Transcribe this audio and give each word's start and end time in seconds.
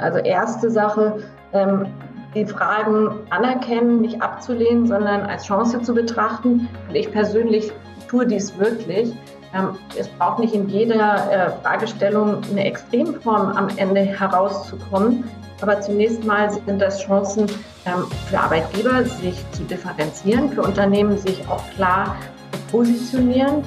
Also 0.00 0.18
erste 0.18 0.70
Sache, 0.70 1.22
ähm, 1.52 1.86
die 2.34 2.46
Fragen 2.46 3.10
anerkennen, 3.30 4.00
nicht 4.00 4.20
abzulehnen, 4.20 4.86
sondern 4.86 5.22
als 5.22 5.44
Chance 5.44 5.80
zu 5.82 5.94
betrachten. 5.94 6.68
Und 6.88 6.94
ich 6.94 7.10
persönlich 7.10 7.72
tue 8.08 8.26
dies 8.26 8.56
wirklich. 8.58 9.14
Ähm, 9.54 9.70
es 9.98 10.08
braucht 10.08 10.40
nicht 10.40 10.54
in 10.54 10.68
jeder 10.68 11.30
äh, 11.30 11.50
Fragestellung 11.62 12.42
eine 12.50 12.64
Extremform 12.64 13.56
am 13.56 13.68
Ende 13.76 14.02
herauszukommen. 14.02 15.24
Aber 15.60 15.80
zunächst 15.80 16.24
mal 16.24 16.50
sind 16.50 16.80
das 16.80 17.00
Chancen 17.00 17.46
ähm, 17.86 18.04
für 18.28 18.38
Arbeitgeber, 18.38 19.04
sich 19.04 19.44
zu 19.52 19.62
differenzieren, 19.64 20.50
für 20.50 20.62
Unternehmen, 20.62 21.16
sich 21.16 21.42
auch 21.48 21.62
klar 21.74 22.14
zu 22.52 22.76
positionieren. 22.76 23.64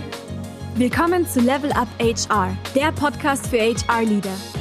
Willkommen 0.76 1.28
zu 1.28 1.42
Level 1.42 1.72
Up 1.74 1.88
HR, 2.00 2.56
der 2.74 2.92
Podcast 2.94 3.48
für 3.48 3.58
HR-Leader. 3.58 4.61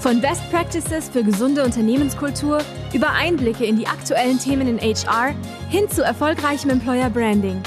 Von 0.00 0.18
Best 0.22 0.50
Practices 0.50 1.10
für 1.10 1.22
gesunde 1.22 1.62
Unternehmenskultur 1.62 2.62
über 2.94 3.10
Einblicke 3.10 3.66
in 3.66 3.76
die 3.76 3.86
aktuellen 3.86 4.38
Themen 4.38 4.66
in 4.66 4.78
HR 4.78 5.34
hin 5.68 5.90
zu 5.90 6.02
erfolgreichem 6.02 6.70
Employer 6.70 7.10
Branding. 7.10 7.60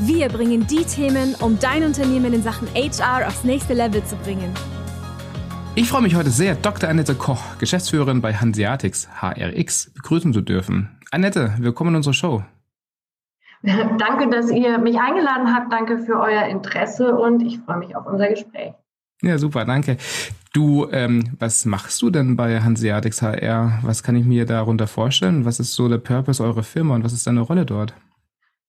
Wir 0.00 0.28
bringen 0.28 0.66
die 0.66 0.84
Themen, 0.84 1.36
um 1.36 1.60
dein 1.60 1.84
Unternehmen 1.84 2.32
in 2.32 2.42
Sachen 2.42 2.66
HR 2.74 3.28
aufs 3.28 3.44
nächste 3.44 3.74
Level 3.74 4.04
zu 4.04 4.16
bringen. 4.16 4.52
Ich 5.76 5.88
freue 5.88 6.02
mich 6.02 6.16
heute 6.16 6.30
sehr, 6.30 6.56
Dr. 6.56 6.90
Annette 6.90 7.14
Koch, 7.14 7.56
Geschäftsführerin 7.58 8.20
bei 8.20 8.34
Hanseatics 8.34 9.08
HRX, 9.20 9.92
begrüßen 9.94 10.32
zu 10.32 10.40
dürfen. 10.40 10.98
Annette, 11.12 11.54
willkommen 11.58 11.90
in 11.90 11.96
unserer 11.96 12.14
Show. 12.14 12.42
Danke, 13.62 14.28
dass 14.28 14.50
ihr 14.50 14.78
mich 14.78 14.98
eingeladen 14.98 15.54
habt. 15.54 15.72
Danke 15.72 15.98
für 15.98 16.18
euer 16.18 16.46
Interesse 16.46 17.16
und 17.16 17.42
ich 17.42 17.60
freue 17.60 17.76
mich 17.76 17.94
auf 17.94 18.06
unser 18.06 18.28
Gespräch. 18.28 18.72
Ja, 19.22 19.38
super, 19.38 19.64
danke. 19.64 19.96
Du, 20.56 20.86
ähm, 20.90 21.36
was 21.38 21.66
machst 21.66 22.00
du 22.00 22.08
denn 22.08 22.34
bei 22.34 22.58
Hanseatics 22.62 23.20
HR? 23.20 23.78
Was 23.82 24.02
kann 24.02 24.16
ich 24.16 24.24
mir 24.24 24.46
darunter 24.46 24.86
vorstellen? 24.86 25.44
Was 25.44 25.60
ist 25.60 25.74
so 25.74 25.86
der 25.86 25.98
Purpose 25.98 26.42
eurer 26.42 26.62
Firma 26.62 26.94
und 26.94 27.04
was 27.04 27.12
ist 27.12 27.26
deine 27.26 27.42
Rolle 27.42 27.66
dort? 27.66 27.92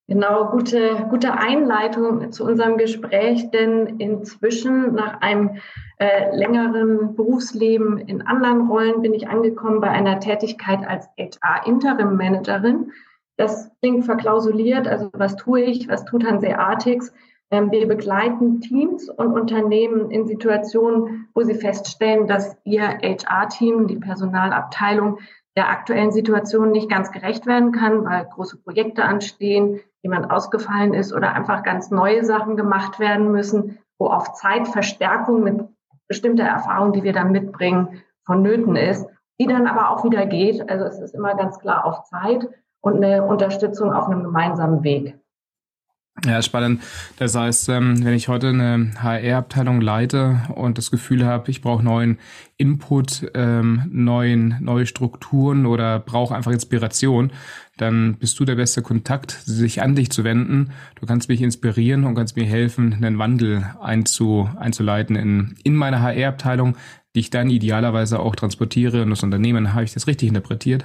Genau, 0.09 0.49
gute, 0.51 1.07
gute 1.09 1.31
Einleitung 1.31 2.29
zu 2.33 2.43
unserem 2.43 2.77
Gespräch, 2.77 3.51
denn 3.51 4.01
inzwischen 4.01 4.95
nach 4.95 5.21
einem 5.21 5.59
äh, 5.97 6.35
längeren 6.35 7.15
Berufsleben 7.15 7.97
in 7.99 8.21
anderen 8.21 8.67
Rollen 8.67 9.01
bin 9.01 9.13
ich 9.13 9.29
angekommen 9.29 9.79
bei 9.79 9.89
einer 9.89 10.19
Tätigkeit 10.19 10.85
als 10.85 11.07
HR-Interim-Managerin. 11.17 12.91
Das 13.37 13.71
klingt 13.79 14.03
verklausuliert, 14.03 14.89
also 14.89 15.09
was 15.13 15.37
tue 15.37 15.61
ich, 15.61 15.87
was 15.87 16.03
tut 16.03 16.25
Hanseatics? 16.25 17.13
Ähm, 17.51 17.71
wir 17.71 17.87
begleiten 17.87 18.61
Teams 18.61 19.09
und 19.09 19.33
Unternehmen 19.33 20.11
in 20.11 20.27
Situationen, 20.27 21.29
wo 21.33 21.43
sie 21.43 21.55
feststellen, 21.55 22.27
dass 22.27 22.57
ihr 22.63 22.83
HR-Team, 22.83 23.87
die 23.87 23.97
Personalabteilung, 23.97 25.19
der 25.55 25.69
aktuellen 25.69 26.11
Situation 26.11 26.71
nicht 26.71 26.89
ganz 26.89 27.11
gerecht 27.11 27.47
werden 27.47 27.71
kann, 27.71 28.05
weil 28.05 28.25
große 28.25 28.57
Projekte 28.57 29.03
anstehen, 29.03 29.79
jemand 30.03 30.29
ausgefallen 30.29 30.93
ist 30.93 31.13
oder 31.13 31.33
einfach 31.33 31.63
ganz 31.63 31.89
neue 31.89 32.23
Sachen 32.23 32.55
gemacht 32.55 32.99
werden 32.99 33.31
müssen, 33.31 33.79
wo 33.97 34.07
auf 34.07 34.33
Zeitverstärkung 34.33 35.43
mit 35.43 35.65
bestimmter 36.07 36.43
Erfahrung, 36.43 36.93
die 36.93 37.03
wir 37.03 37.13
dann 37.13 37.31
mitbringen, 37.31 38.03
vonnöten 38.23 38.75
ist, 38.75 39.07
die 39.39 39.47
dann 39.47 39.67
aber 39.67 39.89
auch 39.89 40.03
wieder 40.03 40.25
geht. 40.27 40.69
Also 40.69 40.85
es 40.85 40.99
ist 40.99 41.15
immer 41.15 41.35
ganz 41.35 41.57
klar 41.59 41.85
auf 41.85 42.03
Zeit 42.03 42.47
und 42.81 43.03
eine 43.03 43.25
Unterstützung 43.25 43.91
auf 43.91 44.07
einem 44.07 44.23
gemeinsamen 44.23 44.83
Weg. 44.83 45.17
Ja, 46.25 46.41
spannend. 46.41 46.81
Das 47.17 47.35
heißt, 47.35 47.69
ähm, 47.69 48.03
wenn 48.03 48.13
ich 48.13 48.27
heute 48.27 48.49
eine 48.49 48.91
HR-Abteilung 48.99 49.81
leite 49.81 50.41
und 50.55 50.79
das 50.79 50.89
Gefühl 50.89 51.25
habe, 51.25 51.51
ich 51.51 51.61
brauche 51.61 51.83
neuen 51.83 52.17
Input, 52.57 53.29
ähm, 53.35 53.83
neuen, 53.91 54.57
neue 54.59 54.87
Strukturen 54.87 55.67
oder 55.67 55.99
brauche 55.99 56.35
einfach 56.35 56.51
Inspiration, 56.51 57.31
dann 57.77 58.15
bist 58.15 58.39
du 58.39 58.45
der 58.45 58.55
beste 58.55 58.81
Kontakt, 58.81 59.31
sich 59.31 59.83
an 59.83 59.93
dich 59.93 60.09
zu 60.09 60.23
wenden. 60.23 60.71
Du 60.99 61.05
kannst 61.05 61.29
mich 61.29 61.43
inspirieren 61.43 62.03
und 62.03 62.15
kannst 62.15 62.35
mir 62.35 62.45
helfen, 62.45 62.93
einen 62.93 63.19
Wandel 63.19 63.65
einzu, 63.79 64.49
einzuleiten 64.59 65.15
in, 65.15 65.55
in 65.63 65.75
meine 65.75 66.01
HR-Abteilung, 66.01 66.75
die 67.13 67.19
ich 67.19 67.29
dann 67.29 67.51
idealerweise 67.51 68.19
auch 68.19 68.35
transportiere 68.35 69.03
in 69.03 69.11
das 69.11 69.21
Unternehmen. 69.21 69.75
Habe 69.75 69.83
ich 69.83 69.93
das 69.93 70.07
richtig 70.07 70.29
interpretiert? 70.29 70.83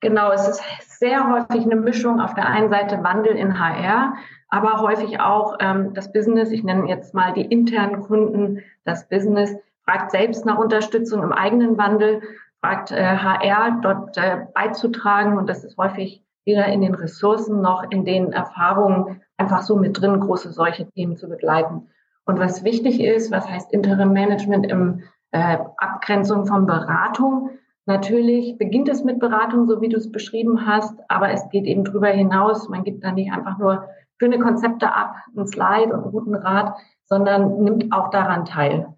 Genau, 0.00 0.30
es 0.32 0.46
ist 0.46 0.62
sehr 0.98 1.26
häufig 1.28 1.64
eine 1.64 1.76
Mischung 1.76 2.20
auf 2.20 2.34
der 2.34 2.46
einen 2.46 2.68
Seite 2.68 3.02
Wandel 3.02 3.34
in 3.34 3.58
HR, 3.58 4.14
aber 4.48 4.80
häufig 4.80 5.20
auch 5.20 5.56
ähm, 5.60 5.94
das 5.94 6.12
Business, 6.12 6.50
ich 6.50 6.62
nenne 6.62 6.88
jetzt 6.88 7.14
mal 7.14 7.32
die 7.32 7.44
internen 7.44 8.02
Kunden, 8.02 8.62
das 8.84 9.08
Business 9.08 9.54
fragt 9.84 10.10
selbst 10.10 10.44
nach 10.46 10.58
Unterstützung 10.58 11.22
im 11.22 11.32
eigenen 11.32 11.78
Wandel, 11.78 12.22
fragt 12.60 12.90
äh, 12.90 13.16
HR 13.16 13.80
dort 13.82 14.16
äh, 14.16 14.46
beizutragen 14.54 15.38
und 15.38 15.48
das 15.48 15.64
ist 15.64 15.76
häufig 15.76 16.22
weder 16.44 16.66
in 16.66 16.80
den 16.80 16.94
Ressourcen 16.94 17.60
noch 17.60 17.90
in 17.90 18.04
den 18.04 18.32
Erfahrungen 18.32 19.20
einfach 19.36 19.62
so 19.62 19.76
mit 19.76 20.00
drin, 20.00 20.20
große 20.20 20.52
solche 20.52 20.88
Themen 20.90 21.16
zu 21.16 21.28
begleiten. 21.28 21.88
Und 22.24 22.38
was 22.38 22.64
wichtig 22.64 23.00
ist, 23.00 23.30
was 23.30 23.48
heißt 23.48 23.72
Interim 23.72 24.12
Management 24.12 24.66
im 24.66 25.02
äh, 25.32 25.58
Abgrenzung 25.76 26.46
von 26.46 26.66
Beratung? 26.66 27.50
Natürlich 27.84 28.58
beginnt 28.58 28.88
es 28.88 29.04
mit 29.04 29.20
Beratung, 29.20 29.66
so 29.66 29.80
wie 29.80 29.88
du 29.88 29.96
es 29.96 30.10
beschrieben 30.10 30.66
hast, 30.66 30.98
aber 31.08 31.30
es 31.30 31.48
geht 31.50 31.66
eben 31.66 31.84
darüber 31.84 32.08
hinaus. 32.08 32.68
Man 32.68 32.82
gibt 32.82 33.04
da 33.04 33.12
nicht 33.12 33.32
einfach 33.32 33.58
nur 33.58 33.88
schöne 34.18 34.38
Konzepte 34.38 34.94
ab, 34.94 35.16
ein 35.36 35.46
Slide 35.46 35.94
und 35.94 36.02
einen 36.02 36.12
guten 36.12 36.34
Rat, 36.34 36.74
sondern 37.04 37.62
nimmt 37.62 37.92
auch 37.92 38.10
daran 38.10 38.44
teil. 38.44 38.88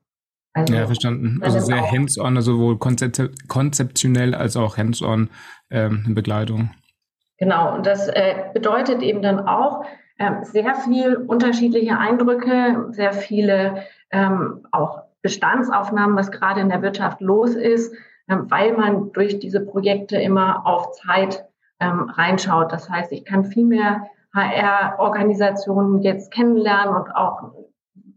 Also, 0.54 0.74
ja, 0.74 0.86
verstanden. 0.86 1.40
Also 1.42 1.60
sehr 1.60 1.90
hands-on, 1.90 2.36
also 2.36 2.52
sowohl 2.52 2.78
konzeptionell 2.78 4.34
als 4.34 4.56
auch 4.56 4.76
hands-on 4.76 5.30
ähm, 5.70 6.04
in 6.06 6.14
Begleitung. 6.14 6.70
Genau, 7.38 7.74
und 7.74 7.86
das 7.86 8.08
äh, 8.08 8.34
bedeutet 8.52 9.02
eben 9.02 9.22
dann 9.22 9.46
auch 9.46 9.84
äh, 10.18 10.42
sehr 10.42 10.74
viel 10.74 11.14
unterschiedliche 11.14 11.96
Eindrücke, 11.96 12.88
sehr 12.90 13.12
viele 13.12 13.84
ähm, 14.10 14.66
auch 14.72 15.02
Bestandsaufnahmen, 15.22 16.16
was 16.16 16.32
gerade 16.32 16.60
in 16.60 16.68
der 16.68 16.82
Wirtschaft 16.82 17.20
los 17.20 17.54
ist, 17.54 17.94
äh, 18.26 18.36
weil 18.48 18.76
man 18.76 19.12
durch 19.12 19.38
diese 19.38 19.60
Projekte 19.60 20.16
immer 20.16 20.66
auf 20.66 20.92
Zeit 20.92 21.44
ähm, 21.78 22.10
reinschaut. 22.10 22.72
Das 22.72 22.90
heißt, 22.90 23.12
ich 23.12 23.24
kann 23.24 23.44
viel 23.44 23.64
mehr 23.64 24.06
HR-Organisationen 24.42 26.02
jetzt 26.02 26.32
kennenlernen 26.32 26.94
und 26.94 27.10
auch 27.14 27.52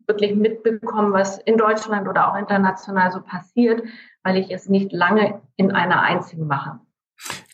wirklich 0.08 0.36
mitbekommen, 0.36 1.14
was 1.14 1.38
in 1.40 1.58
Deutschland 1.58 2.08
oder 2.08 2.32
auch 2.32 2.38
international 2.38 3.12
so 3.12 3.22
passiert, 3.22 3.84
weil 4.24 4.38
ich 4.38 4.52
es 4.52 4.68
nicht 4.68 4.92
lange 4.92 5.42
in 5.56 5.72
einer 5.72 6.02
einzigen 6.02 6.48
mache. 6.48 6.80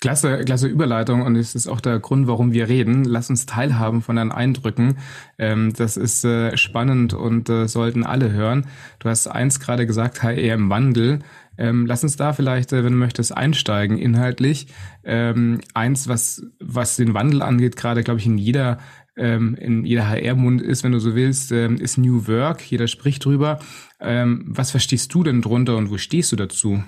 Klasse, 0.07 0.45
klasse 0.45 0.67
Überleitung 0.69 1.21
und 1.21 1.35
es 1.35 1.53
ist 1.53 1.67
auch 1.67 1.81
der 1.81 1.99
Grund, 1.99 2.27
warum 2.27 2.53
wir 2.53 2.69
reden. 2.69 3.03
Lass 3.03 3.29
uns 3.29 3.45
teilhaben 3.45 4.01
von 4.01 4.15
deinen 4.15 4.31
Eindrücken. 4.31 4.99
Ähm, 5.37 5.73
das 5.73 5.97
ist 5.97 6.23
äh, 6.23 6.55
spannend 6.55 7.13
und 7.13 7.49
äh, 7.49 7.67
sollten 7.67 8.05
alle 8.05 8.31
hören. 8.31 8.67
Du 8.99 9.09
hast 9.09 9.27
eins 9.27 9.59
gerade 9.59 9.85
gesagt, 9.85 10.23
HR 10.23 10.53
im 10.53 10.69
Wandel. 10.69 11.19
Ähm, 11.57 11.85
lass 11.85 12.03
uns 12.03 12.15
da 12.15 12.31
vielleicht, 12.31 12.71
äh, 12.71 12.85
wenn 12.85 12.93
du 12.93 12.99
möchtest, 12.99 13.35
einsteigen 13.35 13.97
inhaltlich. 13.97 14.67
Ähm, 15.03 15.59
eins, 15.73 16.07
was, 16.07 16.41
was 16.61 16.95
den 16.95 17.13
Wandel 17.13 17.41
angeht, 17.41 17.75
gerade, 17.75 18.01
glaube 18.01 18.21
ich, 18.21 18.27
in 18.27 18.37
jeder 18.37 18.77
ähm, 19.17 19.55
in 19.55 19.83
jeder 19.83 20.07
HR-Mund 20.07 20.61
ist, 20.61 20.85
wenn 20.85 20.93
du 20.93 20.99
so 20.99 21.15
willst, 21.15 21.51
ähm, 21.51 21.75
ist 21.75 21.97
New 21.97 22.27
Work. 22.27 22.61
Jeder 22.61 22.87
spricht 22.87 23.25
drüber. 23.25 23.59
Ähm, 23.99 24.45
was 24.47 24.71
verstehst 24.71 25.13
du 25.13 25.23
denn 25.23 25.41
drunter 25.41 25.75
und 25.75 25.89
wo 25.89 25.97
stehst 25.97 26.31
du 26.31 26.37
dazu? 26.37 26.81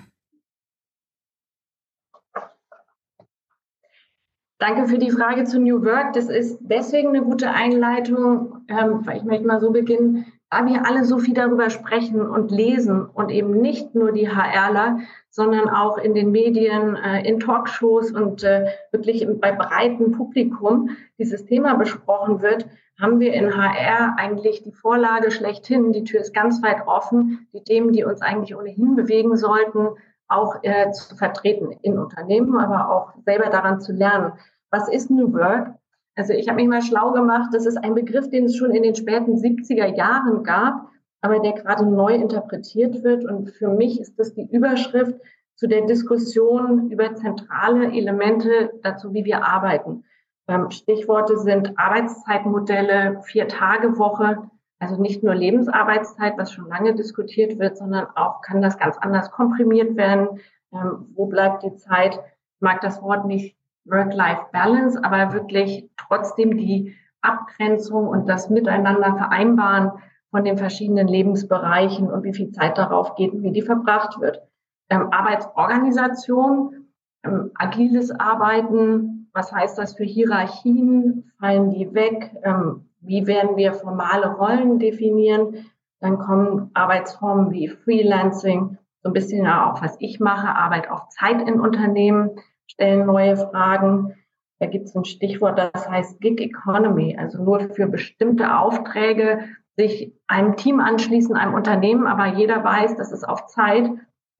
Danke 4.59 4.89
für 4.89 4.97
die 4.97 5.09
Frage 5.09 5.45
zu 5.45 5.57
New 5.57 5.85
Work. 5.85 6.11
Das 6.13 6.25
ist 6.25 6.59
deswegen 6.59 7.09
eine 7.09 7.21
gute 7.21 7.49
Einleitung, 7.49 8.57
ähm, 8.67 9.05
weil 9.05 9.15
ich 9.15 9.23
möchte 9.23 9.47
mal 9.47 9.61
so 9.61 9.71
beginnen, 9.71 10.25
da 10.49 10.65
wir 10.65 10.85
alle 10.85 11.05
so 11.05 11.17
viel 11.17 11.33
darüber 11.33 11.69
sprechen 11.69 12.21
und 12.21 12.51
lesen 12.51 13.05
und 13.05 13.31
eben 13.31 13.61
nicht 13.61 13.95
nur 13.95 14.11
die 14.11 14.27
HRler, 14.27 14.99
sondern 15.29 15.69
auch 15.69 15.97
in 15.97 16.13
den 16.13 16.31
Medien, 16.31 16.97
äh, 16.97 17.25
in 17.25 17.39
Talkshows 17.39 18.11
und 18.11 18.43
äh, 18.43 18.65
wirklich 18.91 19.25
bei 19.39 19.53
breitem 19.53 20.11
Publikum 20.11 20.89
dieses 21.17 21.45
Thema 21.45 21.75
besprochen 21.75 22.41
wird, 22.41 22.65
haben 22.99 23.21
wir 23.21 23.33
in 23.33 23.55
HR 23.55 24.15
eigentlich 24.17 24.61
die 24.63 24.73
Vorlage 24.73 25.31
schlechthin. 25.31 25.93
Die 25.93 26.03
Tür 26.03 26.19
ist 26.19 26.33
ganz 26.33 26.61
weit 26.61 26.85
offen, 26.85 27.47
die 27.53 27.63
Themen, 27.63 27.93
die 27.93 28.03
uns 28.03 28.21
eigentlich 28.21 28.57
ohnehin 28.57 28.97
bewegen 28.97 29.37
sollten, 29.37 29.95
auch 30.29 30.55
äh, 30.63 30.91
zu 30.91 31.15
vertreten 31.15 31.71
in 31.81 31.97
Unternehmen, 31.97 32.57
aber 32.57 32.89
auch 32.89 33.13
selber 33.25 33.49
daran 33.49 33.81
zu 33.81 33.91
lernen. 33.91 34.33
Was 34.71 34.87
ist 34.87 35.09
New 35.09 35.33
Work? 35.33 35.75
Also 36.15 36.33
ich 36.33 36.47
habe 36.47 36.57
mich 36.57 36.67
mal 36.67 36.81
schlau 36.81 37.11
gemacht, 37.11 37.49
das 37.53 37.65
ist 37.65 37.77
ein 37.77 37.95
Begriff, 37.95 38.29
den 38.29 38.45
es 38.45 38.55
schon 38.55 38.71
in 38.71 38.83
den 38.83 38.95
späten 38.95 39.35
70er 39.35 39.95
Jahren 39.95 40.43
gab, 40.43 40.89
aber 41.21 41.39
der 41.39 41.53
gerade 41.53 41.85
neu 41.85 42.13
interpretiert 42.13 43.03
wird. 43.03 43.25
Und 43.25 43.51
für 43.51 43.69
mich 43.69 43.99
ist 43.99 44.19
das 44.19 44.33
die 44.33 44.47
Überschrift 44.51 45.15
zu 45.55 45.67
der 45.67 45.85
Diskussion 45.85 46.89
über 46.91 47.15
zentrale 47.15 47.91
Elemente 47.91 48.71
dazu, 48.81 49.13
wie 49.13 49.25
wir 49.25 49.45
arbeiten. 49.45 50.05
Ähm, 50.47 50.71
Stichworte 50.71 51.37
sind 51.37 51.77
Arbeitszeitmodelle, 51.77 53.21
Vier-Tage-Woche, 53.23 54.49
Also 54.79 55.01
nicht 55.01 55.23
nur 55.23 55.35
Lebensarbeitszeit, 55.35 56.37
was 56.37 56.53
schon 56.53 56.69
lange 56.69 56.95
diskutiert 56.95 57.59
wird, 57.59 57.77
sondern 57.77 58.07
auch 58.15 58.41
kann 58.41 58.61
das 58.61 58.77
ganz 58.77 58.97
anders 58.97 59.29
komprimiert 59.29 59.97
werden. 59.97 60.39
Ähm, 60.73 61.07
wo 61.15 61.25
bleibt 61.25 61.63
die 61.63 61.75
Zeit? 61.75 62.15
Ich 62.15 62.61
mag 62.61 62.79
das 62.81 63.01
Wort 63.01 63.25
nicht 63.25 63.57
Work-Life-Balance, 63.85 65.03
aber 65.03 65.33
wirklich 65.33 65.89
trotzdem 65.97 66.57
die 66.57 66.95
Abgrenzung 67.21 68.07
und 68.07 68.29
das 68.29 68.49
Miteinander 68.49 69.15
vereinbaren 69.17 69.91
von 70.31 70.43
den 70.43 70.57
verschiedenen 70.57 71.07
Lebensbereichen 71.07 72.09
und 72.09 72.23
wie 72.23 72.33
viel 72.33 72.51
Zeit 72.51 72.77
darauf 72.77 73.15
geht 73.15 73.33
und 73.33 73.43
wie 73.43 73.51
die 73.51 73.61
verbracht 73.61 74.19
wird. 74.21 74.41
Ähm, 74.89 75.11
Arbeitsorganisation, 75.11 76.87
ähm, 77.23 77.51
agiles 77.55 78.11
Arbeiten, 78.11 79.29
was 79.33 79.51
heißt 79.51 79.77
das 79.77 79.95
für 79.95 80.03
Hierarchien? 80.03 81.31
Fallen 81.39 81.71
die 81.71 81.93
weg? 81.93 82.31
Ähm, 82.43 82.88
wie 83.01 83.27
werden 83.27 83.55
wir 83.55 83.73
formale 83.73 84.35
Rollen 84.35 84.79
definieren? 84.79 85.65
Dann 85.99 86.19
kommen 86.19 86.71
Arbeitsformen 86.73 87.51
wie 87.51 87.67
Freelancing, 87.67 88.77
so 89.01 89.09
ein 89.09 89.13
bisschen 89.13 89.47
auch, 89.47 89.81
was 89.81 89.95
ich 89.99 90.19
mache, 90.19 90.55
Arbeit 90.55 90.89
auf 90.89 91.09
Zeit 91.09 91.41
in 91.47 91.59
Unternehmen, 91.59 92.31
stellen 92.67 93.05
neue 93.05 93.37
Fragen. 93.37 94.15
Da 94.59 94.67
gibt 94.67 94.85
es 94.85 94.95
ein 94.95 95.05
Stichwort, 95.05 95.57
das 95.57 95.89
heißt 95.89 96.19
Gig 96.19 96.39
Economy, 96.41 97.17
also 97.17 97.41
nur 97.41 97.73
für 97.73 97.87
bestimmte 97.87 98.57
Aufträge 98.57 99.39
sich 99.77 100.13
einem 100.27 100.57
Team 100.57 100.81
anschließen, 100.81 101.35
einem 101.35 101.53
Unternehmen, 101.53 102.05
aber 102.05 102.37
jeder 102.37 102.63
weiß, 102.63 102.97
das 102.97 103.13
ist 103.13 103.23
auf 103.23 103.47
Zeit. 103.47 103.89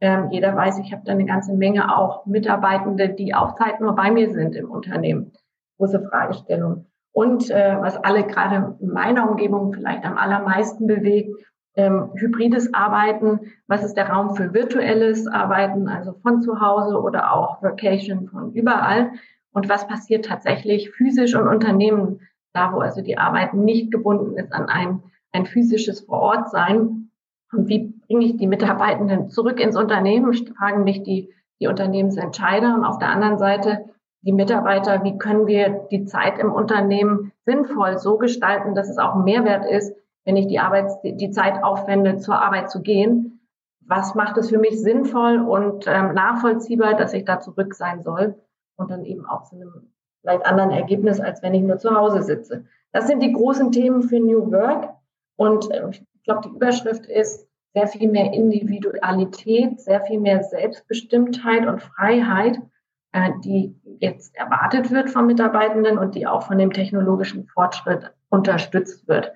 Ähm, 0.01 0.29
jeder 0.31 0.56
weiß, 0.56 0.79
ich 0.79 0.91
habe 0.91 1.03
da 1.06 1.13
eine 1.13 1.25
ganze 1.25 1.53
Menge 1.53 1.95
auch 1.95 2.25
Mitarbeitende, 2.25 3.09
die 3.09 3.33
auf 3.33 3.56
Zeit 3.56 3.79
nur 3.79 3.95
bei 3.95 4.11
mir 4.11 4.31
sind 4.31 4.56
im 4.56 4.69
Unternehmen. 4.69 5.31
Große 5.77 6.01
Fragestellung. 6.09 6.85
Und 7.11 7.50
äh, 7.50 7.77
was 7.79 7.97
alle 7.97 8.25
gerade 8.25 8.77
in 8.79 8.91
meiner 8.91 9.29
Umgebung 9.29 9.73
vielleicht 9.73 10.06
am 10.06 10.17
allermeisten 10.17 10.88
bewegt, 10.88 11.35
ähm, 11.75 12.11
hybrides 12.15 12.73
Arbeiten. 12.73 13.51
Was 13.67 13.83
ist 13.83 13.95
der 13.95 14.09
Raum 14.09 14.35
für 14.35 14.53
virtuelles 14.53 15.27
Arbeiten, 15.27 15.88
also 15.88 16.13
von 16.21 16.41
zu 16.41 16.59
Hause 16.59 17.00
oder 17.00 17.33
auch 17.33 17.61
Vacation 17.61 18.27
von 18.27 18.51
überall? 18.53 19.11
Und 19.53 19.69
was 19.69 19.88
passiert 19.88 20.25
tatsächlich 20.25 20.91
physisch 20.91 21.35
und 21.35 21.47
Unternehmen, 21.47 22.21
da 22.53 22.73
wo 22.73 22.79
also 22.79 23.01
die 23.01 23.17
Arbeit 23.17 23.53
nicht 23.53 23.91
gebunden 23.91 24.38
ist 24.38 24.51
an 24.51 24.67
ein, 24.67 25.03
ein 25.31 25.45
physisches 25.45 26.01
Vorortsein? 26.01 27.11
Und 27.51 27.67
wie 27.67 27.94
bringe 28.07 28.25
ich 28.25 28.38
die 28.38 28.47
Mitarbeitenden 28.47 29.29
zurück 29.29 29.59
ins 29.59 29.77
Unternehmen? 29.77 30.33
Fragen 30.57 30.83
mich 30.83 31.03
die, 31.03 31.33
die 31.59 31.67
Unternehmensentscheider. 31.67 32.75
Und 32.75 32.83
auf 32.83 33.00
der 33.00 33.09
anderen 33.09 33.38
Seite 33.38 33.85
die 34.21 34.33
Mitarbeiter, 34.33 35.04
wie 35.04 35.18
können 35.18 35.48
wir 35.48 35.88
die 35.92 36.06
Zeit 36.06 36.39
im 36.39 36.51
Unternehmen 36.51 37.31
sinnvoll 37.45 37.98
so 37.98 38.18
gestalten, 38.18 38.75
dass 38.75 38.89
es 38.89 38.98
auch 38.98 39.16
ein 39.16 39.24
Mehrwert 39.24 39.66
ist, 39.66 39.95
wenn 40.25 40.36
ich 40.36 40.48
die 40.48 40.60
Arbeit, 40.60 40.92
die 41.04 41.31
Zeit 41.31 41.63
aufwende, 41.63 42.18
zur 42.18 42.42
Arbeit 42.42 42.69
zu 42.69 42.81
gehen. 42.81 43.48
Was 43.81 44.16
macht 44.16 44.38
es 44.38 44.50
für 44.50 44.60
mich 44.60 44.80
sinnvoll 44.80 45.39
und 45.39 45.88
ähm, 45.88 46.13
nachvollziehbar, 46.13 46.95
dass 46.95 47.13
ich 47.13 47.25
da 47.25 47.39
zurück 47.39 47.74
sein 47.74 48.04
soll 48.04 48.36
und 48.75 48.92
dann 48.92 49.06
eben 49.06 49.25
auch 49.25 49.44
zu 49.44 49.56
einem 49.56 49.92
vielleicht 50.21 50.45
anderen 50.45 50.71
Ergebnis, 50.71 51.19
als 51.19 51.42
wenn 51.42 51.54
ich 51.54 51.63
nur 51.63 51.77
zu 51.77 51.95
Hause 51.95 52.21
sitze. 52.21 52.66
Das 52.92 53.07
sind 53.07 53.24
die 53.24 53.31
großen 53.31 53.71
Themen 53.71 54.04
für 54.04 54.19
New 54.19 54.51
Work. 54.51 54.89
Und 55.38 55.71
äh, 55.71 55.89
ich 55.89 56.24
glaube, 56.24 56.42
die 56.44 56.56
Überschrift 56.56 57.06
ist 57.06 57.48
sehr 57.74 57.88
viel 57.88 58.10
mehr 58.10 58.33
Individualität, 58.33 59.80
sehr 59.80 60.01
viel 60.01 60.19
mehr 60.19 60.44
Selbstbestimmtheit 60.44 61.66
und 61.66 61.81
Freiheit 61.81 62.60
äh, 63.11 63.31
die 63.44 63.75
jetzt 64.00 64.35
erwartet 64.35 64.91
wird 64.91 65.09
von 65.09 65.27
Mitarbeitenden 65.27 65.97
und 65.97 66.15
die 66.15 66.27
auch 66.27 66.47
von 66.47 66.57
dem 66.57 66.71
technologischen 66.71 67.47
Fortschritt 67.47 68.11
unterstützt 68.29 69.07
wird. 69.07 69.31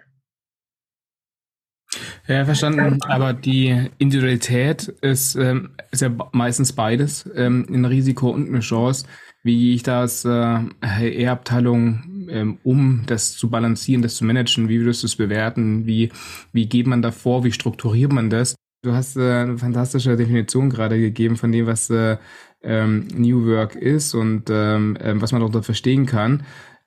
Ja, 2.27 2.45
verstanden. 2.45 2.99
Aber 3.03 3.33
die 3.33 3.89
Individualität 3.97 4.87
ist, 5.01 5.35
ähm, 5.35 5.71
ist 5.91 6.01
ja 6.01 6.09
meistens 6.31 6.73
beides, 6.73 7.29
ähm, 7.35 7.65
ein 7.69 7.85
Risiko 7.85 8.29
und 8.29 8.47
eine 8.47 8.61
Chance. 8.61 9.05
Wie 9.43 9.57
gehe 9.57 9.75
ich 9.75 9.83
das 9.83 10.23
äh, 10.23 10.29
HR-Abteilung 10.29 12.27
ähm, 12.29 12.59
um, 12.63 13.03
das 13.05 13.35
zu 13.35 13.49
balancieren, 13.49 14.01
das 14.01 14.15
zu 14.15 14.25
managen? 14.25 14.69
Wie 14.69 14.79
würdest 14.79 15.03
du 15.03 15.07
es 15.07 15.17
bewerten? 15.17 15.85
Wie, 15.85 16.11
wie 16.53 16.67
geht 16.67 16.87
man 16.87 17.01
da 17.01 17.11
vor? 17.11 17.43
Wie 17.43 17.51
strukturiert 17.51 18.13
man 18.13 18.29
das? 18.29 18.55
Du 18.83 18.93
hast 18.93 19.17
äh, 19.17 19.41
eine 19.41 19.57
fantastische 19.57 20.15
Definition 20.15 20.69
gerade 20.69 20.99
gegeben 20.99 21.35
von 21.35 21.51
dem, 21.51 21.67
was 21.67 21.89
äh, 21.89 22.17
ähm, 22.63 23.07
New 23.15 23.45
Work 23.45 23.75
ist 23.75 24.13
und 24.13 24.49
ähm, 24.49 24.97
ähm, 25.01 25.21
was 25.21 25.31
man 25.31 25.41
darunter 25.41 25.63
verstehen 25.63 26.05
kann. 26.05 26.43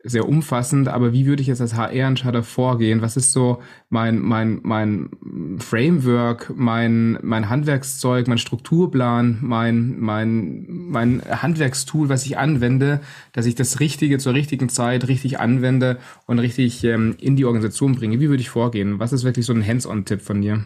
Sehr 0.08 0.28
umfassend, 0.28 0.86
aber 0.86 1.12
wie 1.12 1.26
würde 1.26 1.42
ich 1.42 1.48
jetzt 1.48 1.60
als 1.60 1.74
HR-Entscheider 1.74 2.44
vorgehen? 2.44 3.02
Was 3.02 3.16
ist 3.16 3.32
so 3.32 3.60
mein, 3.88 4.20
mein, 4.20 4.60
mein 4.62 5.10
Framework, 5.58 6.52
mein, 6.54 7.18
mein 7.22 7.48
Handwerkszeug, 7.48 8.28
mein 8.28 8.38
Strukturplan, 8.38 9.38
mein, 9.40 9.98
mein, 9.98 10.66
mein 10.68 11.22
Handwerkstool, 11.28 12.08
was 12.08 12.24
ich 12.24 12.38
anwende, 12.38 13.00
dass 13.32 13.46
ich 13.46 13.56
das 13.56 13.80
Richtige 13.80 14.18
zur 14.18 14.34
richtigen 14.34 14.68
Zeit 14.68 15.08
richtig 15.08 15.40
anwende 15.40 15.98
und 16.26 16.38
richtig 16.38 16.84
ähm, 16.84 17.16
in 17.18 17.34
die 17.34 17.44
Organisation 17.44 17.96
bringe? 17.96 18.20
Wie 18.20 18.28
würde 18.28 18.42
ich 18.42 18.50
vorgehen? 18.50 19.00
Was 19.00 19.12
ist 19.12 19.24
wirklich 19.24 19.44
so 19.44 19.54
ein 19.54 19.66
Hands-on-Tipp 19.66 20.20
von 20.20 20.40
dir? 20.40 20.64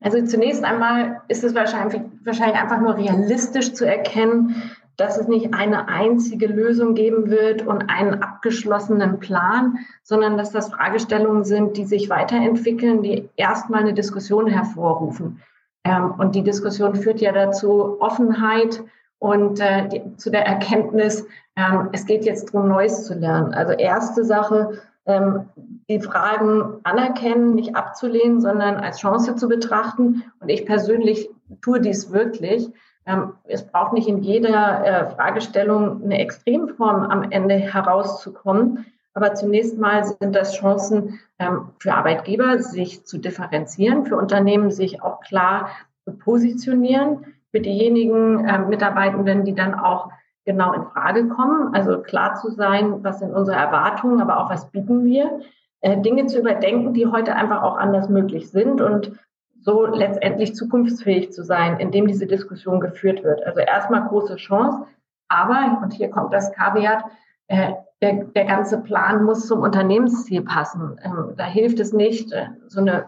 Also 0.00 0.24
zunächst 0.24 0.64
einmal 0.64 1.22
ist 1.28 1.42
es 1.44 1.54
wahrscheinlich, 1.54 2.00
wahrscheinlich 2.24 2.60
einfach 2.60 2.80
nur 2.80 2.96
realistisch 2.96 3.72
zu 3.74 3.84
erkennen, 3.84 4.72
dass 4.96 5.16
es 5.16 5.28
nicht 5.28 5.54
eine 5.54 5.88
einzige 5.88 6.46
Lösung 6.46 6.94
geben 6.94 7.30
wird 7.30 7.66
und 7.66 7.88
einen 7.88 8.20
abgeschlossenen 8.22 9.20
Plan, 9.20 9.78
sondern 10.02 10.36
dass 10.36 10.50
das 10.50 10.70
Fragestellungen 10.70 11.44
sind, 11.44 11.76
die 11.76 11.84
sich 11.84 12.10
weiterentwickeln, 12.10 13.02
die 13.02 13.28
erstmal 13.36 13.80
eine 13.80 13.94
Diskussion 13.94 14.48
hervorrufen. 14.48 15.40
Ähm, 15.84 16.14
und 16.18 16.34
die 16.34 16.42
Diskussion 16.42 16.96
führt 16.96 17.20
ja 17.20 17.32
dazu 17.32 18.00
Offenheit 18.00 18.82
und 19.20 19.60
äh, 19.60 20.02
zu 20.16 20.30
der 20.30 20.46
Erkenntnis, 20.46 21.26
ähm, 21.56 21.90
es 21.92 22.04
geht 22.06 22.24
jetzt 22.24 22.52
darum, 22.52 22.68
Neues 22.68 23.04
zu 23.04 23.14
lernen. 23.14 23.54
Also 23.54 23.72
erste 23.72 24.24
Sache, 24.24 24.80
ähm, 25.06 25.48
die 25.88 26.00
Fragen 26.00 26.80
anerkennen, 26.84 27.54
nicht 27.54 27.74
abzulehnen, 27.74 28.40
sondern 28.40 28.76
als 28.76 28.98
Chance 28.98 29.36
zu 29.36 29.48
betrachten. 29.48 30.22
Und 30.40 30.48
ich 30.48 30.66
persönlich 30.66 31.30
tue 31.62 31.80
dies 31.80 32.12
wirklich. 32.12 32.70
Ähm, 33.06 33.32
es 33.44 33.66
braucht 33.66 33.94
nicht 33.94 34.06
in 34.06 34.22
jeder 34.22 34.84
äh, 34.84 35.06
Fragestellung 35.10 36.02
eine 36.02 36.18
Extremform 36.18 37.02
am 37.04 37.30
Ende 37.30 37.54
herauszukommen. 37.54 38.84
Aber 39.14 39.34
zunächst 39.34 39.78
mal 39.78 40.04
sind 40.04 40.36
das 40.36 40.54
Chancen 40.54 41.18
ähm, 41.38 41.70
für 41.78 41.94
Arbeitgeber, 41.94 42.58
sich 42.58 43.06
zu 43.06 43.18
differenzieren, 43.18 44.04
für 44.04 44.16
Unternehmen, 44.16 44.70
sich 44.70 45.02
auch 45.02 45.20
klar 45.20 45.70
zu 46.04 46.12
positionieren, 46.12 47.24
für 47.50 47.60
diejenigen 47.60 48.46
äh, 48.46 48.58
Mitarbeitenden, 48.58 49.44
die 49.44 49.54
dann 49.54 49.74
auch 49.74 50.10
genau 50.44 50.72
in 50.72 50.84
Frage 50.84 51.28
kommen. 51.28 51.74
Also 51.74 52.02
klar 52.02 52.34
zu 52.34 52.50
sein, 52.50 53.02
was 53.02 53.20
sind 53.20 53.34
unsere 53.34 53.56
Erwartungen, 53.56 54.20
aber 54.20 54.38
auch 54.38 54.50
was 54.50 54.70
bieten 54.70 55.04
wir. 55.04 55.40
Äh, 55.80 56.00
Dinge 56.00 56.26
zu 56.26 56.40
überdenken, 56.40 56.92
die 56.92 57.06
heute 57.06 57.34
einfach 57.36 57.62
auch 57.62 57.76
anders 57.76 58.08
möglich 58.08 58.50
sind 58.50 58.80
und 58.80 59.12
so 59.60 59.86
letztendlich 59.86 60.54
zukunftsfähig 60.54 61.32
zu 61.32 61.44
sein, 61.44 61.78
indem 61.78 62.06
diese 62.06 62.26
Diskussion 62.26 62.80
geführt 62.80 63.22
wird. 63.22 63.44
Also 63.44 63.60
erstmal 63.60 64.08
große 64.08 64.36
Chance, 64.36 64.86
aber, 65.28 65.80
und 65.82 65.92
hier 65.92 66.10
kommt 66.10 66.32
das 66.32 66.52
Kaviat, 66.52 67.04
äh, 67.46 67.72
der, 68.02 68.24
der 68.24 68.44
ganze 68.44 68.80
Plan 68.80 69.24
muss 69.24 69.46
zum 69.46 69.60
Unternehmensziel 69.60 70.42
passen. 70.42 70.98
Ähm, 71.02 71.34
da 71.36 71.44
hilft 71.44 71.78
es 71.80 71.92
nicht, 71.92 72.32
äh, 72.32 72.46
so 72.66 72.80
eine 72.80 73.06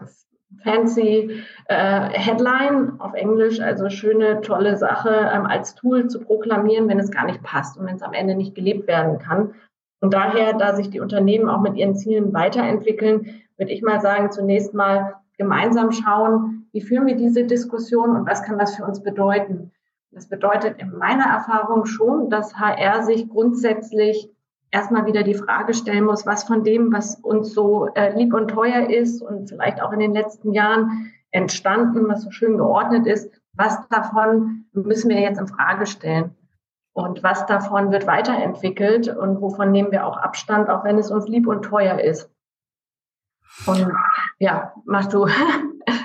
fancy 0.63 1.43
Headline 1.67 2.99
auf 2.99 3.13
Englisch, 3.13 3.61
also 3.61 3.89
schöne, 3.89 4.41
tolle 4.41 4.75
Sache 4.75 5.31
ähm, 5.33 5.45
als 5.45 5.75
Tool 5.75 6.07
zu 6.07 6.19
proklamieren, 6.19 6.89
wenn 6.89 6.99
es 6.99 7.09
gar 7.09 7.25
nicht 7.25 7.41
passt 7.41 7.77
und 7.77 7.85
wenn 7.85 7.95
es 7.95 8.03
am 8.03 8.11
Ende 8.11 8.35
nicht 8.35 8.53
gelebt 8.53 8.85
werden 8.85 9.17
kann. 9.17 9.53
Und 10.01 10.13
daher, 10.13 10.53
da 10.53 10.75
sich 10.75 10.89
die 10.89 10.99
Unternehmen 10.99 11.47
auch 11.47 11.61
mit 11.61 11.75
ihren 11.75 11.95
Zielen 11.95 12.33
weiterentwickeln, 12.33 13.41
würde 13.57 13.71
ich 13.71 13.83
mal 13.83 14.01
sagen, 14.01 14.31
zunächst 14.31 14.73
mal 14.73 15.15
gemeinsam 15.37 15.91
schauen, 15.91 16.67
wie 16.71 16.81
führen 16.81 17.05
wir 17.05 17.15
diese 17.15 17.45
Diskussion 17.45 18.15
und 18.15 18.27
was 18.27 18.43
kann 18.43 18.57
das 18.57 18.75
für 18.75 18.83
uns 18.83 19.01
bedeuten. 19.01 19.71
Das 20.11 20.27
bedeutet 20.27 20.79
in 20.79 20.97
meiner 20.97 21.25
Erfahrung 21.25 21.85
schon, 21.85 22.29
dass 22.29 22.55
HR 22.55 23.03
sich 23.03 23.29
grundsätzlich 23.29 24.29
erstmal 24.71 25.05
wieder 25.05 25.23
die 25.23 25.35
Frage 25.35 25.73
stellen 25.73 26.05
muss, 26.05 26.25
was 26.25 26.43
von 26.43 26.63
dem, 26.63 26.91
was 26.91 27.15
uns 27.15 27.53
so 27.53 27.87
äh, 27.93 28.17
lieb 28.17 28.33
und 28.33 28.49
teuer 28.49 28.89
ist 28.89 29.21
und 29.21 29.49
vielleicht 29.49 29.81
auch 29.81 29.91
in 29.91 29.99
den 29.99 30.13
letzten 30.13 30.53
Jahren 30.53 31.11
entstanden, 31.31 32.07
was 32.07 32.23
so 32.23 32.31
schön 32.31 32.57
geordnet 32.57 33.05
ist, 33.05 33.31
was 33.53 33.87
davon 33.89 34.65
müssen 34.73 35.09
wir 35.09 35.19
jetzt 35.19 35.39
in 35.39 35.47
Frage 35.47 35.85
stellen? 35.85 36.35
Und 36.93 37.23
was 37.23 37.45
davon 37.45 37.91
wird 37.91 38.05
weiterentwickelt 38.05 39.07
und 39.07 39.41
wovon 39.41 39.71
nehmen 39.71 39.91
wir 39.91 40.05
auch 40.05 40.17
Abstand, 40.17 40.69
auch 40.69 40.83
wenn 40.83 40.97
es 40.97 41.09
uns 41.09 41.27
lieb 41.27 41.47
und 41.47 41.63
teuer 41.63 41.99
ist? 41.99 42.29
Und 43.65 43.91
ja, 44.39 44.73
mach 44.85 45.07
du. 45.07 45.27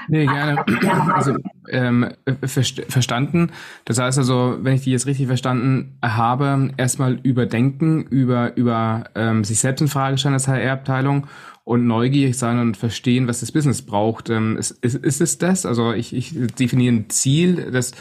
Nee, 0.09 0.25
gerne. 0.25 0.65
Also 1.13 1.35
ähm, 1.69 2.13
verstanden. 2.45 3.51
Das 3.85 3.99
heißt 3.99 4.19
also, 4.19 4.57
wenn 4.61 4.75
ich 4.75 4.83
die 4.83 4.93
jetzt 4.93 5.07
richtig 5.07 5.27
verstanden 5.27 5.99
habe, 6.03 6.71
erstmal 6.77 7.15
überdenken, 7.23 8.05
über, 8.05 8.57
über 8.57 9.05
ähm, 9.15 9.45
sich 9.45 9.59
selbst 9.59 9.81
in 9.83 9.89
Frage 9.89 10.17
stellen 10.17 10.35
als 10.35 10.49
HR-Abteilung 10.49 11.27
und 11.65 11.87
neugierig 11.89 12.39
sein 12.39 12.61
und 12.61 12.77
verstehen, 12.77 13.27
was 13.27 13.41
das 13.41 13.51
Business 13.51 13.83
braucht. 13.83 14.31
Ähm, 14.31 14.57
ist, 14.57 14.71
ist, 14.71 14.95
ist 14.95 15.21
es 15.21 15.39
das? 15.39 15.67
Also 15.67 15.93
ich, 15.93 16.15
ich 16.15 16.35
definiere 16.55 16.95
ein 16.95 17.11
Ziel, 17.11 17.71
das 17.73 17.93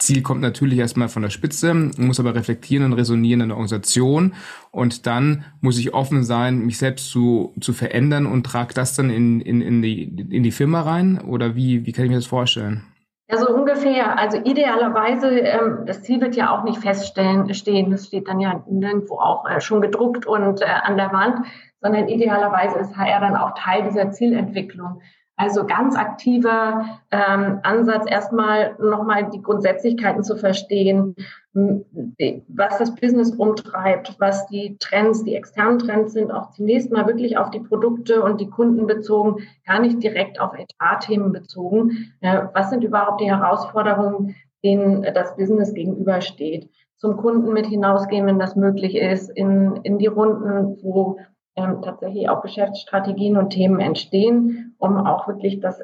Ziel 0.00 0.22
kommt 0.22 0.40
natürlich 0.40 0.78
erstmal 0.78 1.08
von 1.08 1.22
der 1.22 1.30
Spitze, 1.30 1.72
muss 1.74 2.18
aber 2.18 2.34
reflektieren 2.34 2.84
und 2.84 2.94
resonieren 2.94 3.42
in 3.42 3.48
der 3.48 3.56
Organisation 3.56 4.34
und 4.70 5.06
dann 5.06 5.44
muss 5.60 5.78
ich 5.78 5.94
offen 5.94 6.24
sein, 6.24 6.66
mich 6.66 6.78
selbst 6.78 7.10
zu, 7.10 7.54
zu 7.60 7.72
verändern 7.72 8.26
und 8.26 8.44
trage 8.44 8.74
das 8.74 8.94
dann 8.94 9.10
in, 9.10 9.40
in, 9.40 9.60
in, 9.60 9.82
die, 9.82 10.04
in 10.04 10.42
die 10.42 10.50
Firma 10.50 10.82
rein 10.82 11.20
oder 11.20 11.54
wie, 11.54 11.86
wie 11.86 11.92
kann 11.92 12.04
ich 12.04 12.10
mir 12.10 12.16
das 12.16 12.26
vorstellen? 12.26 12.84
Ja, 13.30 13.36
so 13.36 13.48
ungefähr. 13.48 14.18
Also 14.18 14.38
idealerweise, 14.38 15.28
ähm, 15.28 15.84
das 15.86 16.02
Ziel 16.02 16.20
wird 16.20 16.34
ja 16.34 16.50
auch 16.50 16.64
nicht 16.64 16.78
feststehen, 16.78 17.52
stehen. 17.54 17.90
Das 17.92 18.06
steht 18.06 18.26
dann 18.26 18.40
ja 18.40 18.64
nirgendwo 18.68 19.18
auch 19.20 19.48
äh, 19.48 19.60
schon 19.60 19.80
gedruckt 19.80 20.26
und 20.26 20.62
äh, 20.62 20.64
an 20.64 20.96
der 20.96 21.12
Wand, 21.12 21.46
sondern 21.80 22.08
idealerweise 22.08 22.78
ist 22.80 22.96
HR 22.96 23.20
dann 23.20 23.36
auch 23.36 23.54
Teil 23.54 23.84
dieser 23.84 24.10
Zielentwicklung. 24.10 25.00
Also 25.40 25.64
ganz 25.64 25.96
aktiver 25.96 27.00
ähm, 27.10 27.60
Ansatz, 27.62 28.04
erstmal 28.06 28.76
nochmal 28.78 29.30
die 29.30 29.40
Grundsätzlichkeiten 29.40 30.22
zu 30.22 30.36
verstehen, 30.36 31.16
was 31.54 32.76
das 32.76 32.94
Business 32.94 33.30
umtreibt, 33.32 34.16
was 34.18 34.46
die 34.48 34.76
Trends, 34.78 35.24
die 35.24 35.34
externen 35.34 35.78
Trends 35.78 36.12
sind, 36.12 36.30
auch 36.30 36.50
zunächst 36.50 36.92
mal 36.92 37.06
wirklich 37.06 37.38
auf 37.38 37.48
die 37.48 37.60
Produkte 37.60 38.22
und 38.22 38.38
die 38.38 38.50
Kunden 38.50 38.86
bezogen, 38.86 39.36
gar 39.66 39.80
nicht 39.80 40.02
direkt 40.02 40.38
auf 40.38 40.52
HR-Themen 40.52 41.32
bezogen. 41.32 42.12
Äh, 42.20 42.42
was 42.52 42.68
sind 42.68 42.84
überhaupt 42.84 43.22
die 43.22 43.30
Herausforderungen, 43.30 44.36
denen 44.62 45.06
das 45.14 45.36
Business 45.36 45.72
gegenübersteht? 45.72 46.68
Zum 46.98 47.16
Kunden 47.16 47.54
mit 47.54 47.64
hinausgehen, 47.64 48.26
wenn 48.26 48.38
das 48.38 48.56
möglich 48.56 48.94
ist, 48.94 49.30
in, 49.30 49.80
in 49.84 49.96
die 49.96 50.06
Runden, 50.06 50.76
wo 50.82 51.16
ähm, 51.62 51.82
tatsächlich 51.82 52.28
auch 52.28 52.42
Geschäftsstrategien 52.42 53.36
und 53.36 53.50
Themen 53.50 53.80
entstehen, 53.80 54.74
um 54.78 54.96
auch 54.96 55.28
wirklich 55.28 55.60
das 55.60 55.80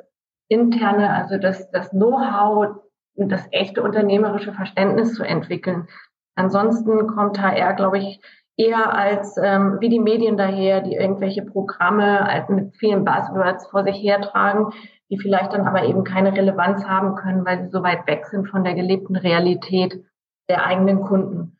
interne, 0.48 1.12
also 1.12 1.38
das, 1.38 1.70
das 1.70 1.90
Know-how, 1.90 2.76
das 3.14 3.46
echte 3.50 3.82
unternehmerische 3.82 4.52
Verständnis 4.52 5.14
zu 5.14 5.22
entwickeln. 5.22 5.88
Ansonsten 6.36 7.06
kommt 7.06 7.40
HR, 7.40 7.74
glaube 7.74 7.98
ich, 7.98 8.20
eher 8.56 8.94
als 8.94 9.36
ähm, 9.42 9.78
wie 9.80 9.88
die 9.88 10.00
Medien 10.00 10.36
daher, 10.36 10.80
die 10.80 10.94
irgendwelche 10.94 11.42
Programme 11.42 12.26
als 12.26 12.48
mit 12.48 12.76
vielen 12.76 13.04
Buzzwords 13.04 13.66
vor 13.68 13.84
sich 13.84 14.02
hertragen, 14.02 14.70
die 15.10 15.18
vielleicht 15.18 15.52
dann 15.52 15.66
aber 15.66 15.84
eben 15.84 16.04
keine 16.04 16.32
Relevanz 16.32 16.84
haben 16.84 17.14
können, 17.14 17.44
weil 17.44 17.62
sie 17.62 17.70
so 17.70 17.82
weit 17.82 18.06
weg 18.06 18.26
sind 18.26 18.48
von 18.48 18.64
der 18.64 18.74
gelebten 18.74 19.16
Realität 19.16 20.04
der 20.48 20.64
eigenen 20.64 21.02
Kunden. 21.02 21.55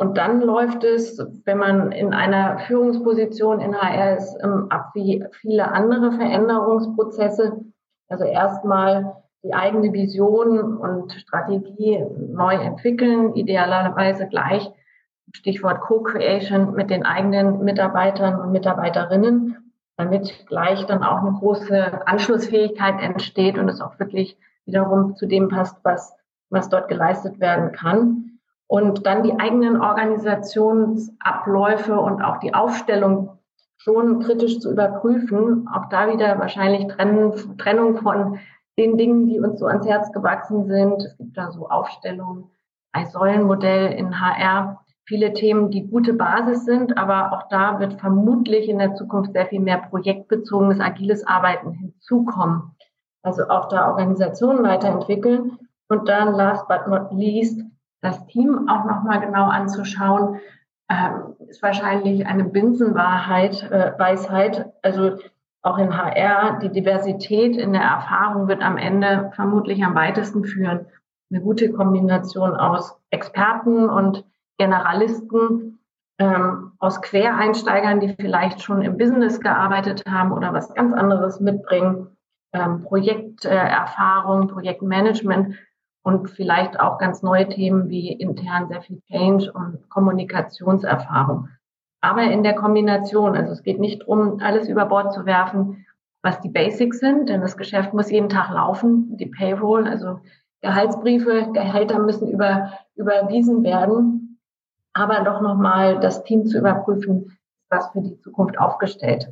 Und 0.00 0.16
dann 0.16 0.40
läuft 0.40 0.84
es, 0.84 1.18
wenn 1.44 1.58
man 1.58 1.90
in 1.90 2.14
einer 2.14 2.60
Führungsposition 2.60 3.60
in 3.60 3.76
HR 3.76 4.16
ist, 4.16 4.38
ähm, 4.44 4.66
ab 4.70 4.90
wie 4.94 5.24
viele 5.40 5.72
andere 5.72 6.12
Veränderungsprozesse. 6.12 7.64
Also 8.08 8.24
erstmal 8.24 9.16
die 9.42 9.54
eigene 9.54 9.92
Vision 9.92 10.76
und 10.76 11.12
Strategie 11.14 12.06
neu 12.16 12.54
entwickeln, 12.54 13.34
idealerweise 13.34 14.28
gleich 14.28 14.70
Stichwort 15.32 15.80
Co-Creation 15.80 16.74
mit 16.74 16.90
den 16.90 17.04
eigenen 17.04 17.64
Mitarbeitern 17.64 18.40
und 18.40 18.52
Mitarbeiterinnen, 18.52 19.72
damit 19.96 20.46
gleich 20.46 20.86
dann 20.86 21.02
auch 21.02 21.18
eine 21.18 21.32
große 21.32 22.06
Anschlussfähigkeit 22.06 23.02
entsteht 23.02 23.58
und 23.58 23.68
es 23.68 23.80
auch 23.80 23.98
wirklich 23.98 24.38
wiederum 24.64 25.16
zu 25.16 25.26
dem 25.26 25.48
passt, 25.48 25.76
was, 25.82 26.14
was 26.50 26.68
dort 26.68 26.88
geleistet 26.88 27.40
werden 27.40 27.72
kann 27.72 28.37
und 28.68 29.04
dann 29.06 29.22
die 29.22 29.40
eigenen 29.40 29.80
Organisationsabläufe 29.80 31.98
und 31.98 32.22
auch 32.22 32.38
die 32.38 32.52
Aufstellung 32.54 33.38
schon 33.78 34.20
kritisch 34.20 34.60
zu 34.60 34.70
überprüfen. 34.70 35.66
Auch 35.74 35.88
da 35.88 36.12
wieder 36.12 36.38
wahrscheinlich 36.38 36.86
Trennung 36.86 37.96
von 37.96 38.38
den 38.78 38.98
Dingen, 38.98 39.26
die 39.26 39.40
uns 39.40 39.58
so 39.58 39.66
ans 39.66 39.86
Herz 39.86 40.12
gewachsen 40.12 40.66
sind. 40.66 41.02
Es 41.02 41.16
gibt 41.16 41.36
da 41.36 41.50
so 41.50 41.68
Aufstellungen, 41.68 42.44
ein 42.92 43.06
Säulenmodell 43.06 43.92
in 43.92 44.20
HR, 44.20 44.84
viele 45.06 45.32
Themen, 45.32 45.70
die 45.70 45.88
gute 45.88 46.12
Basis 46.12 46.66
sind, 46.66 46.98
aber 46.98 47.32
auch 47.32 47.48
da 47.48 47.80
wird 47.80 47.98
vermutlich 47.98 48.68
in 48.68 48.78
der 48.78 48.94
Zukunft 48.94 49.32
sehr 49.32 49.46
viel 49.46 49.60
mehr 49.60 49.78
projektbezogenes, 49.78 50.80
agiles 50.80 51.26
Arbeiten 51.26 51.72
hinzukommen. 51.72 52.74
Also 53.22 53.48
auch 53.48 53.68
da 53.68 53.88
Organisationen 53.88 54.62
weiterentwickeln. 54.62 55.58
Und 55.88 56.08
dann 56.08 56.34
last 56.34 56.68
but 56.68 56.86
not 56.86 57.10
least 57.12 57.62
das 58.00 58.26
Team 58.26 58.68
auch 58.68 58.84
nochmal 58.84 59.20
genau 59.20 59.48
anzuschauen, 59.48 60.40
ähm, 60.88 61.36
ist 61.48 61.62
wahrscheinlich 61.62 62.26
eine 62.26 62.44
Binsenwahrheit, 62.44 63.70
äh, 63.70 63.92
Weisheit. 63.98 64.72
Also 64.82 65.16
auch 65.62 65.78
in 65.78 65.96
HR, 65.96 66.58
die 66.60 66.70
Diversität 66.70 67.56
in 67.56 67.72
der 67.72 67.82
Erfahrung 67.82 68.48
wird 68.48 68.62
am 68.62 68.76
Ende 68.76 69.30
vermutlich 69.34 69.84
am 69.84 69.94
weitesten 69.94 70.44
führen. 70.44 70.86
Eine 71.30 71.42
gute 71.42 71.72
Kombination 71.72 72.54
aus 72.54 72.96
Experten 73.10 73.88
und 73.88 74.24
Generalisten, 74.56 75.78
ähm, 76.18 76.72
aus 76.78 77.00
Quereinsteigern, 77.02 78.00
die 78.00 78.14
vielleicht 78.14 78.62
schon 78.62 78.82
im 78.82 78.96
Business 78.96 79.40
gearbeitet 79.40 80.04
haben 80.08 80.32
oder 80.32 80.52
was 80.52 80.72
ganz 80.74 80.92
anderes 80.92 81.38
mitbringen, 81.38 82.16
ähm, 82.52 82.82
Projekterfahrung, 82.82 84.48
Projektmanagement 84.48 85.54
und 86.08 86.30
vielleicht 86.30 86.80
auch 86.80 86.96
ganz 86.96 87.22
neue 87.22 87.50
Themen 87.50 87.90
wie 87.90 88.10
intern 88.10 88.66
sehr 88.68 88.80
viel 88.80 89.02
Change 89.12 89.52
und 89.52 89.90
Kommunikationserfahrung. 89.90 91.50
Aber 92.00 92.22
in 92.22 92.42
der 92.42 92.54
Kombination, 92.54 93.36
also 93.36 93.52
es 93.52 93.62
geht 93.62 93.78
nicht 93.78 94.00
darum, 94.00 94.40
alles 94.40 94.70
über 94.70 94.86
Bord 94.86 95.12
zu 95.12 95.26
werfen, 95.26 95.84
was 96.22 96.40
die 96.40 96.48
Basics 96.48 97.00
sind, 97.00 97.28
denn 97.28 97.42
das 97.42 97.58
Geschäft 97.58 97.92
muss 97.92 98.10
jeden 98.10 98.30
Tag 98.30 98.50
laufen, 98.50 99.18
die 99.18 99.26
Payroll, 99.26 99.86
also 99.86 100.20
Gehaltsbriefe, 100.62 101.50
Gehälter 101.52 101.98
müssen 101.98 102.28
über, 102.28 102.72
überwiesen 102.94 103.62
werden, 103.62 104.40
aber 104.94 105.24
doch 105.24 105.42
nochmal 105.42 106.00
das 106.00 106.24
Team 106.24 106.46
zu 106.46 106.56
überprüfen, 106.56 107.26
ist 107.26 107.68
das 107.68 107.90
für 107.90 108.00
die 108.00 108.18
Zukunft 108.20 108.58
aufgestellt. 108.58 109.28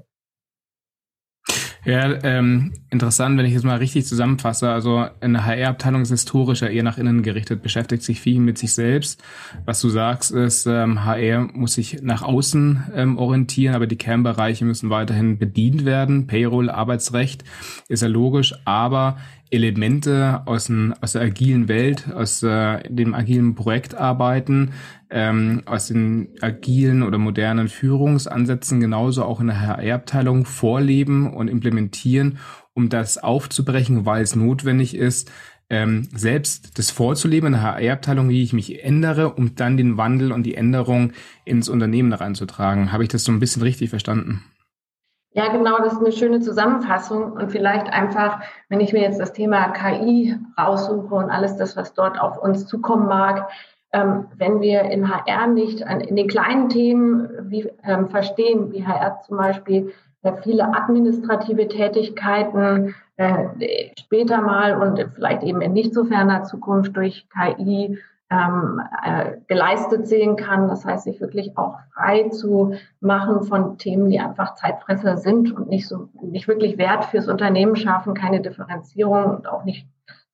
Ja, 1.87 2.13
ähm, 2.25 2.73
interessant, 2.91 3.39
wenn 3.39 3.47
ich 3.47 3.55
es 3.55 3.63
mal 3.63 3.77
richtig 3.77 4.07
zusammenfasse. 4.07 4.69
Also 4.69 5.07
eine 5.21 5.47
HR-Abteilung 5.47 6.03
ist 6.03 6.11
historischer, 6.11 6.69
eher 6.69 6.83
nach 6.83 6.99
innen 6.99 7.23
gerichtet, 7.23 7.63
beschäftigt 7.63 8.03
sich 8.03 8.21
viel 8.21 8.41
mit 8.41 8.59
sich 8.59 8.73
selbst. 8.73 9.23
Was 9.67 9.81
du 9.83 9.89
sagst, 9.89 10.33
ist, 10.33 10.67
ähm, 10.67 11.05
HR 11.05 11.49
muss 11.53 11.75
sich 11.75 12.03
nach 12.03 12.23
außen 12.23 12.89
ähm, 12.93 13.19
orientieren, 13.19 13.77
aber 13.77 13.87
die 13.87 13.95
Kernbereiche 13.95 14.65
müssen 14.65 14.91
weiterhin 14.91 15.39
bedient 15.39 15.85
werden. 15.85 16.27
Payroll, 16.27 16.71
Arbeitsrecht 16.71 17.45
ist 17.87 18.03
ja 18.03 18.09
logisch, 18.09 18.53
aber 18.65 19.19
Elemente 19.51 20.43
aus, 20.47 20.67
dem, 20.67 20.95
aus 21.01 21.13
der 21.13 21.23
agilen 21.23 21.69
Welt, 21.69 22.13
aus 22.13 22.43
äh, 22.43 22.83
dem 22.89 23.15
agilen 23.15 23.55
Projektarbeiten, 23.55 24.73
ähm, 25.11 25.63
aus 25.67 25.89
den 25.89 26.29
agilen 26.41 27.03
oder 27.03 27.19
modernen 27.19 27.69
Führungsansätzen 27.69 28.81
genauso 28.81 29.25
auch 29.25 29.41
in 29.41 29.49
der 29.49 29.61
HR-Abteilung 29.61 30.45
vorleben 30.45 31.33
und 31.33 31.49
implementieren, 31.49 32.39
um 32.75 32.89
das 32.89 33.19
aufzubrechen, 33.19 34.05
weil 34.05 34.23
es 34.23 34.37
notwendig 34.37 34.95
ist, 34.95 35.31
ähm, 35.69 36.09
selbst 36.15 36.79
das 36.79 36.91
vorzuleben 36.91 37.49
in 37.49 37.53
der 37.53 37.63
HR-Abteilung, 37.63 38.29
wie 38.29 38.43
ich 38.43 38.53
mich 38.53 38.85
ändere, 38.85 39.35
um 39.35 39.55
dann 39.55 39.77
den 39.77 39.97
Wandel 39.97 40.33
und 40.33 40.45
die 40.45 40.55
Änderung 40.55 41.13
ins 41.45 41.69
Unternehmen 41.69 42.13
reinzutragen. 42.13 42.93
Habe 42.93 43.03
ich 43.03 43.09
das 43.09 43.25
so 43.25 43.33
ein 43.33 43.41
bisschen 43.41 43.63
richtig 43.63 43.91
verstanden? 43.91 44.45
Ja, 45.37 45.49
genau, 45.49 45.77
das 45.81 45.93
ist 45.93 46.01
eine 46.01 46.13
schöne 46.13 46.41
Zusammenfassung. 46.41 47.33
Und 47.33 47.53
vielleicht 47.53 47.93
einfach, 47.93 48.41
wenn 48.71 48.81
ich 48.81 48.95
mir 48.95 49.03
jetzt 49.03 49.21
das 49.21 49.35
Thema 49.35 49.69
KI 49.69 50.35
raussuche 50.59 51.15
und 51.15 51.29
alles 51.29 51.59
das, 51.59 51.77
was 51.77 51.93
dort 51.93 52.19
auf 52.19 52.39
uns 52.39 52.67
zukommen 52.67 53.07
mag, 53.07 53.51
ähm, 53.93 54.29
wenn 54.39 54.63
wir 54.63 54.85
in 54.85 55.11
HR 55.11 55.49
nicht 55.49 55.87
an, 55.87 56.01
in 56.01 56.17
den 56.17 56.27
kleinen 56.27 56.71
Themen 56.71 57.29
wie, 57.51 57.71
ähm, 57.85 58.09
verstehen, 58.09 58.73
wie 58.73 58.87
HR 58.87 59.21
zum 59.27 59.37
Beispiel 59.37 59.93
äh, 60.23 60.33
viele 60.43 60.75
administrative 60.75 61.69
Tätigkeiten 61.69 62.95
äh, 63.19 63.91
später 64.01 64.41
mal 64.41 64.81
und 64.81 65.07
vielleicht 65.17 65.43
eben 65.43 65.61
in 65.61 65.75
nicht 65.75 65.93
so 65.93 66.07
ferner 66.07 66.45
Zukunft 66.45 66.97
durch 66.97 67.29
KI 67.29 67.99
ähm, 68.31 68.81
äh, 69.05 69.37
geleistet 69.47 70.07
sehen 70.07 70.37
kann. 70.37 70.69
Das 70.69 70.85
heißt, 70.85 71.05
sich 71.05 71.21
wirklich 71.21 71.57
auch 71.57 71.79
frei 71.95 72.29
zu 72.29 72.75
machen 73.01 73.43
von 73.45 73.79
Themen, 73.79 74.11
die 74.11 74.19
einfach 74.19 74.55
Zeitfresser 74.55 75.17
sind 75.17 75.53
und 75.53 75.69
nicht 75.69 75.87
so 75.87 76.09
nicht 76.23 76.49
wirklich 76.49 76.79
Wert 76.79 77.05
fürs 77.07 77.29
Unternehmen 77.29 77.77
schaffen, 77.77 78.15
keine 78.15 78.41
Differenzierung 78.41 79.37
und 79.37 79.49
auch 79.49 79.65
nicht 79.65 79.87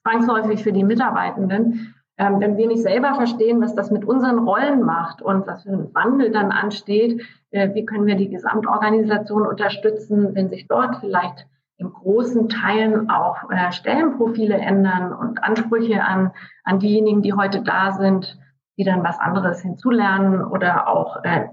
zwangsläufig 0.02 0.62
für 0.62 0.72
die 0.72 0.84
Mitarbeitenden. 0.84 1.94
Ähm, 2.18 2.40
wenn 2.40 2.56
wir 2.56 2.66
nicht 2.66 2.82
selber 2.82 3.14
verstehen, 3.14 3.60
was 3.60 3.74
das 3.74 3.90
mit 3.90 4.04
unseren 4.04 4.40
Rollen 4.40 4.82
macht 4.82 5.22
und 5.22 5.46
was 5.46 5.62
für 5.62 5.70
ein 5.70 5.94
Wandel 5.94 6.30
dann 6.30 6.52
ansteht, 6.52 7.22
äh, 7.50 7.74
wie 7.74 7.84
können 7.84 8.06
wir 8.06 8.16
die 8.16 8.28
Gesamtorganisation 8.28 9.46
unterstützen, 9.46 10.34
wenn 10.34 10.48
sich 10.48 10.66
dort 10.68 10.96
vielleicht 10.96 11.46
in 11.82 11.92
großen 11.92 12.48
Teilen 12.48 13.10
auch 13.10 13.50
äh, 13.50 13.72
Stellenprofile 13.72 14.56
ändern 14.56 15.12
und 15.12 15.42
Ansprüche 15.42 16.02
an, 16.02 16.30
an 16.64 16.78
diejenigen, 16.78 17.22
die 17.22 17.32
heute 17.32 17.62
da 17.62 17.92
sind, 17.92 18.38
die 18.78 18.84
dann 18.84 19.04
was 19.04 19.18
anderes 19.18 19.60
hinzulernen 19.60 20.42
oder 20.42 20.88
auch 20.88 21.22
äh, 21.24 21.46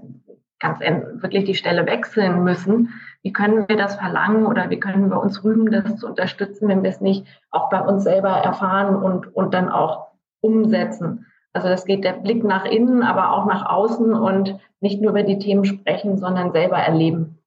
ganz 0.58 0.80
wirklich 0.80 1.44
die 1.44 1.54
Stelle 1.54 1.86
wechseln 1.86 2.44
müssen. 2.44 2.90
Wie 3.22 3.32
können 3.32 3.68
wir 3.68 3.76
das 3.76 3.96
verlangen 3.96 4.46
oder 4.46 4.70
wie 4.70 4.78
können 4.78 5.10
wir 5.10 5.20
uns 5.20 5.42
rühmen, 5.42 5.70
das 5.70 5.96
zu 5.96 6.06
unterstützen, 6.06 6.68
wenn 6.68 6.82
wir 6.82 6.90
es 6.90 7.00
nicht 7.00 7.26
auch 7.50 7.70
bei 7.70 7.80
uns 7.80 8.04
selber 8.04 8.30
erfahren 8.30 8.94
und, 8.96 9.34
und 9.34 9.52
dann 9.54 9.68
auch 9.68 10.08
umsetzen? 10.40 11.26
Also 11.52 11.68
das 11.68 11.84
geht 11.84 12.04
der 12.04 12.12
Blick 12.12 12.44
nach 12.44 12.64
innen, 12.64 13.02
aber 13.02 13.32
auch 13.32 13.46
nach 13.46 13.66
außen 13.66 14.14
und 14.14 14.58
nicht 14.80 15.00
nur 15.00 15.10
über 15.10 15.22
die 15.22 15.38
Themen 15.38 15.64
sprechen, 15.64 16.16
sondern 16.18 16.52
selber 16.52 16.78
erleben. 16.78 17.38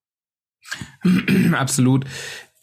Absolut. 1.57 2.05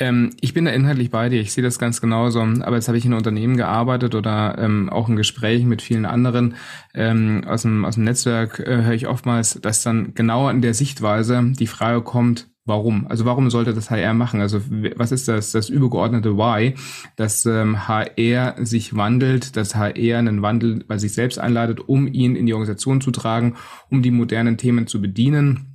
Ähm, 0.01 0.31
ich 0.41 0.55
bin 0.55 0.65
da 0.65 0.73
inhaltlich 0.73 1.11
bei 1.11 1.29
dir, 1.29 1.41
ich 1.41 1.53
sehe 1.53 1.63
das 1.63 1.79
ganz 1.79 2.01
genauso. 2.01 2.41
Aber 2.41 2.77
jetzt 2.77 2.89
habe 2.89 2.99
ich 2.99 3.05
in 3.05 3.13
Unternehmen 3.13 3.57
gearbeitet 3.57 4.15
oder 4.15 4.57
ähm, 4.59 4.89
auch 4.89 5.09
in 5.09 5.17
Gesprächen 5.17 5.69
mit 5.69 5.83
vielen 5.83 6.07
anderen 6.07 6.55
ähm, 6.95 7.45
aus, 7.47 7.63
dem, 7.63 7.85
aus 7.85 7.95
dem 7.95 8.05
Netzwerk 8.05 8.59
äh, 8.61 8.83
höre 8.83 8.95
ich 8.95 9.07
oftmals, 9.07 9.61
dass 9.61 9.83
dann 9.83 10.15
genau 10.15 10.49
in 10.49 10.63
der 10.63 10.75
Sichtweise 10.75 11.53
die 11.59 11.67
Frage 11.69 12.03
kommt, 12.03 12.49
Warum? 12.67 13.07
Also 13.09 13.25
warum 13.25 13.51
sollte 13.51 13.75
das 13.75 13.91
HR 13.91 14.15
machen? 14.15 14.41
Also 14.41 14.61
was 14.95 15.13
ist 15.13 15.27
das, 15.27 15.51
das 15.51 15.71
übergeordnete 15.71 16.37
Why, 16.37 16.75
dass 17.17 17.45
ähm, 17.47 17.89
HR 17.89 18.55
sich 18.65 18.95
wandelt, 18.95 19.57
dass 19.57 19.75
HR 19.75 20.19
einen 20.19 20.43
Wandel 20.43 20.85
bei 20.87 20.97
sich 20.97 21.15
selbst 21.15 21.39
einleitet, 21.39 21.81
um 21.81 22.07
ihn 22.07 22.37
in 22.37 22.47
die 22.47 22.53
Organisation 22.53 23.01
zu 23.01 23.11
tragen, 23.11 23.57
um 23.91 24.03
die 24.03 24.13
modernen 24.13 24.57
Themen 24.57 24.87
zu 24.87 25.01
bedienen, 25.01 25.75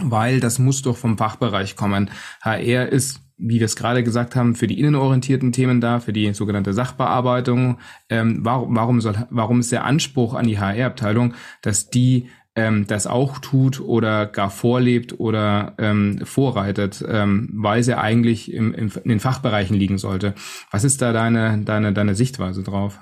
weil 0.00 0.38
das 0.38 0.58
muss 0.58 0.82
doch 0.82 0.96
vom 0.96 1.18
Fachbereich 1.18 1.74
kommen. 1.74 2.10
HR 2.42 2.90
ist 2.90 3.25
wie 3.38 3.58
wir 3.58 3.66
es 3.66 3.76
gerade 3.76 4.02
gesagt 4.02 4.36
haben, 4.36 4.54
für 4.54 4.66
die 4.66 4.78
innenorientierten 4.78 5.52
Themen 5.52 5.80
da, 5.80 6.00
für 6.00 6.12
die 6.12 6.32
sogenannte 6.32 6.72
Sachbearbeitung. 6.72 7.78
Ähm, 8.08 8.38
warum, 8.42 8.74
warum, 8.74 9.00
soll, 9.00 9.14
warum 9.30 9.60
ist 9.60 9.72
der 9.72 9.84
Anspruch 9.84 10.34
an 10.34 10.46
die 10.46 10.58
HR-Abteilung, 10.58 11.34
dass 11.62 11.90
die 11.90 12.28
ähm, 12.56 12.86
das 12.86 13.06
auch 13.06 13.38
tut 13.38 13.80
oder 13.80 14.26
gar 14.26 14.50
vorlebt 14.50 15.20
oder 15.20 15.74
ähm, 15.78 16.20
vorreitet, 16.24 17.04
ähm, 17.06 17.50
weil 17.52 17.82
sie 17.82 17.96
eigentlich 17.96 18.52
im, 18.52 18.72
im, 18.72 18.90
in 19.04 19.08
den 19.10 19.20
Fachbereichen 19.20 19.76
liegen 19.76 19.98
sollte. 19.98 20.34
Was 20.70 20.84
ist 20.84 21.02
da 21.02 21.12
deine, 21.12 21.58
deine, 21.64 21.92
deine 21.92 22.14
Sichtweise 22.14 22.62
drauf? 22.62 22.98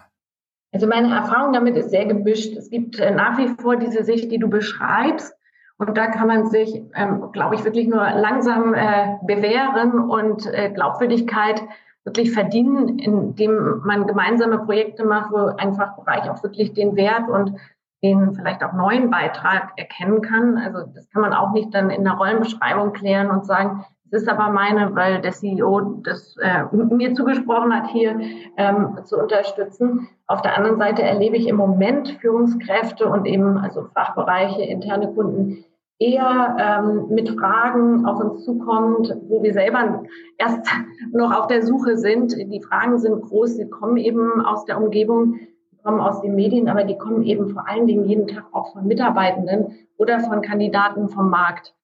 Also 0.73 0.88
meine 0.88 1.14
Erfahrung 1.14 1.53
damit 1.53 1.76
ist 1.76 1.91
sehr 1.91 2.07
gemischt. 2.07 2.57
Es 2.57 2.69
gibt 2.69 2.99
äh, 2.99 3.12
nach 3.12 3.38
wie 3.38 3.49
vor 3.62 3.76
diese 3.76 4.03
Sicht, 4.03 4.33
die 4.33 4.38
du 4.38 4.49
beschreibst. 4.49 5.33
Und 5.87 5.97
da 5.99 6.07
kann 6.07 6.29
man 6.29 6.47
sich, 6.47 6.83
ähm, 6.95 7.31
glaube 7.33 7.57
ich, 7.57 7.64
wirklich 7.64 7.88
nur 7.88 8.03
langsam 8.03 8.75
äh, 8.75 9.17
bewähren 9.23 9.99
und 9.99 10.47
äh, 10.53 10.71
Glaubwürdigkeit 10.71 11.62
wirklich 12.05 12.33
verdienen, 12.33 12.99
indem 12.99 13.83
man 13.85 14.07
gemeinsame 14.07 14.59
Projekte 14.59 15.05
macht, 15.05 15.33
wo 15.33 15.47
ein 15.57 15.75
Fachbereich 15.75 16.31
auch 16.31 16.43
wirklich 16.43 16.75
den 16.75 16.97
Wert 16.97 17.29
und 17.29 17.55
den 18.03 18.35
vielleicht 18.35 18.62
auch 18.62 18.75
neuen 18.75 19.11
Beitrag 19.11 19.73
erkennen 19.76 20.21
kann. 20.21 20.59
Also 20.59 20.87
das 20.95 21.09
kann 21.11 21.23
man 21.23 21.33
auch 21.33 21.53
nicht 21.53 21.75
dann 21.75 21.91
in 21.91 22.05
der 22.05 22.14
Rollenbeschreibung 22.14 22.93
klären 22.93 23.31
und 23.31 23.47
sagen, 23.47 23.85
es 24.11 24.23
ist 24.23 24.29
aber 24.29 24.50
meine, 24.50 24.95
weil 24.95 25.21
der 25.23 25.33
CEO 25.33 26.00
das 26.05 26.37
äh, 26.37 26.64
mir 26.73 27.14
zugesprochen 27.14 27.75
hat, 27.75 27.91
hier 27.91 28.21
ähm, 28.57 28.99
zu 29.05 29.19
unterstützen. 29.19 30.09
Auf 30.26 30.43
der 30.43 30.57
anderen 30.57 30.79
Seite 30.79 31.03
erlebe 31.03 31.37
ich 31.37 31.49
im 31.49 31.57
Moment 31.57 32.19
Führungskräfte 32.21 33.09
und 33.09 33.25
eben 33.26 33.59
also 33.59 33.88
Fachbereiche, 33.95 34.62
interne 34.62 35.12
Kunden 35.12 35.64
eher 35.98 36.56
ähm, 36.58 37.08
mit 37.10 37.28
Fragen 37.30 38.04
auf 38.04 38.20
uns 38.20 38.44
zukommt, 38.44 39.16
wo 39.28 39.42
wir 39.42 39.52
selber 39.52 40.02
erst 40.38 40.66
noch 41.12 41.32
auf 41.32 41.46
der 41.46 41.62
Suche 41.62 41.96
sind. 41.96 42.32
Die 42.36 42.62
Fragen 42.62 42.98
sind 42.98 43.22
groß, 43.22 43.56
sie 43.56 43.68
kommen 43.68 43.96
eben 43.96 44.44
aus 44.44 44.64
der 44.64 44.80
Umgebung 44.80 45.38
kommen 45.84 46.00
aus 46.00 46.22
den 46.22 46.34
Medien, 46.34 46.68
aber 46.68 46.84
die 46.84 46.96
kommen 46.96 47.22
eben 47.22 47.50
vor 47.50 47.68
allen 47.68 47.86
Dingen 47.86 48.06
jeden 48.06 48.26
Tag 48.26 48.46
auch 48.52 48.72
von 48.72 48.86
Mitarbeitenden 48.86 49.86
oder 49.98 50.18
von 50.20 50.40
Kandidaten 50.40 51.08
vom 51.10 51.28
Markt. 51.28 51.74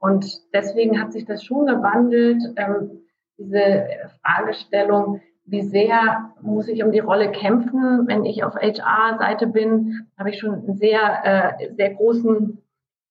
Und 0.00 0.40
deswegen 0.54 1.00
hat 1.00 1.12
sich 1.12 1.26
das 1.26 1.44
schon 1.44 1.66
gewandelt, 1.66 2.42
ähm, 2.56 3.02
diese 3.38 3.84
Fragestellung, 4.22 5.20
wie 5.44 5.62
sehr 5.62 6.32
muss 6.40 6.68
ich 6.68 6.82
um 6.82 6.90
die 6.90 7.00
Rolle 7.00 7.30
kämpfen? 7.32 8.06
Wenn 8.06 8.24
ich 8.24 8.44
auf 8.44 8.54
HR-Seite 8.54 9.46
bin, 9.46 10.06
habe 10.18 10.30
ich 10.30 10.38
schon 10.38 10.54
einen 10.54 10.76
sehr, 10.76 11.24
äh, 11.24 11.74
sehr 11.74 11.94
großen, 11.94 12.62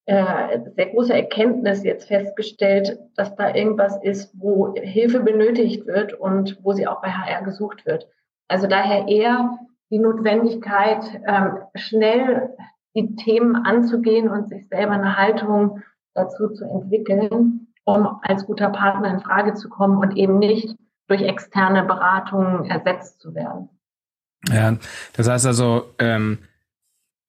äh, 0.10 0.60
sehr 0.76 0.88
große 0.88 1.13
Erkenntnis 1.13 1.84
jetzt 1.84 2.08
festgestellt, 2.08 2.98
dass 3.15 3.36
da 3.36 3.54
irgendwas 3.54 3.95
ist, 4.02 4.34
wo 4.34 4.74
Hilfe 4.74 5.19
benötigt 5.19 5.86
wird 5.86 6.13
und 6.13 6.58
wo 6.63 6.74
sie 6.74 6.88
auch 6.88 7.00
bei 7.04 7.12
HR 7.12 7.43
gesucht 7.43 7.86
wird. 7.86 8.08
Also 8.48 8.65
daher 8.65 9.08
eher 9.08 9.60
die 9.91 10.00
Notwendigkeit, 10.00 11.04
ähm, 11.28 11.60
schnell 11.76 12.50
die 12.95 13.15
Themen 13.17 13.56
anzugehen 13.56 14.30
und 14.30 14.50
sich 14.50 14.67
selber 14.67 14.93
eine 14.93 15.15
Haltung 15.15 15.84
dazu 16.15 16.50
zu 16.50 16.65
entwickeln, 16.65 17.67
um 17.84 18.19
als 18.24 18.48
guter 18.48 18.72
Partner 18.72 19.12
in 19.12 19.19
Frage 19.19 19.54
zu 19.54 19.69
kommen 19.69 20.00
und 20.00 20.17
eben 20.17 20.39
nicht 20.39 20.76
durch 21.08 21.22
externe 21.22 21.84
Beratungen 21.84 22.65
ersetzt 22.65 23.22
zu 23.22 23.36
werden. 23.36 23.69
Ja, 24.48 24.76
das 25.15 25.30
heißt 25.30 25.45
also, 25.45 25.93
ähm, 26.00 26.39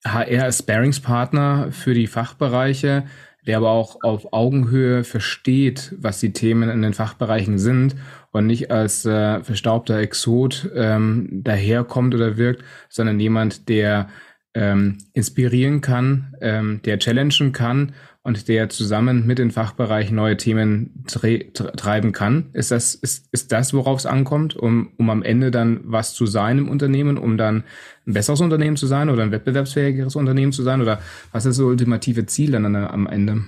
HR 0.05 0.47
ist 0.47 0.59
Sparingspartner 0.59 1.71
für 1.71 1.93
die 1.93 2.07
Fachbereiche, 2.07 3.03
der 3.45 3.57
aber 3.57 3.71
auch 3.71 4.03
auf 4.03 4.33
Augenhöhe 4.33 5.03
versteht, 5.03 5.95
was 5.97 6.19
die 6.19 6.33
Themen 6.33 6.69
in 6.69 6.81
den 6.81 6.93
Fachbereichen 6.93 7.57
sind 7.57 7.95
und 8.31 8.47
nicht 8.47 8.71
als 8.71 9.05
äh, 9.05 9.43
verstaubter 9.43 9.97
Exot 9.97 10.69
ähm, 10.75 11.29
daherkommt 11.43 12.13
oder 12.13 12.37
wirkt, 12.37 12.63
sondern 12.89 13.19
jemand, 13.19 13.67
der 13.69 14.09
ähm, 14.53 14.97
inspirieren 15.13 15.81
kann, 15.81 16.35
ähm, 16.41 16.81
der 16.83 16.99
challengen 16.99 17.51
kann 17.51 17.93
und 18.23 18.47
der 18.47 18.69
zusammen 18.69 19.25
mit 19.25 19.39
den 19.39 19.51
Fachbereichen 19.51 20.15
neue 20.15 20.37
Themen 20.37 21.03
treiben 21.07 22.11
kann. 22.11 22.49
Ist 22.53 22.71
das, 22.71 22.93
ist, 22.93 23.27
ist 23.31 23.51
das, 23.51 23.73
worauf 23.73 23.99
es 23.99 24.05
ankommt, 24.05 24.55
um, 24.55 24.93
um 24.97 25.09
am 25.09 25.23
Ende 25.23 25.49
dann 25.49 25.81
was 25.83 26.13
zu 26.13 26.27
sein 26.27 26.59
im 26.59 26.69
Unternehmen, 26.69 27.17
um 27.17 27.37
dann 27.37 27.63
ein 28.05 28.13
besseres 28.13 28.41
Unternehmen 28.41 28.77
zu 28.77 28.85
sein 28.85 29.09
oder 29.09 29.23
ein 29.23 29.31
wettbewerbsfähigeres 29.31 30.15
Unternehmen 30.15 30.51
zu 30.51 30.61
sein? 30.61 30.81
Oder 30.81 30.99
was 31.31 31.45
ist 31.45 31.57
das 31.57 31.65
ultimative 31.65 32.25
Ziel 32.27 32.51
dann 32.51 32.75
am 32.75 33.07
Ende? 33.07 33.43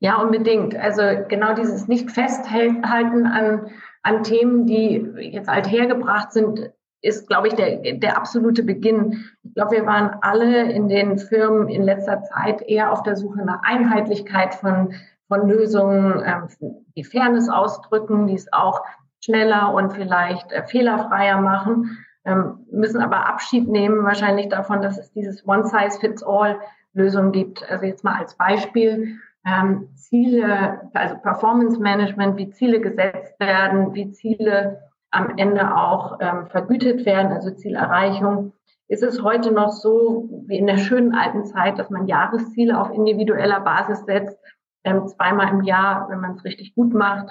Ja, 0.00 0.22
unbedingt. 0.22 0.74
Also 0.76 1.02
genau 1.28 1.54
dieses 1.54 1.88
Nicht-Festhalten 1.88 3.26
an 3.26 3.66
an 4.02 4.22
Themen, 4.22 4.66
die 4.66 5.06
jetzt 5.32 5.48
althergebracht 5.48 6.32
sind, 6.32 6.70
ist, 7.00 7.28
glaube 7.28 7.48
ich, 7.48 7.54
der, 7.54 7.94
der 7.94 8.16
absolute 8.16 8.62
Beginn. 8.62 9.24
Ich 9.42 9.54
glaube, 9.54 9.76
wir 9.76 9.86
waren 9.86 10.16
alle 10.20 10.70
in 10.72 10.88
den 10.88 11.18
Firmen 11.18 11.68
in 11.68 11.82
letzter 11.82 12.22
Zeit 12.22 12.62
eher 12.62 12.92
auf 12.92 13.02
der 13.02 13.16
Suche 13.16 13.44
nach 13.44 13.62
Einheitlichkeit 13.62 14.54
von, 14.54 14.94
von 15.28 15.48
Lösungen, 15.48 16.22
ähm, 16.24 16.48
die 16.96 17.04
Fairness 17.04 17.48
ausdrücken, 17.48 18.26
die 18.26 18.34
es 18.34 18.52
auch 18.52 18.82
schneller 19.22 19.72
und 19.74 19.92
vielleicht 19.92 20.50
äh, 20.52 20.64
fehlerfreier 20.64 21.40
machen, 21.40 21.98
ähm, 22.24 22.66
müssen 22.70 23.00
aber 23.00 23.28
Abschied 23.28 23.68
nehmen 23.68 24.04
wahrscheinlich 24.04 24.48
davon, 24.48 24.82
dass 24.82 24.98
es 24.98 25.12
dieses 25.12 25.46
One-Size-Fits-All-Lösung 25.46 27.32
gibt. 27.32 27.68
Also 27.70 27.86
jetzt 27.86 28.04
mal 28.04 28.18
als 28.18 28.36
Beispiel 28.36 29.18
ähm, 29.46 29.88
Ziele, 29.94 30.90
also 30.94 31.16
Performance 31.18 31.78
Management, 31.78 32.36
wie 32.36 32.50
Ziele 32.50 32.80
gesetzt 32.80 33.38
werden, 33.38 33.94
wie 33.94 34.10
Ziele 34.10 34.87
am 35.10 35.36
Ende 35.36 35.74
auch 35.76 36.18
ähm, 36.20 36.46
vergütet 36.48 37.06
werden, 37.06 37.32
also 37.32 37.50
Zielerreichung. 37.50 38.52
Ist 38.88 39.02
es 39.02 39.22
heute 39.22 39.52
noch 39.52 39.70
so 39.70 40.28
wie 40.46 40.58
in 40.58 40.66
der 40.66 40.78
schönen 40.78 41.14
alten 41.14 41.44
Zeit, 41.44 41.78
dass 41.78 41.90
man 41.90 42.06
Jahresziele 42.06 42.80
auf 42.80 42.90
individueller 42.90 43.60
Basis 43.60 44.04
setzt, 44.04 44.38
ähm, 44.84 45.06
zweimal 45.06 45.48
im 45.48 45.62
Jahr, 45.62 46.08
wenn 46.08 46.20
man 46.20 46.32
es 46.32 46.44
richtig 46.44 46.74
gut 46.74 46.94
macht, 46.94 47.28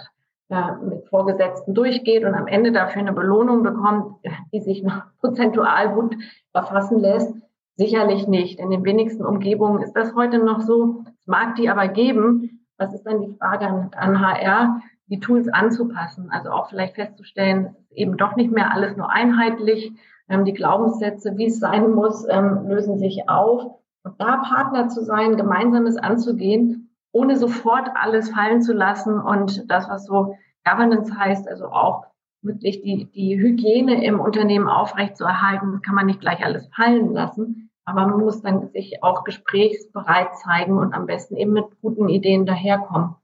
äh, 0.50 0.72
mit 0.84 1.08
Vorgesetzten 1.10 1.74
durchgeht 1.74 2.24
und 2.24 2.36
am 2.36 2.48
Ende 2.48 2.72
dafür 2.72 3.02
eine 3.02 3.14
Belohnung 3.14 3.64
bekommt, 3.64 4.18
die 4.54 4.62
sich 4.62 4.84
noch 4.84 5.04
prozentual 5.20 5.94
gut 5.94 6.16
erfassen 6.54 7.00
lässt? 7.00 7.34
Sicherlich 7.76 8.28
nicht. 8.28 8.60
In 8.60 8.72
den 8.72 8.84
wenigsten 8.84 9.26
Umgebungen 9.26 9.84
ist 9.84 9.94
das 9.94 10.16
heute 10.16 10.40
noch 10.40 10.62
so. 10.62 11.04
Es 11.20 11.28
mag 11.28 11.56
die 11.56 11.70
aber 11.70 11.88
geben. 11.88 12.66
Was 12.78 12.94
ist 12.94 13.04
dann 13.04 13.22
die 13.22 13.36
Frage 13.38 13.68
an, 13.68 13.92
an 13.96 14.20
HR? 14.20 14.82
Die 15.10 15.20
Tools 15.20 15.48
anzupassen. 15.48 16.30
Also 16.32 16.50
auch 16.52 16.70
vielleicht 16.70 16.96
festzustellen, 16.96 17.76
eben 17.92 18.18
doch 18.18 18.36
nicht 18.36 18.52
mehr 18.52 18.74
alles 18.74 18.98
nur 18.98 19.12
einheitlich. 19.12 19.92
Ähm, 20.30 20.46
die 20.46 20.54
Glaubenssätze, 20.54 21.38
wie 21.38 21.48
es 21.48 21.60
sein 21.60 21.92
muss, 21.92 22.26
ähm, 22.30 22.68
lösen 22.68 22.98
sich 22.98 23.30
auf. 23.30 23.80
Und 24.04 24.20
da 24.20 24.38
Partner 24.38 24.88
zu 24.90 25.04
sein, 25.04 25.38
Gemeinsames 25.38 25.98
anzugehen, 25.98 26.90
ohne 27.12 27.38
sofort 27.38 27.90
alles 27.96 28.30
fallen 28.30 28.62
zu 28.62 28.74
lassen 28.74 29.20
und 29.20 29.70
das, 29.70 29.90
was 29.90 30.06
so 30.06 30.36
Governance 30.66 31.18
heißt, 31.18 31.48
also 31.48 31.68
auch 31.68 32.06
wirklich 32.42 32.82
die, 32.82 33.06
die 33.12 33.38
Hygiene 33.38 34.06
im 34.06 34.20
Unternehmen 34.20 34.68
aufrechtzuerhalten, 34.68 35.72
das 35.72 35.82
kann 35.82 35.96
man 35.96 36.06
nicht 36.06 36.22
gleich 36.22 36.44
alles 36.44 36.68
fallen 36.76 37.14
lassen. 37.14 37.70
Aber 37.86 38.06
man 38.06 38.20
muss 38.20 38.42
dann 38.42 38.70
sich 38.70 39.02
auch 39.02 39.24
gesprächsbereit 39.24 40.38
zeigen 40.38 40.78
und 40.78 40.94
am 40.94 41.06
besten 41.06 41.38
eben 41.38 41.54
mit 41.54 41.66
guten 41.82 42.10
Ideen 42.10 42.46
daherkommen. 42.46 43.16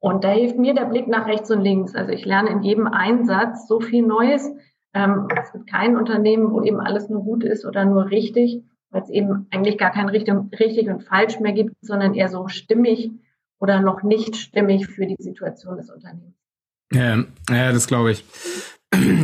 Und 0.00 0.24
da 0.24 0.30
hilft 0.30 0.58
mir 0.58 0.74
der 0.74 0.84
Blick 0.84 1.08
nach 1.08 1.26
rechts 1.26 1.50
und 1.50 1.60
links. 1.62 1.94
Also 1.94 2.12
ich 2.12 2.24
lerne 2.24 2.50
in 2.50 2.62
jedem 2.62 2.86
Einsatz 2.86 3.66
so 3.66 3.80
viel 3.80 4.06
Neues. 4.06 4.48
Ähm, 4.94 5.28
es 5.40 5.52
gibt 5.52 5.68
kein 5.68 5.96
Unternehmen, 5.96 6.52
wo 6.52 6.62
eben 6.62 6.80
alles 6.80 7.08
nur 7.08 7.22
gut 7.24 7.44
ist 7.44 7.64
oder 7.64 7.84
nur 7.84 8.10
richtig, 8.10 8.62
weil 8.90 9.02
es 9.02 9.10
eben 9.10 9.46
eigentlich 9.50 9.76
gar 9.76 9.90
kein 9.90 10.08
Richtung, 10.08 10.50
richtig 10.58 10.88
und 10.88 11.02
falsch 11.02 11.40
mehr 11.40 11.52
gibt, 11.52 11.74
sondern 11.80 12.14
eher 12.14 12.28
so 12.28 12.48
stimmig 12.48 13.10
oder 13.58 13.80
noch 13.80 14.02
nicht 14.02 14.36
stimmig 14.36 14.86
für 14.86 15.06
die 15.06 15.16
Situation 15.18 15.76
des 15.76 15.90
Unternehmens. 15.90 16.36
Ja, 16.92 17.24
ja 17.50 17.72
das 17.72 17.86
glaube 17.86 18.12
ich. 18.12 18.24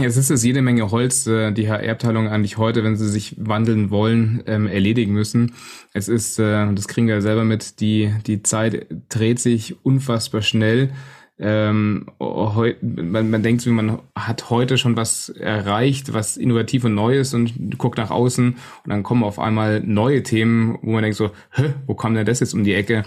Jetzt 0.01 0.17
ist 0.17 0.31
es 0.31 0.45
jede 0.45 0.61
Menge 0.61 0.91
Holz, 0.91 1.27
äh, 1.27 1.51
die 1.53 1.71
HR-Abteilung 1.71 2.29
eigentlich 2.29 2.59
heute, 2.59 2.85
wenn 2.85 2.97
sie 2.97 3.09
sich 3.09 3.35
wandeln 3.39 3.91
wollen, 3.91 4.43
ähm, 4.47 4.67
erledigen 4.67 5.13
müssen. 5.13 5.55
Es 5.95 6.09
ist, 6.09 6.39
äh, 6.39 6.73
das 6.75 6.87
kriegen 6.87 7.07
wir 7.07 7.23
selber 7.23 7.45
mit, 7.45 7.81
die, 7.81 8.13
die 8.27 8.43
Zeit 8.43 8.87
dreht 9.09 9.41
sich 9.41 9.83
unfassbar 9.85 10.43
schnell. 10.43 10.91
Ähm, 11.37 12.07
man, 12.21 13.31
man 13.31 13.43
denkt, 13.43 13.67
man 13.67 13.99
hat 14.15 14.51
heute 14.51 14.79
schon 14.79 14.97
was 14.97 15.31
erreicht, 15.31 16.13
was 16.13 16.37
innovativ 16.37 16.85
und 16.85 16.95
neu 16.95 17.19
ist 17.19 17.35
und 17.35 17.77
guckt 17.77 17.99
nach 17.99 18.13
außen 18.13 18.51
und 18.53 18.91
dann 18.91 19.03
kommen 19.03 19.25
auf 19.25 19.41
einmal 19.41 19.81
neue 19.81 20.23
Themen, 20.23 20.79
wo 20.83 20.93
man 20.93 21.03
denkt 21.03 21.17
so, 21.17 21.33
Hä, 21.51 21.75
wo 21.87 21.95
kam 21.95 22.15
denn 22.15 22.25
das 22.25 22.39
jetzt 22.39 22.55
um 22.55 22.63
die 22.63 22.75
Ecke? 22.75 23.03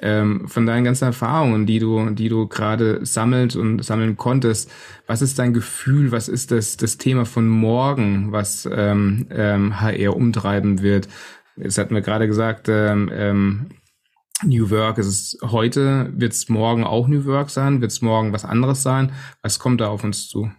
Ähm, 0.00 0.48
von 0.48 0.66
deinen 0.66 0.84
ganzen 0.84 1.04
Erfahrungen, 1.04 1.66
die 1.66 1.78
du, 1.78 2.10
die 2.10 2.28
du 2.28 2.48
gerade 2.48 3.04
sammelt 3.06 3.54
und 3.54 3.84
sammeln 3.84 4.16
konntest, 4.16 4.70
was 5.06 5.22
ist 5.22 5.38
dein 5.38 5.54
Gefühl, 5.54 6.10
was 6.10 6.28
ist 6.28 6.50
das, 6.50 6.76
das 6.76 6.98
Thema 6.98 7.26
von 7.26 7.48
morgen, 7.48 8.32
was 8.32 8.68
ähm, 8.72 9.26
ähm, 9.30 9.80
HR 9.80 10.16
umtreiben 10.16 10.82
wird? 10.82 11.08
Jetzt 11.56 11.78
hatten 11.78 11.94
wir 11.94 12.02
gerade 12.02 12.26
gesagt, 12.26 12.68
ähm, 12.68 13.10
ähm, 13.12 13.66
New 14.44 14.70
Work 14.70 14.98
ist 14.98 15.06
es 15.06 15.38
heute, 15.50 16.10
wird 16.12 16.32
es 16.32 16.48
morgen 16.48 16.84
auch 16.84 17.08
New 17.08 17.24
Work 17.26 17.50
sein, 17.50 17.80
wird 17.80 17.90
es 17.90 18.02
morgen 18.02 18.32
was 18.32 18.44
anderes 18.44 18.82
sein? 18.82 19.12
Was 19.42 19.58
kommt 19.58 19.80
da 19.80 19.88
auf 19.88 20.04
uns 20.04 20.28
zu? 20.28 20.50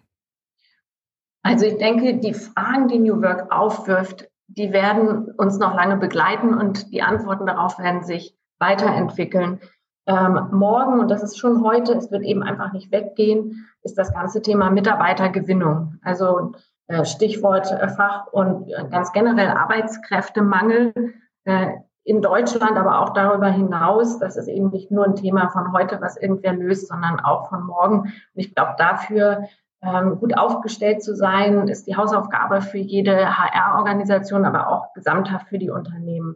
Also 1.43 1.65
ich 1.65 1.77
denke, 1.77 2.19
die 2.19 2.33
Fragen, 2.33 2.87
die 2.89 2.99
New 2.99 3.21
Work 3.21 3.51
aufwirft, 3.51 4.27
die 4.47 4.73
werden 4.73 5.31
uns 5.37 5.57
noch 5.57 5.75
lange 5.75 5.97
begleiten 5.97 6.53
und 6.53 6.91
die 6.91 7.01
Antworten 7.01 7.45
darauf 7.45 7.79
werden 7.79 8.03
sich 8.03 8.35
weiterentwickeln. 8.59 9.59
Ähm, 10.05 10.49
morgen, 10.51 10.99
und 10.99 11.09
das 11.09 11.23
ist 11.23 11.37
schon 11.37 11.63
heute, 11.63 11.93
es 11.93 12.11
wird 12.11 12.23
eben 12.23 12.43
einfach 12.43 12.73
nicht 12.73 12.91
weggehen, 12.91 13.67
ist 13.83 13.97
das 13.97 14.13
ganze 14.13 14.41
Thema 14.41 14.71
Mitarbeitergewinnung. 14.71 15.95
Also 16.01 16.53
äh, 16.87 17.05
Stichwort 17.05 17.71
äh, 17.71 17.87
Fach- 17.89 18.27
und 18.33 18.69
äh, 18.69 18.85
ganz 18.89 19.13
generell 19.13 19.49
Arbeitskräftemangel. 19.49 20.93
In 22.03 22.21
Deutschland, 22.21 22.77
aber 22.77 23.01
auch 23.01 23.09
darüber 23.09 23.49
hinaus. 23.49 24.19
Das 24.19 24.37
ist 24.37 24.47
eben 24.47 24.69
nicht 24.69 24.89
nur 24.89 25.05
ein 25.05 25.15
Thema 25.15 25.49
von 25.49 25.73
heute, 25.73 26.01
was 26.01 26.17
irgendwer 26.17 26.53
löst, 26.53 26.87
sondern 26.87 27.19
auch 27.19 27.49
von 27.49 27.63
morgen. 27.63 27.99
Und 27.99 28.13
ich 28.33 28.55
glaube, 28.55 28.75
dafür 28.77 29.47
ähm, 29.81 30.19
gut 30.19 30.37
aufgestellt 30.37 31.03
zu 31.03 31.15
sein, 31.15 31.67
ist 31.67 31.87
die 31.87 31.95
Hausaufgabe 31.95 32.61
für 32.61 32.77
jede 32.77 33.37
HR-Organisation, 33.37 34.45
aber 34.45 34.69
auch 34.69 34.93
gesamthaft 34.93 35.47
für 35.47 35.57
die 35.57 35.69
Unternehmen. 35.69 36.35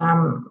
Ähm, 0.00 0.50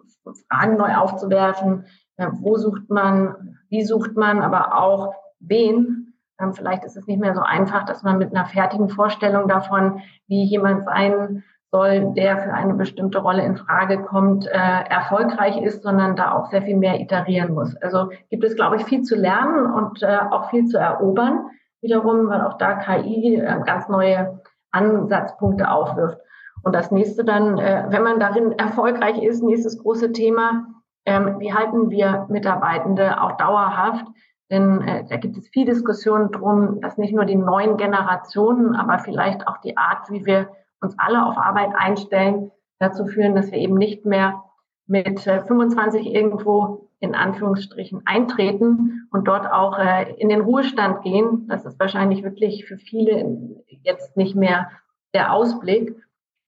Fragen 0.50 0.76
neu 0.76 0.94
aufzuwerfen, 0.94 1.84
äh, 2.16 2.28
wo 2.32 2.56
sucht 2.56 2.88
man, 2.90 3.58
wie 3.68 3.84
sucht 3.84 4.16
man, 4.16 4.42
aber 4.42 4.78
auch 4.78 5.14
wen. 5.40 6.14
Ähm, 6.40 6.54
vielleicht 6.54 6.84
ist 6.84 6.96
es 6.96 7.06
nicht 7.06 7.20
mehr 7.20 7.34
so 7.34 7.42
einfach, 7.42 7.84
dass 7.84 8.02
man 8.02 8.18
mit 8.18 8.34
einer 8.34 8.46
fertigen 8.46 8.88
Vorstellung 8.88 9.46
davon, 9.46 10.00
wie 10.26 10.44
jemand 10.44 10.84
sein 10.84 11.44
soll, 11.74 12.14
der 12.14 12.38
für 12.38 12.54
eine 12.54 12.74
bestimmte 12.74 13.18
Rolle 13.18 13.44
in 13.44 13.56
Frage 13.56 14.00
kommt, 14.04 14.46
äh, 14.46 14.50
erfolgreich 14.52 15.60
ist, 15.60 15.82
sondern 15.82 16.14
da 16.14 16.30
auch 16.30 16.48
sehr 16.52 16.62
viel 16.62 16.76
mehr 16.76 17.00
iterieren 17.00 17.52
muss. 17.52 17.74
Also 17.82 18.10
gibt 18.30 18.44
es, 18.44 18.54
glaube 18.54 18.76
ich, 18.76 18.84
viel 18.84 19.02
zu 19.02 19.16
lernen 19.16 19.66
und 19.66 20.00
äh, 20.04 20.18
auch 20.30 20.50
viel 20.50 20.66
zu 20.66 20.78
erobern, 20.78 21.46
wiederum, 21.80 22.28
weil 22.28 22.42
auch 22.42 22.58
da 22.58 22.74
KI 22.74 23.34
äh, 23.34 23.60
ganz 23.66 23.88
neue 23.88 24.40
Ansatzpunkte 24.70 25.68
aufwirft. 25.68 26.18
Und 26.62 26.76
das 26.76 26.92
nächste 26.92 27.24
dann, 27.24 27.58
äh, 27.58 27.86
wenn 27.88 28.04
man 28.04 28.20
darin 28.20 28.52
erfolgreich 28.52 29.20
ist, 29.20 29.42
nächstes 29.42 29.82
große 29.82 30.12
Thema, 30.12 30.66
ähm, 31.06 31.40
wie 31.40 31.52
halten 31.52 31.90
wir 31.90 32.26
Mitarbeitende 32.28 33.20
auch 33.20 33.32
dauerhaft? 33.36 34.06
Denn 34.48 34.80
äh, 34.82 35.04
da 35.08 35.16
gibt 35.16 35.36
es 35.36 35.48
viel 35.48 35.66
Diskussion 35.66 36.30
drum, 36.30 36.80
dass 36.80 36.98
nicht 36.98 37.12
nur 37.12 37.24
die 37.24 37.34
neuen 37.34 37.76
Generationen, 37.78 38.76
aber 38.76 39.00
vielleicht 39.00 39.48
auch 39.48 39.58
die 39.58 39.76
Art, 39.76 40.08
wie 40.10 40.24
wir 40.24 40.50
uns 40.84 40.98
alle 40.98 41.26
auf 41.26 41.36
Arbeit 41.36 41.70
einstellen, 41.74 42.50
dazu 42.78 43.06
führen, 43.06 43.34
dass 43.34 43.50
wir 43.50 43.58
eben 43.58 43.74
nicht 43.74 44.04
mehr 44.04 44.44
mit 44.86 45.20
25 45.20 46.06
äh, 46.06 46.10
irgendwo 46.10 46.90
in 47.00 47.14
Anführungsstrichen 47.14 48.02
eintreten 48.06 49.08
und 49.10 49.28
dort 49.28 49.50
auch 49.50 49.78
äh, 49.78 50.12
in 50.18 50.28
den 50.28 50.40
Ruhestand 50.40 51.02
gehen. 51.02 51.46
Das 51.48 51.64
ist 51.64 51.78
wahrscheinlich 51.78 52.22
wirklich 52.22 52.66
für 52.66 52.76
viele 52.76 53.62
jetzt 53.82 54.16
nicht 54.16 54.34
mehr 54.34 54.70
der 55.14 55.32
Ausblick. 55.32 55.96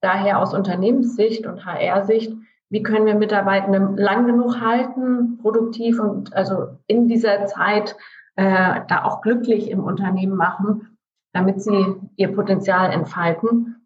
Daher 0.01 0.41
aus 0.41 0.55
Unternehmenssicht 0.55 1.47
und 1.47 1.65
HR-Sicht, 1.65 2.33
wie 2.69 2.83
können 2.83 3.07
wir 3.07 3.15
Mitarbeitende 3.15 4.01
lang 4.01 4.27
genug 4.27 4.61
halten, 4.61 5.39
produktiv 5.39 6.01
und 6.01 6.35
also 6.35 6.79
in 6.87 7.09
dieser 7.09 7.47
Zeit 7.47 7.97
äh, 8.37 8.81
da 8.89 9.05
auch 9.05 9.23
glücklich 9.23 9.71
im 9.71 9.83
Unternehmen 9.85 10.37
machen, 10.37 10.99
damit 11.33 11.63
sie 11.63 11.95
ihr 12.17 12.35
Potenzial 12.35 12.93
entfalten. 12.93 13.86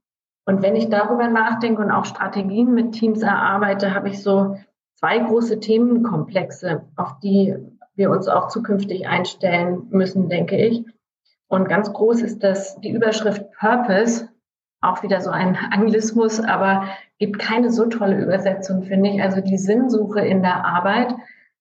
Und 0.50 0.62
wenn 0.62 0.74
ich 0.74 0.88
darüber 0.88 1.28
nachdenke 1.28 1.80
und 1.80 1.92
auch 1.92 2.04
Strategien 2.04 2.74
mit 2.74 2.90
Teams 2.90 3.22
erarbeite, 3.22 3.94
habe 3.94 4.08
ich 4.08 4.20
so 4.20 4.56
zwei 4.96 5.20
große 5.20 5.60
Themenkomplexe, 5.60 6.82
auf 6.96 7.20
die 7.20 7.54
wir 7.94 8.10
uns 8.10 8.26
auch 8.26 8.48
zukünftig 8.48 9.06
einstellen 9.06 9.86
müssen, 9.90 10.28
denke 10.28 10.56
ich. 10.56 10.84
Und 11.46 11.68
ganz 11.68 11.92
groß 11.92 12.22
ist 12.22 12.42
das 12.42 12.80
die 12.80 12.90
Überschrift 12.90 13.44
Purpose, 13.60 14.28
auch 14.80 15.04
wieder 15.04 15.20
so 15.20 15.30
ein 15.30 15.56
Anglismus, 15.70 16.40
aber 16.40 16.82
gibt 17.20 17.38
keine 17.38 17.70
so 17.70 17.86
tolle 17.86 18.20
Übersetzung, 18.20 18.82
finde 18.82 19.10
ich. 19.10 19.22
Also 19.22 19.40
die 19.40 19.56
Sinnsuche 19.56 20.22
in 20.22 20.42
der 20.42 20.64
Arbeit, 20.64 21.14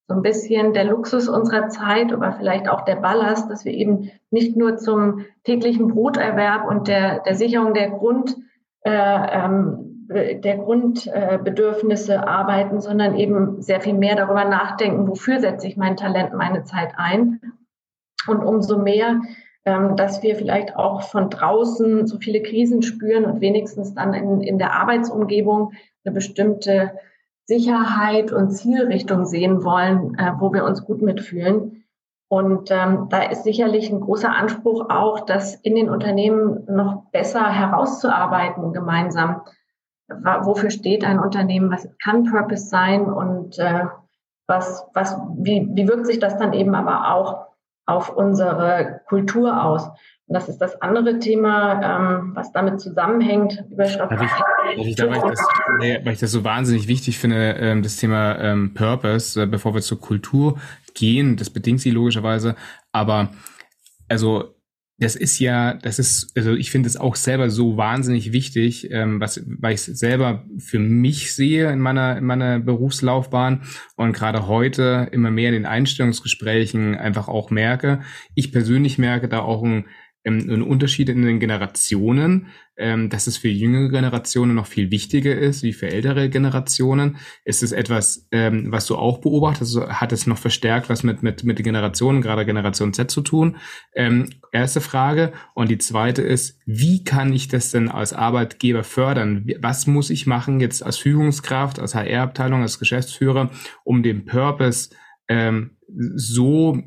so 0.08 0.16
ein 0.16 0.24
bisschen 0.24 0.74
der 0.74 0.86
Luxus 0.86 1.30
unserer 1.30 1.70
Zeit, 1.70 2.12
aber 2.12 2.32
vielleicht 2.32 2.68
auch 2.68 2.86
der 2.86 2.96
Ballast, 2.96 3.52
dass 3.52 3.66
wir 3.66 3.74
eben 3.74 4.10
nicht 4.32 4.58
nur 4.58 4.78
zum 4.78 5.26
täglichen 5.44 5.90
Broterwerb 5.90 6.68
und 6.68 6.88
der, 6.88 7.20
der 7.20 7.36
Sicherung 7.36 7.76
der 7.76 7.92
Grund 7.92 8.36
der 8.86 10.58
Grundbedürfnisse 10.58 12.28
arbeiten, 12.28 12.80
sondern 12.80 13.16
eben 13.16 13.62
sehr 13.62 13.82
viel 13.82 13.94
mehr 13.94 14.16
darüber 14.16 14.46
nachdenken, 14.46 15.08
wofür 15.08 15.40
setze 15.40 15.68
ich 15.68 15.78
mein 15.78 15.98
Talent, 15.98 16.34
meine 16.34 16.64
Zeit 16.64 16.94
ein. 16.96 17.42
Und 18.28 18.44
umso 18.44 18.78
mehr, 18.78 19.22
ähm, 19.66 19.96
dass 19.96 20.24
wir 20.24 20.36
vielleicht 20.36 20.76
auch 20.76 21.04
von 21.04 21.30
draußen 21.30 22.08
so 22.08 22.18
viele 22.18 22.42
Krisen 22.42 22.82
spüren 22.82 23.26
und 23.26 23.42
wenigstens 23.42 23.94
dann 23.94 24.14
in, 24.14 24.42
in 24.42 24.58
der 24.58 24.74
Arbeitsumgebung 24.74 25.74
eine 26.04 26.14
bestimmte 26.14 26.94
Sicherheit 27.46 28.32
und 28.32 28.52
Zielrichtung 28.52 29.26
sehen 29.26 29.64
wollen, 29.64 30.16
äh, 30.18 30.32
wo 30.40 30.54
wir 30.54 30.64
uns 30.64 30.86
gut 30.86 31.02
mitfühlen. 31.02 31.79
Und 32.30 32.70
ähm, 32.70 33.08
da 33.10 33.24
ist 33.24 33.44
sicherlich 33.44 33.92
ein 33.92 34.02
großer 34.02 34.32
Anspruch 34.32 34.90
auch, 34.90 35.22
das 35.22 35.56
in 35.56 35.76
den 35.76 35.90
Unternehmen 35.90 36.64
noch 36.68 37.06
besser 37.12 37.50
herauszuarbeiten 37.50 38.72
gemeinsam. 38.72 39.42
Wofür 40.08 40.70
steht 40.70 41.04
ein 41.04 41.20
Unternehmen? 41.20 41.72
Was 41.72 41.90
kann 42.04 42.26
Purpose 42.26 42.68
sein? 42.68 43.06
Und 43.06 43.58
äh, 43.58 43.86
was, 44.48 44.88
was, 44.94 45.18
wie, 45.38 45.68
wie 45.72 45.88
wirkt 45.88 46.06
sich 46.06 46.20
das 46.20 46.38
dann 46.38 46.54
eben 46.54 46.76
aber 46.76 47.14
auch 47.14 47.48
auf 47.88 48.16
unsere 48.16 49.02
Kultur 49.08 49.64
aus? 49.64 49.90
Und 50.30 50.36
das 50.36 50.48
ist 50.48 50.60
das 50.60 50.80
andere 50.80 51.18
Thema, 51.18 52.20
ähm, 52.20 52.32
was 52.36 52.52
damit 52.52 52.80
zusammenhängt. 52.80 53.66
Überschrift. 53.72 54.14
Ich, 54.78 54.90
ich, 54.90 54.96
da, 54.96 55.10
weil, 55.10 55.18
ich 55.18 55.24
das, 55.24 55.40
weil 56.06 56.14
ich 56.14 56.20
das 56.20 56.32
so 56.32 56.44
wahnsinnig 56.44 56.88
wichtig 56.88 57.18
finde, 57.18 57.56
ähm, 57.60 57.82
das 57.82 57.98
Thema 57.98 58.38
ähm, 58.38 58.76
Purpose, 58.76 59.42
äh, 59.42 59.48
bevor 59.48 59.74
wir 59.74 59.82
zur 59.82 60.00
Kultur 60.00 60.60
gehen, 60.94 61.36
das 61.36 61.50
bedingt 61.50 61.82
sie 61.82 61.90
logischerweise, 61.90 62.56
aber 62.92 63.30
also 64.08 64.54
das 65.00 65.16
ist 65.16 65.40
ja, 65.40 65.74
das 65.76 65.98
ist, 65.98 66.32
also 66.38 66.54
ich 66.54 66.70
finde 66.70 66.88
es 66.88 66.98
auch 66.98 67.16
selber 67.16 67.50
so 67.50 67.78
wahnsinnig 67.78 68.32
wichtig, 68.32 68.92
ähm, 68.92 69.20
was, 69.20 69.42
weil 69.48 69.74
ich 69.74 69.88
es 69.88 70.00
selber 70.00 70.46
für 70.60 70.78
mich 70.78 71.34
sehe 71.34 71.72
in 71.72 71.80
meiner, 71.80 72.18
in 72.18 72.26
meiner 72.26 72.60
Berufslaufbahn 72.60 73.64
und 73.96 74.14
gerade 74.14 74.46
heute 74.46 75.08
immer 75.12 75.32
mehr 75.32 75.48
in 75.48 75.54
den 75.54 75.66
Einstellungsgesprächen 75.66 76.96
einfach 76.96 77.30
auch 77.30 77.50
merke. 77.50 78.02
Ich 78.36 78.52
persönlich 78.52 79.00
merke 79.00 79.28
da 79.30 79.40
auch 79.40 79.64
ein 79.64 79.86
ähm, 80.26 80.50
ein 80.50 80.62
Unterschied 80.62 81.08
in 81.08 81.22
den 81.22 81.40
Generationen, 81.40 82.48
ähm, 82.78 83.10
dass 83.10 83.28
es 83.28 83.38
für 83.38 83.48
jüngere 83.48 83.90
Generationen 83.90 84.54
noch 84.54 84.68
viel 84.68 84.92
wichtiger 84.92 85.38
ist 85.38 85.64
wie 85.64 85.72
für 85.72 85.90
ältere 85.90 86.30
Generationen. 86.30 87.18
Ist 87.46 87.64
es 87.64 87.72
etwas, 87.72 88.28
ähm, 88.32 88.70
was 88.70 88.86
du 88.86 88.98
auch 88.98 89.20
beobachtest? 89.20 89.78
Also 89.78 89.90
hat 89.90 90.12
es 90.12 90.28
noch 90.28 90.38
verstärkt 90.38 90.90
was 90.90 91.04
mit, 91.04 91.24
mit, 91.24 91.46
mit 91.46 91.58
den 91.58 91.64
Generationen, 91.64 92.22
gerade 92.22 92.46
Generation 92.46 92.94
Z 92.94 93.10
zu 93.10 93.22
tun? 93.22 93.58
Erste 94.52 94.82
Frage. 94.82 95.32
Und 95.54 95.70
die 95.70 95.78
zweite 95.78 96.22
ist, 96.22 96.60
wie 96.66 97.04
kann 97.04 97.34
ich 97.34 97.48
das 97.48 97.72
denn 97.72 97.90
als 97.90 98.14
Arbeitgeber 98.14 98.84
fördern? 98.84 99.46
Was 99.60 99.88
muss 99.88 100.10
ich 100.10 100.26
machen 100.26 100.60
jetzt 100.60 100.84
als 100.84 100.98
Führungskraft, 100.98 101.80
als 101.80 101.96
HR-Abteilung, 101.96 102.62
als 102.62 102.80
Geschäftsführer, 102.80 103.52
um 103.84 104.04
den 104.04 104.26
Purpose 104.26 104.90
so 106.16 106.78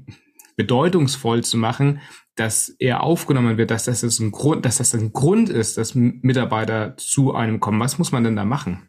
bedeutungsvoll 0.57 1.43
zu 1.45 1.57
machen, 1.57 2.01
dass 2.37 2.75
er 2.79 3.03
aufgenommen 3.03 3.59
wird, 3.59 3.71
dass 3.71 3.85
das 3.85 4.03
ein 4.19 4.33
Grund, 4.33 4.65
dass 4.65 4.79
das 4.79 4.95
ein 4.95 5.13
Grund 5.13 5.49
ist, 5.49 5.77
dass 5.77 5.95
Mitarbeiter 5.95 6.97
zu 6.97 7.35
einem 7.35 7.61
kommen. 7.61 7.81
Was 7.81 7.99
muss 7.99 8.13
man 8.13 8.25
denn 8.25 8.37
da 8.37 8.45
machen? 8.45 8.89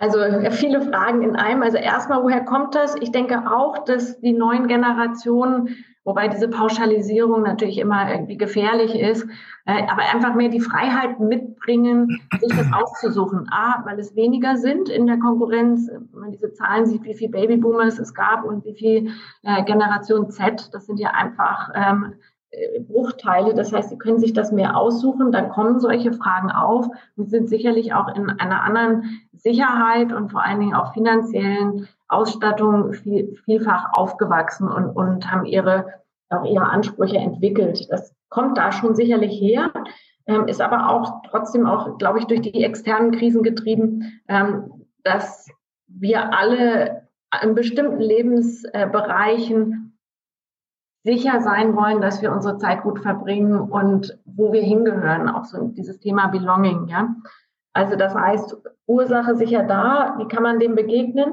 Also 0.00 0.18
viele 0.52 0.80
Fragen 0.80 1.22
in 1.22 1.36
einem. 1.36 1.62
Also 1.62 1.76
erstmal, 1.76 2.22
woher 2.22 2.42
kommt 2.42 2.74
das? 2.74 2.96
Ich 2.96 3.12
denke 3.12 3.50
auch, 3.50 3.84
dass 3.84 4.18
die 4.20 4.32
neuen 4.32 4.66
Generationen, 4.66 5.76
wobei 6.04 6.28
diese 6.28 6.48
Pauschalisierung 6.48 7.42
natürlich 7.42 7.76
immer 7.76 8.10
irgendwie 8.10 8.38
gefährlich 8.38 8.98
ist, 8.98 9.26
äh, 9.66 9.82
aber 9.86 10.02
einfach 10.10 10.34
mehr 10.34 10.48
die 10.48 10.60
Freiheit 10.60 11.20
mitbringen, 11.20 12.18
sich 12.40 12.48
das 12.48 12.72
auszusuchen. 12.72 13.46
A, 13.50 13.84
weil 13.84 13.98
es 13.98 14.16
weniger 14.16 14.56
sind 14.56 14.88
in 14.88 15.06
der 15.06 15.18
Konkurrenz. 15.18 15.90
Wenn 15.92 16.20
man 16.20 16.32
diese 16.32 16.54
Zahlen 16.54 16.86
sieht, 16.86 17.04
wie 17.04 17.12
viele 17.12 17.32
Babyboomers 17.32 17.98
es 17.98 18.14
gab 18.14 18.44
und 18.44 18.64
wie 18.64 18.74
viel 18.74 19.10
äh, 19.42 19.62
Generation 19.64 20.30
Z, 20.30 20.70
das 20.72 20.86
sind 20.86 20.98
ja 20.98 21.10
einfach 21.10 21.68
ähm, 21.74 22.14
äh, 22.14 22.29
Bruchteile. 22.80 23.54
Das 23.54 23.72
heißt, 23.72 23.90
Sie 23.90 23.98
können 23.98 24.18
sich 24.18 24.32
das 24.32 24.50
mehr 24.50 24.76
aussuchen. 24.76 25.30
Dann 25.30 25.50
kommen 25.50 25.78
solche 25.78 26.12
Fragen 26.12 26.50
auf 26.50 26.88
und 27.16 27.30
sind 27.30 27.48
sicherlich 27.48 27.94
auch 27.94 28.14
in 28.14 28.28
einer 28.28 28.62
anderen 28.62 29.20
Sicherheit 29.32 30.12
und 30.12 30.30
vor 30.30 30.44
allen 30.44 30.60
Dingen 30.60 30.74
auch 30.74 30.92
finanziellen 30.92 31.88
Ausstattung 32.08 32.92
viel, 32.92 33.36
vielfach 33.44 33.92
aufgewachsen 33.92 34.68
und, 34.68 34.90
und 34.90 35.30
haben 35.30 35.46
ihre, 35.46 35.86
auch 36.28 36.44
ihre 36.44 36.68
Ansprüche 36.68 37.18
entwickelt. 37.18 37.86
Das 37.90 38.14
kommt 38.28 38.58
da 38.58 38.72
schon 38.72 38.96
sicherlich 38.96 39.40
her, 39.40 39.70
ähm, 40.26 40.48
ist 40.48 40.60
aber 40.60 40.90
auch 40.90 41.22
trotzdem 41.30 41.66
auch, 41.66 41.98
glaube 41.98 42.18
ich, 42.18 42.26
durch 42.26 42.40
die 42.40 42.64
externen 42.64 43.12
Krisen 43.12 43.44
getrieben, 43.44 44.20
ähm, 44.28 44.86
dass 45.04 45.48
wir 45.86 46.34
alle 46.36 47.08
in 47.42 47.54
bestimmten 47.54 48.00
Lebensbereichen 48.00 49.89
sicher 51.02 51.40
sein 51.40 51.74
wollen, 51.74 52.00
dass 52.00 52.22
wir 52.22 52.32
unsere 52.32 52.58
Zeit 52.58 52.82
gut 52.82 53.00
verbringen 53.00 53.58
und 53.58 54.18
wo 54.24 54.52
wir 54.52 54.62
hingehören, 54.62 55.28
auch 55.28 55.44
so 55.44 55.68
dieses 55.68 55.98
Thema 55.98 56.28
Belonging, 56.28 56.86
ja. 56.88 57.14
Also 57.72 57.96
das 57.96 58.14
heißt, 58.14 58.56
Ursache 58.86 59.36
sicher 59.36 59.62
da, 59.62 60.16
wie 60.18 60.26
kann 60.26 60.42
man 60.42 60.58
dem 60.58 60.74
begegnen? 60.74 61.32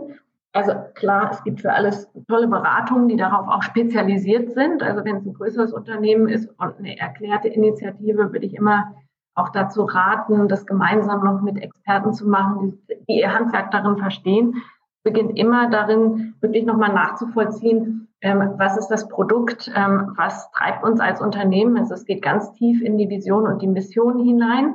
Also 0.54 0.74
klar, 0.94 1.30
es 1.32 1.44
gibt 1.44 1.62
für 1.62 1.74
alles 1.74 2.10
tolle 2.28 2.48
Beratungen, 2.48 3.08
die 3.08 3.18
darauf 3.18 3.48
auch 3.48 3.64
spezialisiert 3.64 4.52
sind. 4.52 4.82
Also 4.82 5.04
wenn 5.04 5.18
es 5.18 5.26
ein 5.26 5.34
größeres 5.34 5.74
Unternehmen 5.74 6.28
ist 6.30 6.48
und 6.60 6.78
eine 6.78 6.98
erklärte 6.98 7.48
Initiative, 7.48 8.32
würde 8.32 8.46
ich 8.46 8.56
immer 8.56 8.96
auch 9.36 9.50
dazu 9.50 9.84
raten, 9.84 10.48
das 10.48 10.66
gemeinsam 10.66 11.24
noch 11.24 11.42
mit 11.42 11.62
Experten 11.62 12.14
zu 12.14 12.28
machen, 12.28 12.80
die, 12.90 12.96
die 13.08 13.20
ihr 13.20 13.34
Handwerk 13.34 13.72
darin 13.72 13.98
verstehen. 13.98 14.56
Beginnt 15.04 15.38
immer 15.38 15.70
darin, 15.70 16.34
wirklich 16.42 16.66
nochmal 16.66 16.94
nachzuvollziehen, 16.94 18.07
ähm, 18.22 18.56
was 18.58 18.78
ist 18.78 18.88
das 18.88 19.08
Produkt, 19.08 19.72
ähm, 19.76 20.14
was 20.16 20.50
treibt 20.52 20.84
uns 20.84 21.00
als 21.00 21.22
Unternehmen. 21.22 21.78
Also 21.78 21.94
es 21.94 22.06
geht 22.06 22.22
ganz 22.22 22.52
tief 22.54 22.82
in 22.82 22.98
die 22.98 23.10
Vision 23.10 23.46
und 23.46 23.62
die 23.62 23.68
Mission 23.68 24.24
hinein. 24.24 24.74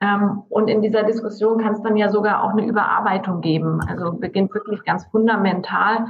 Ähm, 0.00 0.42
und 0.48 0.68
in 0.68 0.82
dieser 0.82 1.02
Diskussion 1.02 1.58
kann 1.58 1.72
es 1.72 1.82
dann 1.82 1.96
ja 1.96 2.10
sogar 2.10 2.44
auch 2.44 2.50
eine 2.50 2.66
Überarbeitung 2.66 3.40
geben. 3.40 3.80
Also 3.80 4.12
beginnt 4.12 4.54
wirklich 4.54 4.84
ganz 4.84 5.04
fundamental 5.06 6.06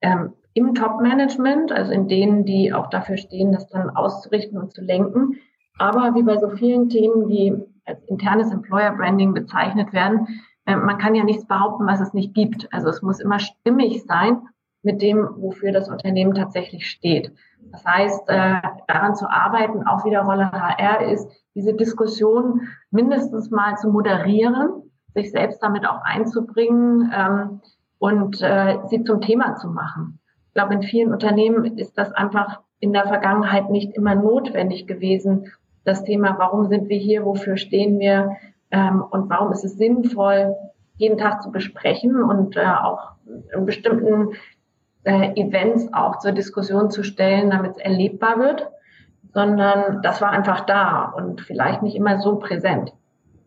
ähm, 0.00 0.32
im 0.54 0.74
Top-Management, 0.74 1.70
also 1.70 1.92
in 1.92 2.08
denen, 2.08 2.44
die 2.44 2.72
auch 2.72 2.88
dafür 2.88 3.16
stehen, 3.16 3.52
das 3.52 3.68
dann 3.68 3.90
auszurichten 3.90 4.58
und 4.58 4.72
zu 4.72 4.82
lenken. 4.82 5.36
Aber 5.78 6.16
wie 6.16 6.24
bei 6.24 6.38
so 6.38 6.48
vielen 6.50 6.88
Themen, 6.88 7.28
die 7.28 7.54
als 7.84 8.02
internes 8.06 8.50
Employer 8.50 8.92
Branding 8.96 9.34
bezeichnet 9.34 9.92
werden, 9.92 10.26
äh, 10.66 10.74
man 10.74 10.98
kann 10.98 11.14
ja 11.14 11.22
nichts 11.22 11.46
behaupten, 11.46 11.86
was 11.86 12.00
es 12.00 12.12
nicht 12.12 12.34
gibt. 12.34 12.72
Also 12.72 12.88
es 12.88 13.02
muss 13.02 13.20
immer 13.20 13.38
stimmig 13.38 14.04
sein 14.04 14.40
mit 14.82 15.02
dem, 15.02 15.28
wofür 15.36 15.72
das 15.72 15.88
Unternehmen 15.88 16.34
tatsächlich 16.34 16.88
steht. 16.88 17.32
Das 17.72 17.84
heißt, 17.84 18.28
äh, 18.28 18.60
daran 18.86 19.14
zu 19.14 19.28
arbeiten, 19.28 19.86
auch 19.86 20.04
wieder 20.04 20.22
Rolle 20.22 20.50
HR 20.50 21.10
ist, 21.10 21.28
diese 21.54 21.74
Diskussion 21.74 22.62
mindestens 22.90 23.50
mal 23.50 23.76
zu 23.76 23.90
moderieren, 23.90 24.90
sich 25.14 25.32
selbst 25.32 25.62
damit 25.62 25.86
auch 25.86 26.00
einzubringen 26.02 27.12
ähm, 27.14 27.60
und 27.98 28.40
äh, 28.40 28.78
sie 28.86 29.02
zum 29.02 29.20
Thema 29.20 29.56
zu 29.56 29.68
machen. 29.68 30.20
Ich 30.48 30.54
glaube, 30.54 30.74
in 30.74 30.82
vielen 30.82 31.12
Unternehmen 31.12 31.76
ist 31.76 31.98
das 31.98 32.12
einfach 32.12 32.60
in 32.80 32.92
der 32.92 33.06
Vergangenheit 33.06 33.70
nicht 33.70 33.94
immer 33.94 34.14
notwendig 34.14 34.86
gewesen. 34.86 35.52
Das 35.84 36.04
Thema, 36.04 36.36
warum 36.38 36.66
sind 36.68 36.88
wir 36.88 36.98
hier, 36.98 37.24
wofür 37.24 37.56
stehen 37.56 37.98
wir 37.98 38.36
ähm, 38.70 39.02
und 39.10 39.28
warum 39.28 39.52
ist 39.52 39.64
es 39.64 39.76
sinnvoll, 39.76 40.54
jeden 40.96 41.18
Tag 41.18 41.42
zu 41.42 41.50
besprechen 41.50 42.22
und 42.22 42.56
äh, 42.56 42.64
auch 42.64 43.12
in 43.54 43.66
bestimmten 43.66 44.34
äh, 45.04 45.32
Events 45.40 45.92
auch 45.92 46.18
zur 46.18 46.32
Diskussion 46.32 46.90
zu 46.90 47.02
stellen, 47.02 47.50
damit 47.50 47.72
es 47.72 47.78
erlebbar 47.78 48.38
wird, 48.38 48.68
sondern 49.32 50.02
das 50.02 50.20
war 50.20 50.30
einfach 50.30 50.60
da 50.60 51.04
und 51.04 51.40
vielleicht 51.40 51.82
nicht 51.82 51.96
immer 51.96 52.18
so 52.18 52.36
präsent. 52.36 52.92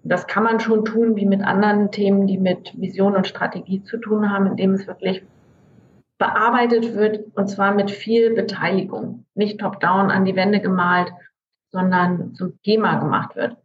Das 0.04 0.28
kann 0.28 0.44
man 0.44 0.60
schon 0.60 0.86
tun, 0.86 1.16
wie 1.16 1.26
mit 1.26 1.44
anderen 1.44 1.92
Themen, 1.92 2.26
die 2.26 2.38
mit 2.38 2.80
Vision 2.80 3.16
und 3.16 3.28
Strategie 3.28 3.84
zu 3.84 3.98
tun 3.98 4.32
haben, 4.32 4.48
indem 4.48 4.74
es 4.74 4.88
wirklich 4.88 5.24
bearbeitet 6.18 6.96
wird 6.96 7.36
und 7.36 7.48
zwar 7.48 7.74
mit 7.74 7.90
viel 7.90 8.34
Beteiligung. 8.36 9.26
Nicht 9.34 9.60
top-down 9.60 10.12
an 10.12 10.26
die 10.26 10.36
Wände 10.36 10.60
gemalt, 10.60 11.12
sondern 11.72 12.36
zum 12.36 12.62
Thema 12.62 13.00
gemacht 13.00 13.36
wird. 13.36 13.58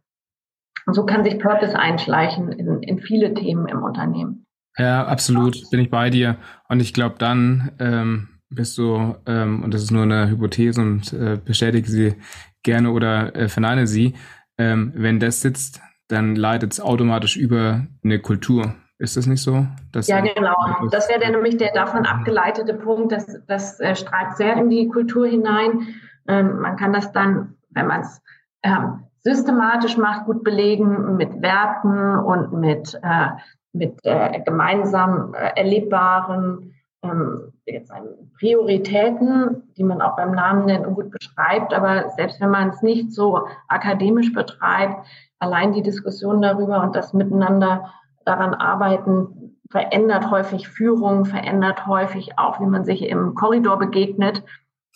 Und 0.87 0.93
so 0.93 1.05
kann 1.05 1.23
sich 1.23 1.39
Purpose 1.39 1.77
einschleichen 1.77 2.51
in, 2.51 2.81
in 2.81 2.99
viele 2.99 3.33
Themen 3.35 3.67
im 3.67 3.83
Unternehmen. 3.83 4.46
Ja, 4.77 5.05
absolut, 5.05 5.69
bin 5.71 5.79
ich 5.79 5.89
bei 5.89 6.09
dir. 6.09 6.37
Und 6.69 6.79
ich 6.81 6.93
glaube, 6.93 7.15
dann 7.17 7.71
ähm, 7.79 8.29
bist 8.49 8.77
du, 8.77 9.15
ähm, 9.25 9.63
und 9.63 9.73
das 9.73 9.83
ist 9.83 9.91
nur 9.91 10.03
eine 10.03 10.29
Hypothese 10.29 10.81
und 10.81 11.13
äh, 11.13 11.39
bestätige 11.43 11.89
sie 11.89 12.15
gerne 12.63 12.91
oder 12.91 13.35
äh, 13.35 13.49
verneine 13.49 13.87
sie, 13.87 14.13
ähm, 14.57 14.93
wenn 14.95 15.19
das 15.19 15.41
sitzt, 15.41 15.81
dann 16.07 16.35
leitet 16.35 16.73
es 16.73 16.79
automatisch 16.79 17.37
über 17.37 17.85
eine 18.03 18.19
Kultur. 18.19 18.75
Ist 18.99 19.15
das 19.15 19.27
nicht 19.27 19.43
so? 19.43 19.67
ja, 20.07 20.21
genau. 20.21 20.55
Das 20.89 21.07
wäre 21.07 21.29
nämlich 21.29 21.57
der 21.57 21.71
davon 21.71 22.05
abgeleitete 22.05 22.73
Punkt. 22.73 23.11
Das, 23.11 23.27
das 23.47 23.79
äh, 23.79 23.95
strahlt 23.95 24.37
sehr 24.37 24.57
in 24.57 24.69
die 24.69 24.87
Kultur 24.87 25.27
hinein. 25.27 25.87
Ähm, 26.27 26.59
man 26.59 26.77
kann 26.77 26.93
das 26.93 27.11
dann, 27.11 27.55
wenn 27.69 27.87
man 27.87 28.01
es 28.01 28.21
ähm, 28.63 29.03
systematisch 29.19 29.97
macht, 29.97 30.25
gut 30.25 30.43
belegen 30.43 31.15
mit 31.15 31.41
Werten 31.41 32.17
und 32.17 32.53
mit 32.53 32.99
äh, 33.03 33.27
mit 33.73 33.99
äh, 34.03 34.41
gemeinsam 34.41 35.33
äh, 35.33 35.51
erlebbaren 35.55 36.73
ähm, 37.03 37.53
jetzt 37.65 37.91
Prioritäten, 38.39 39.63
die 39.77 39.83
man 39.83 40.01
auch 40.01 40.15
beim 40.15 40.31
Namen 40.31 40.65
nennt 40.65 40.85
und 40.87 40.95
gut 40.95 41.11
beschreibt. 41.11 41.73
Aber 41.73 42.09
selbst 42.15 42.39
wenn 42.41 42.49
man 42.49 42.69
es 42.69 42.81
nicht 42.81 43.11
so 43.11 43.47
akademisch 43.67 44.33
betreibt, 44.33 45.05
allein 45.39 45.73
die 45.73 45.83
Diskussion 45.83 46.41
darüber 46.41 46.81
und 46.81 46.95
das 46.95 47.13
Miteinander 47.13 47.93
daran 48.25 48.53
arbeiten, 48.53 49.57
verändert 49.69 50.31
häufig 50.31 50.67
Führung, 50.67 51.25
verändert 51.25 51.87
häufig 51.87 52.37
auch, 52.37 52.59
wie 52.59 52.65
man 52.65 52.85
sich 52.85 53.07
im 53.07 53.35
Korridor 53.35 53.77
begegnet 53.77 54.43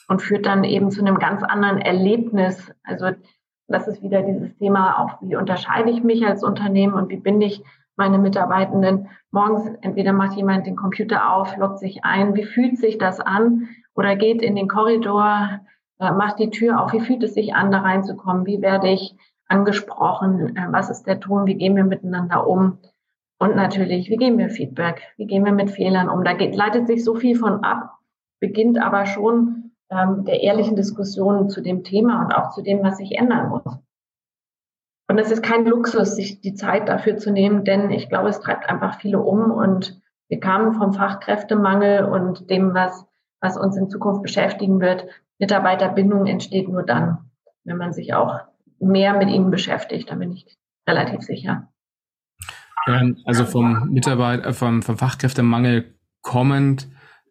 und 0.08 0.22
führt 0.22 0.46
dann 0.46 0.64
eben 0.64 0.92
zu 0.92 1.02
einem 1.02 1.20
ganz 1.20 1.44
anderen 1.44 1.80
Erlebnis. 1.80 2.72
Also 2.84 3.12
das 3.68 3.88
ist 3.88 4.02
wieder 4.02 4.22
dieses 4.22 4.56
Thema, 4.58 5.00
auch 5.00 5.22
wie 5.22 5.36
unterscheide 5.36 5.90
ich 5.90 6.04
mich 6.04 6.26
als 6.26 6.44
Unternehmen 6.44 6.94
und 6.94 7.10
wie 7.10 7.18
bin 7.18 7.42
ich 7.42 7.64
meine 7.96 8.18
Mitarbeitenden. 8.18 9.08
Morgens 9.32 9.68
entweder 9.82 10.14
macht 10.14 10.36
jemand 10.36 10.66
den 10.66 10.76
Computer 10.76 11.34
auf, 11.34 11.56
loggt 11.58 11.80
sich 11.80 12.04
ein, 12.04 12.36
wie 12.36 12.44
fühlt 12.44 12.78
sich 12.78 12.98
das 12.98 13.20
an? 13.20 13.68
Oder 13.96 14.16
geht 14.16 14.42
in 14.42 14.56
den 14.56 14.68
Korridor, 14.68 15.60
äh, 16.00 16.12
macht 16.12 16.40
die 16.40 16.50
Tür 16.50 16.82
auf, 16.82 16.94
wie 16.94 17.02
fühlt 17.02 17.24
es 17.24 17.34
sich 17.34 17.54
an, 17.54 17.72
da 17.72 17.80
reinzukommen? 17.80 18.46
Wie 18.46 18.62
werde 18.62 18.90
ich 18.90 19.16
angesprochen? 19.48 20.56
Äh, 20.56 20.68
was 20.72 20.90
ist 20.90 21.04
der 21.04 21.20
Ton? 21.20 21.46
Wie 21.46 21.56
gehen 21.56 21.76
wir 21.76 21.84
miteinander 21.84 22.48
um? 22.48 22.80
Und 23.40 23.56
natürlich, 23.56 24.10
wie 24.10 24.18
geben 24.18 24.38
wir 24.38 24.50
Feedback? 24.50 25.02
Wie 25.18 25.26
gehen 25.26 25.46
wir 25.46 25.52
mit 25.52 25.72
Fehlern 25.72 26.10
um? 26.10 26.24
Da 26.24 26.34
geht, 26.34 26.56
leitet 26.56 26.88
sich 26.88 27.04
so 27.04 27.16
viel 27.16 27.36
von 27.36 27.64
ab, 27.64 27.98
beginnt 28.40 28.80
aber 28.80 29.06
schon 29.06 29.72
ähm, 29.90 30.26
der 30.26 30.42
ehrlichen 30.42 30.76
Diskussion 30.76 31.50
zu 31.50 31.62
dem 31.62 31.84
Thema 31.84 32.24
und 32.24 32.34
auch 32.34 32.52
zu 32.52 32.62
dem, 32.62 32.84
was 32.84 32.98
sich 32.98 33.18
ändern 33.18 33.50
muss. 33.50 33.64
Und 35.12 35.18
es 35.18 35.30
ist 35.30 35.44
kein 35.44 35.66
Luxus, 35.66 36.16
sich 36.16 36.40
die 36.40 36.54
Zeit 36.54 36.88
dafür 36.88 37.18
zu 37.18 37.34
nehmen, 37.34 37.66
denn 37.66 37.92
ich 37.92 38.08
glaube, 38.08 38.30
es 38.30 38.40
treibt 38.40 38.70
einfach 38.70 39.02
viele 39.02 39.20
um 39.20 39.52
und 39.52 40.00
wir 40.30 40.40
kamen 40.40 40.72
vom 40.72 40.94
Fachkräftemangel 40.94 42.06
und 42.06 42.50
dem, 42.50 42.74
was, 42.74 43.06
was 43.42 43.58
uns 43.58 43.76
in 43.76 43.90
Zukunft 43.90 44.22
beschäftigen 44.22 44.80
wird. 44.80 45.06
Mitarbeiterbindung 45.38 46.28
entsteht 46.28 46.70
nur 46.70 46.84
dann, 46.84 47.30
wenn 47.66 47.76
man 47.76 47.92
sich 47.92 48.14
auch 48.14 48.40
mehr 48.80 49.14
mit 49.14 49.28
ihnen 49.28 49.52
beschäftigt. 49.52 50.10
Da 50.10 50.16
bin 50.16 50.32
ich 50.32 50.58
relativ 50.88 51.24
sicher. 51.24 51.68
Ähm, 52.88 53.18
also 53.26 53.44
vom 53.44 53.90
Mitarbeiter, 53.90 54.48
äh, 54.48 54.54
vom, 54.54 54.82
vom 54.82 54.98
Fachkräftemangel 54.98 55.94
kommend, 56.22 56.88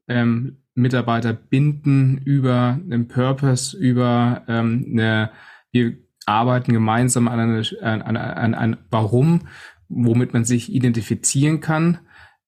ähm, 0.06 0.58
Mitarbeiter 0.74 1.32
binden 1.32 2.18
über 2.26 2.78
einen 2.78 3.08
Purpose, 3.08 3.74
über 3.74 4.42
ähm, 4.48 4.84
eine, 4.92 5.30
wir 5.72 5.96
arbeiten 6.26 6.72
gemeinsam 6.72 7.28
an, 7.28 7.40
eine, 7.40 7.62
an, 7.82 8.16
an, 8.16 8.54
an 8.54 8.76
Warum, 8.90 9.48
womit 9.88 10.32
man 10.32 10.44
sich 10.44 10.72
identifizieren 10.72 11.60
kann, 11.60 11.98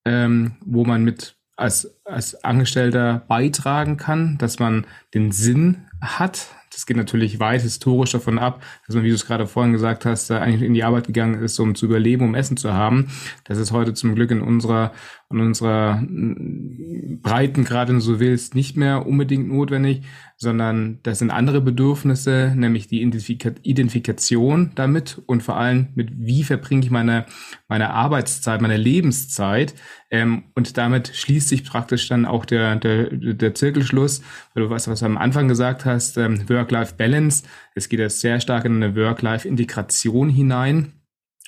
ähm, 0.04 0.56
wo 0.64 0.84
man 0.84 1.04
mit 1.04 1.36
als 1.56 2.00
als 2.04 2.44
Angestellter 2.44 3.24
beitragen 3.28 3.96
kann, 3.96 4.38
dass 4.38 4.58
man 4.58 4.86
den 5.14 5.32
Sinn 5.32 5.86
hat. 6.00 6.48
Das 6.72 6.86
geht 6.86 6.96
natürlich 6.96 7.38
weit 7.38 7.60
historisch 7.60 8.12
davon 8.12 8.38
ab, 8.38 8.62
dass 8.86 8.94
man, 8.94 9.04
wie 9.04 9.10
du 9.10 9.14
es 9.14 9.26
gerade 9.26 9.46
vorhin 9.46 9.72
gesagt 9.72 10.06
hast, 10.06 10.30
eigentlich 10.30 10.62
in 10.62 10.72
die 10.72 10.84
Arbeit 10.84 11.06
gegangen 11.06 11.42
ist, 11.42 11.58
um 11.58 11.74
zu 11.74 11.84
überleben, 11.84 12.24
um 12.24 12.34
Essen 12.34 12.56
zu 12.56 12.72
haben. 12.72 13.10
Das 13.44 13.58
ist 13.58 13.72
heute 13.72 13.92
zum 13.92 14.14
Glück 14.14 14.30
in 14.30 14.40
unserer 14.40 14.92
und 15.28 15.40
unserer 15.40 15.96
mm, 15.96 17.20
Breitengrade, 17.22 18.00
so 18.00 18.20
willst, 18.20 18.54
nicht 18.54 18.76
mehr 18.76 19.06
unbedingt 19.06 19.48
notwendig, 19.48 20.02
sondern 20.42 20.98
das 21.04 21.20
sind 21.20 21.30
andere 21.30 21.60
Bedürfnisse, 21.60 22.52
nämlich 22.54 22.88
die 22.88 23.00
Identifikation 23.00 24.72
damit 24.74 25.22
und 25.26 25.42
vor 25.42 25.56
allem 25.56 25.88
mit 25.94 26.10
wie 26.14 26.42
verbringe 26.42 26.84
ich 26.84 26.90
meine, 26.90 27.26
meine 27.68 27.90
Arbeitszeit, 27.90 28.60
meine 28.60 28.76
Lebenszeit. 28.76 29.74
Ähm, 30.10 30.44
und 30.54 30.76
damit 30.76 31.08
schließt 31.14 31.48
sich 31.48 31.64
praktisch 31.64 32.08
dann 32.08 32.26
auch 32.26 32.44
der, 32.44 32.76
der, 32.76 33.10
der 33.10 33.54
Zirkelschluss, 33.54 34.20
weil 34.52 34.64
du 34.64 34.70
weißt, 34.70 34.88
was 34.88 35.00
du 35.00 35.06
am 35.06 35.16
Anfang 35.16 35.48
gesagt 35.48 35.84
hast, 35.84 36.18
ähm, 36.18 36.48
Work-Life-Balance. 36.48 37.44
Es 37.74 37.88
geht 37.88 38.00
jetzt 38.00 38.20
sehr 38.20 38.40
stark 38.40 38.64
in 38.64 38.82
eine 38.82 38.94
Work-Life-Integration 38.94 40.28
hinein. 40.28 40.92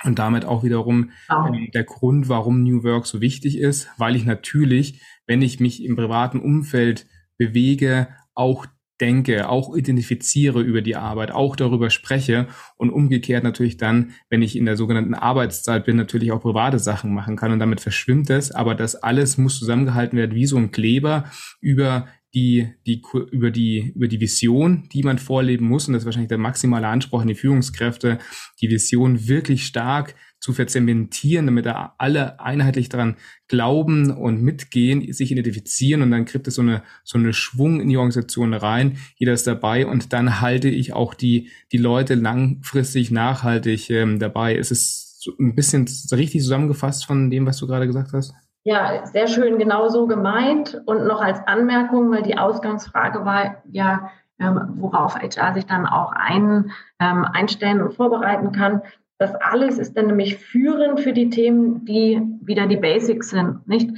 Und 0.04 0.18
damit 0.18 0.44
auch 0.44 0.62
wiederum 0.62 1.10
oh. 1.30 1.46
ähm, 1.48 1.70
der 1.72 1.84
Grund, 1.84 2.28
warum 2.28 2.62
New 2.62 2.84
Work 2.84 3.06
so 3.06 3.20
wichtig 3.20 3.58
ist, 3.58 3.88
weil 3.96 4.16
ich 4.16 4.24
natürlich, 4.24 5.00
wenn 5.26 5.40
ich 5.40 5.60
mich 5.60 5.82
im 5.82 5.96
privaten 5.96 6.40
Umfeld 6.40 7.06
bewege, 7.38 8.08
auch 8.34 8.66
denke, 9.04 9.50
auch 9.50 9.76
identifiziere 9.76 10.62
über 10.62 10.80
die 10.80 10.96
Arbeit, 10.96 11.30
auch 11.30 11.56
darüber 11.56 11.90
spreche 11.90 12.48
und 12.76 12.88
umgekehrt 12.88 13.44
natürlich 13.44 13.76
dann, 13.76 14.12
wenn 14.30 14.40
ich 14.40 14.56
in 14.56 14.64
der 14.64 14.78
sogenannten 14.78 15.12
Arbeitszeit 15.12 15.84
bin, 15.84 15.96
natürlich 15.96 16.32
auch 16.32 16.40
private 16.40 16.78
Sachen 16.78 17.12
machen 17.12 17.36
kann 17.36 17.52
und 17.52 17.58
damit 17.58 17.82
verschwimmt 17.82 18.30
es. 18.30 18.50
Aber 18.50 18.74
das 18.74 18.96
alles 18.96 19.36
muss 19.36 19.58
zusammengehalten 19.58 20.16
werden 20.18 20.34
wie 20.34 20.46
so 20.46 20.56
ein 20.56 20.70
Kleber 20.70 21.24
über 21.60 22.08
die, 22.32 22.66
die, 22.86 23.02
über 23.30 23.50
die, 23.50 23.92
über 23.94 24.08
die 24.08 24.20
Vision, 24.20 24.88
die 24.92 25.02
man 25.02 25.18
vorleben 25.18 25.66
muss, 25.66 25.86
und 25.86 25.92
das 25.92 26.02
ist 26.02 26.06
wahrscheinlich 26.06 26.30
der 26.30 26.38
maximale 26.38 26.88
Anspruch 26.88 27.20
an 27.20 27.28
die 27.28 27.34
Führungskräfte, 27.34 28.18
die 28.62 28.70
Vision 28.70 29.28
wirklich 29.28 29.66
stark 29.66 30.14
zu 30.44 30.52
verzementieren, 30.52 31.46
damit 31.46 31.64
da 31.64 31.94
alle 31.96 32.38
einheitlich 32.38 32.90
daran 32.90 33.16
glauben 33.48 34.10
und 34.10 34.42
mitgehen, 34.42 35.10
sich 35.10 35.32
identifizieren 35.32 36.02
und 36.02 36.10
dann 36.10 36.26
kriegt 36.26 36.46
es 36.46 36.56
so 36.56 36.60
eine, 36.60 36.82
so 37.02 37.16
eine 37.16 37.32
Schwung 37.32 37.80
in 37.80 37.88
die 37.88 37.96
Organisation 37.96 38.52
rein. 38.52 38.98
Jeder 39.16 39.32
ist 39.32 39.46
dabei 39.46 39.86
und 39.86 40.12
dann 40.12 40.42
halte 40.42 40.68
ich 40.68 40.92
auch 40.92 41.14
die, 41.14 41.48
die 41.72 41.78
Leute 41.78 42.14
langfristig 42.14 43.10
nachhaltig 43.10 43.88
ähm, 43.88 44.18
dabei. 44.18 44.54
Ist 44.54 44.70
es 44.70 45.18
so 45.18 45.32
ein 45.40 45.54
bisschen 45.54 45.86
richtig 46.12 46.42
zusammengefasst 46.42 47.06
von 47.06 47.30
dem, 47.30 47.46
was 47.46 47.56
du 47.56 47.66
gerade 47.66 47.86
gesagt 47.86 48.12
hast? 48.12 48.34
Ja, 48.64 49.06
sehr 49.06 49.28
schön, 49.28 49.58
genau 49.58 49.88
so 49.88 50.06
gemeint. 50.06 50.78
Und 50.84 51.06
noch 51.06 51.22
als 51.22 51.38
Anmerkung, 51.46 52.10
weil 52.10 52.22
die 52.22 52.36
Ausgangsfrage 52.36 53.24
war 53.24 53.62
ja, 53.72 54.10
ähm, 54.38 54.74
worauf 54.76 55.14
HR 55.14 55.54
sich 55.54 55.64
dann 55.64 55.86
auch 55.86 56.12
ein, 56.12 56.70
ähm, 57.00 57.24
einstellen 57.24 57.80
und 57.80 57.94
vorbereiten 57.94 58.52
kann. 58.52 58.82
Das 59.18 59.34
alles 59.36 59.78
ist 59.78 59.96
dann 59.96 60.08
nämlich 60.08 60.36
führend 60.36 61.00
für 61.00 61.12
die 61.12 61.30
Themen, 61.30 61.84
die 61.84 62.20
wieder 62.42 62.66
die 62.66 62.76
Basics 62.76 63.30
sind, 63.30 63.66
nicht? 63.66 63.90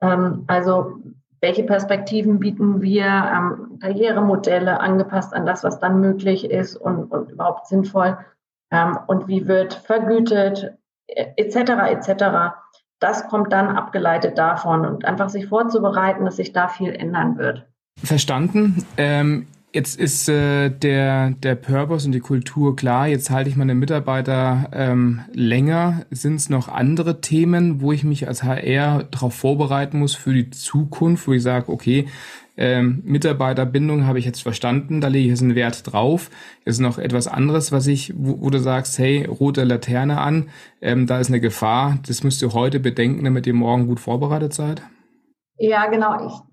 Ähm, 0.00 0.44
also 0.46 0.98
welche 1.40 1.64
Perspektiven 1.64 2.38
bieten 2.38 2.80
wir, 2.80 3.04
ähm, 3.04 3.78
Karrieremodelle 3.80 4.80
angepasst 4.80 5.34
an 5.34 5.44
das, 5.44 5.64
was 5.64 5.80
dann 5.80 6.00
möglich 6.00 6.50
ist 6.50 6.76
und, 6.76 7.10
und 7.10 7.30
überhaupt 7.30 7.66
sinnvoll 7.66 8.16
ähm, 8.70 8.98
und 9.06 9.28
wie 9.28 9.46
wird 9.46 9.74
vergütet, 9.74 10.72
etc. 11.06 11.56
etc 11.90 12.52
das 13.02 13.28
kommt 13.28 13.52
dann 13.52 13.68
abgeleitet 13.68 14.38
davon 14.38 14.86
und 14.86 15.04
einfach 15.04 15.28
sich 15.28 15.48
vorzubereiten, 15.48 16.24
dass 16.24 16.36
sich 16.36 16.52
da 16.52 16.68
viel 16.68 16.94
ändern 16.94 17.36
wird. 17.36 17.66
Verstanden. 18.02 18.86
Ähm, 18.96 19.48
jetzt 19.72 19.98
ist 19.98 20.28
äh, 20.28 20.70
der, 20.70 21.30
der 21.30 21.54
Purpose 21.54 22.06
und 22.06 22.12
die 22.12 22.20
Kultur 22.20 22.76
klar. 22.76 23.08
Jetzt 23.08 23.30
halte 23.30 23.48
ich 23.48 23.56
meine 23.56 23.74
Mitarbeiter 23.74 24.68
ähm, 24.72 25.22
länger. 25.32 26.04
Sind 26.10 26.36
es 26.36 26.48
noch 26.48 26.68
andere 26.68 27.20
Themen, 27.20 27.80
wo 27.80 27.92
ich 27.92 28.04
mich 28.04 28.28
als 28.28 28.42
HR 28.42 29.04
darauf 29.04 29.34
vorbereiten 29.34 29.98
muss 29.98 30.14
für 30.14 30.34
die 30.34 30.50
Zukunft, 30.50 31.26
wo 31.26 31.32
ich 31.32 31.42
sage, 31.42 31.70
okay, 31.70 32.06
ähm, 32.56 33.02
Mitarbeiterbindung 33.04 34.06
habe 34.06 34.18
ich 34.18 34.26
jetzt 34.26 34.42
verstanden, 34.42 35.00
da 35.00 35.08
lege 35.08 35.24
ich 35.24 35.30
jetzt 35.30 35.42
einen 35.42 35.54
Wert 35.54 35.90
drauf. 35.90 36.30
Ist 36.64 36.80
noch 36.80 36.98
etwas 36.98 37.26
anderes, 37.26 37.72
was 37.72 37.86
ich, 37.86 38.12
wo, 38.14 38.42
wo 38.42 38.50
du 38.50 38.58
sagst, 38.58 38.98
hey, 38.98 39.24
rote 39.24 39.64
Laterne 39.64 40.20
an, 40.20 40.50
ähm, 40.82 41.06
da 41.06 41.18
ist 41.18 41.28
eine 41.28 41.40
Gefahr, 41.40 41.98
das 42.06 42.22
müsst 42.22 42.42
ihr 42.42 42.52
heute 42.52 42.78
bedenken, 42.78 43.24
damit 43.24 43.46
ihr 43.46 43.54
morgen 43.54 43.86
gut 43.86 44.00
vorbereitet 44.00 44.52
seid? 44.52 44.82
Ja, 45.56 45.86
genau. 45.86 46.26
Ich, 46.26 46.51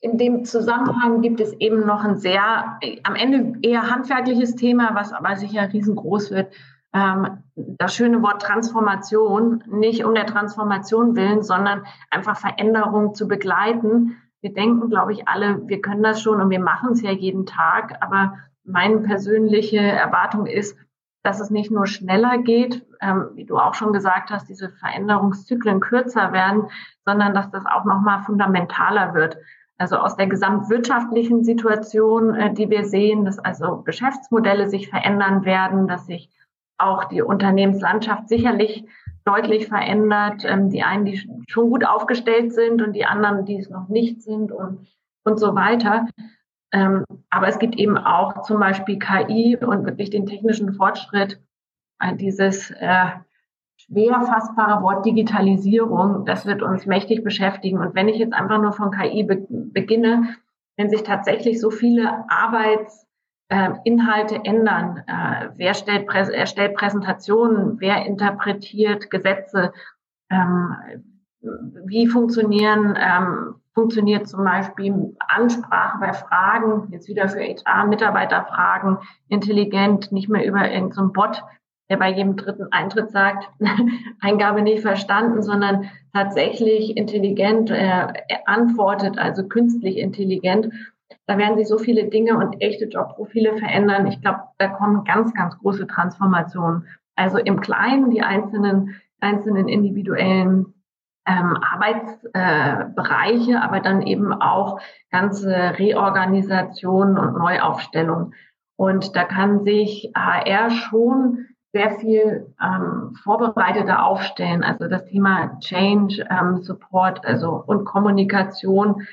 in 0.00 0.18
dem 0.18 0.44
Zusammenhang 0.44 1.20
gibt 1.20 1.40
es 1.40 1.52
eben 1.54 1.86
noch 1.86 2.04
ein 2.04 2.18
sehr, 2.18 2.78
am 3.02 3.14
Ende 3.14 3.58
eher 3.62 3.90
handwerkliches 3.90 4.56
Thema, 4.56 4.94
was 4.94 5.12
aber 5.12 5.36
sicher 5.36 5.72
riesengroß 5.72 6.30
wird. 6.30 6.52
Ähm, 6.92 7.44
das 7.54 7.94
schöne 7.94 8.22
Wort 8.22 8.42
Transformation, 8.42 9.62
nicht 9.68 10.04
um 10.04 10.14
der 10.14 10.26
Transformation 10.26 11.16
willen, 11.16 11.42
sondern 11.42 11.84
einfach 12.10 12.36
Veränderung 12.36 13.14
zu 13.14 13.28
begleiten 13.28 14.16
wir 14.40 14.54
denken, 14.54 14.88
glaube 14.88 15.12
ich, 15.12 15.28
alle, 15.28 15.68
wir 15.68 15.80
können 15.80 16.02
das 16.02 16.22
schon 16.22 16.40
und 16.40 16.50
wir 16.50 16.60
machen 16.60 16.92
es 16.92 17.02
ja 17.02 17.10
jeden 17.10 17.46
Tag. 17.46 17.96
Aber 18.00 18.38
meine 18.64 19.00
persönliche 19.00 19.78
Erwartung 19.78 20.46
ist, 20.46 20.76
dass 21.22 21.40
es 21.40 21.50
nicht 21.50 21.70
nur 21.70 21.86
schneller 21.86 22.38
geht, 22.38 22.86
ähm, 23.02 23.30
wie 23.34 23.44
du 23.44 23.58
auch 23.58 23.74
schon 23.74 23.92
gesagt 23.92 24.30
hast, 24.30 24.48
diese 24.48 24.70
Veränderungszyklen 24.70 25.80
kürzer 25.80 26.32
werden, 26.32 26.68
sondern 27.04 27.34
dass 27.34 27.50
das 27.50 27.66
auch 27.66 27.84
nochmal 27.84 28.22
fundamentaler 28.22 29.12
wird. 29.12 29.36
Also 29.80 29.96
aus 29.96 30.14
der 30.14 30.26
gesamtwirtschaftlichen 30.26 31.42
Situation, 31.42 32.34
äh, 32.34 32.52
die 32.52 32.68
wir 32.68 32.84
sehen, 32.84 33.24
dass 33.24 33.38
also 33.38 33.78
Geschäftsmodelle 33.78 34.68
sich 34.68 34.90
verändern 34.90 35.46
werden, 35.46 35.88
dass 35.88 36.04
sich 36.04 36.28
auch 36.76 37.04
die 37.04 37.22
Unternehmenslandschaft 37.22 38.28
sicherlich 38.28 38.84
deutlich 39.24 39.68
verändert. 39.68 40.44
Ähm, 40.44 40.68
die 40.68 40.82
einen, 40.82 41.06
die 41.06 41.16
schon 41.48 41.70
gut 41.70 41.86
aufgestellt 41.86 42.52
sind 42.52 42.82
und 42.82 42.92
die 42.92 43.06
anderen, 43.06 43.46
die 43.46 43.56
es 43.56 43.70
noch 43.70 43.88
nicht 43.88 44.20
sind 44.20 44.52
und, 44.52 44.86
und 45.24 45.40
so 45.40 45.54
weiter. 45.54 46.06
Ähm, 46.72 47.06
aber 47.30 47.48
es 47.48 47.58
gibt 47.58 47.76
eben 47.76 47.96
auch 47.96 48.42
zum 48.42 48.60
Beispiel 48.60 48.98
KI 48.98 49.56
und 49.56 49.86
wirklich 49.86 50.10
den 50.10 50.26
technischen 50.26 50.74
Fortschritt, 50.74 51.40
äh, 52.00 52.14
dieses 52.16 52.70
äh, 52.72 53.06
schwer 53.90 54.20
fassbare 54.22 54.82
Wort 54.82 55.04
Digitalisierung, 55.04 56.24
das 56.24 56.46
wird 56.46 56.62
uns 56.62 56.86
mächtig 56.86 57.24
beschäftigen. 57.24 57.78
Und 57.78 57.94
wenn 57.94 58.08
ich 58.08 58.18
jetzt 58.18 58.34
einfach 58.34 58.60
nur 58.60 58.72
von 58.72 58.90
KI 58.90 59.24
be 59.24 59.46
beginne, 59.48 60.36
wenn 60.76 60.90
sich 60.90 61.02
tatsächlich 61.02 61.60
so 61.60 61.70
viele 61.70 62.24
Arbeits 62.28 63.06
äh, 63.50 63.70
Inhalte 63.84 64.40
ändern. 64.44 65.02
Äh, 65.06 65.48
wer 65.56 65.74
stellt 65.74 66.06
Prä 66.06 66.20
erstellt 66.20 66.74
Präsentationen? 66.74 67.80
Wer 67.80 68.06
interpretiert 68.06 69.10
Gesetze? 69.10 69.72
Ähm, 70.30 70.76
wie 71.84 72.06
funktionieren, 72.06 72.96
ähm, 72.96 73.56
funktioniert 73.74 74.28
zum 74.28 74.44
Beispiel 74.44 75.16
Ansprache 75.18 75.98
bei 75.98 76.12
Fragen, 76.12 76.88
jetzt 76.92 77.08
wieder 77.08 77.28
für 77.28 77.40
HR-Mitarbeiterfragen, 77.40 78.98
intelligent, 79.28 80.12
nicht 80.12 80.28
mehr 80.28 80.46
über 80.46 80.70
irgendeinen 80.70 81.08
so 81.08 81.12
Bot, 81.12 81.42
der 81.90 81.96
bei 81.96 82.10
jedem 82.10 82.36
dritten 82.36 82.68
Eintritt 82.70 83.10
sagt, 83.10 83.50
Eingabe 84.20 84.62
nicht 84.62 84.80
verstanden, 84.82 85.42
sondern 85.42 85.90
tatsächlich 86.14 86.96
intelligent 86.96 87.70
äh, 87.70 88.06
antwortet, 88.46 89.18
also 89.18 89.46
künstlich 89.46 89.98
intelligent. 89.98 90.70
Da 91.26 91.36
werden 91.36 91.58
sich 91.58 91.66
so 91.68 91.78
viele 91.78 92.04
Dinge 92.04 92.36
und 92.36 92.62
echte 92.62 92.84
Jobprofile 92.86 93.56
verändern. 93.58 94.06
Ich 94.06 94.20
glaube, 94.22 94.40
da 94.58 94.68
kommen 94.68 95.04
ganz, 95.04 95.34
ganz 95.34 95.58
große 95.58 95.88
Transformationen. 95.88 96.86
Also 97.16 97.38
im 97.38 97.60
Kleinen 97.60 98.10
die 98.10 98.22
einzelnen, 98.22 98.94
einzelnen 99.20 99.68
individuellen 99.68 100.74
ähm, 101.26 101.56
Arbeitsbereiche, 101.60 103.52
äh, 103.52 103.56
aber 103.56 103.80
dann 103.80 104.02
eben 104.02 104.32
auch 104.32 104.80
ganze 105.10 105.50
Reorganisationen 105.78 107.18
und 107.18 107.36
Neuaufstellungen. 107.36 108.34
Und 108.76 109.14
da 109.16 109.24
kann 109.24 109.64
sich 109.64 110.10
HR 110.16 110.70
schon 110.70 111.49
sehr 111.72 111.92
viel 111.98 112.52
ähm, 112.62 113.14
vorbereiteter 113.22 114.04
aufstellen. 114.04 114.64
Also 114.64 114.88
das 114.88 115.04
Thema 115.06 115.58
Change 115.60 116.26
ähm, 116.30 116.62
Support 116.62 117.24
also 117.24 117.62
und 117.66 117.84
Kommunikation 117.84 119.06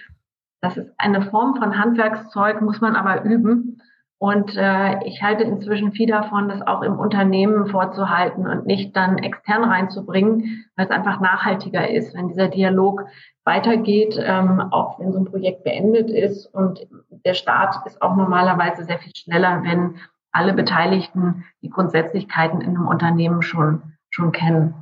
das 0.61 0.77
ist 0.77 0.91
eine 0.97 1.21
Form 1.21 1.55
von 1.55 1.77
Handwerkszeug, 1.77 2.61
muss 2.61 2.81
man 2.81 2.95
aber 2.95 3.23
üben. 3.23 3.81
Und 4.19 4.57
äh, 4.57 5.03
ich 5.05 5.21
halte 5.21 5.43
inzwischen 5.43 5.91
viel 5.91 6.07
davon, 6.07 6.49
das 6.49 6.65
auch 6.65 6.81
im 6.81 6.97
Unternehmen 6.97 7.67
vorzuhalten 7.67 8.47
und 8.47 8.65
nicht 8.65 8.95
dann 8.95 9.19
extern 9.19 9.63
reinzubringen, 9.63 10.65
weil 10.75 10.85
es 10.85 10.91
einfach 10.91 11.19
nachhaltiger 11.19 11.87
ist, 11.87 12.15
wenn 12.15 12.27
dieser 12.27 12.47
Dialog 12.47 13.05
weitergeht, 13.43 14.19
ähm, 14.19 14.59
auch 14.71 14.99
wenn 14.99 15.13
so 15.13 15.19
ein 15.19 15.25
Projekt 15.25 15.63
beendet 15.63 16.09
ist. 16.09 16.47
Und 16.47 16.87
der 17.25 17.35
Start 17.35 17.75
ist 17.85 18.01
auch 18.01 18.15
normalerweise 18.15 18.85
sehr 18.85 18.97
viel 18.97 19.15
schneller, 19.15 19.61
wenn 19.63 19.97
alle 20.31 20.53
Beteiligten 20.53 21.45
die 21.61 21.69
Grundsätzlichkeiten 21.69 22.61
in 22.61 22.75
einem 22.75 22.87
Unternehmen 22.87 23.41
schon, 23.41 23.93
schon 24.09 24.31
kennen. 24.31 24.73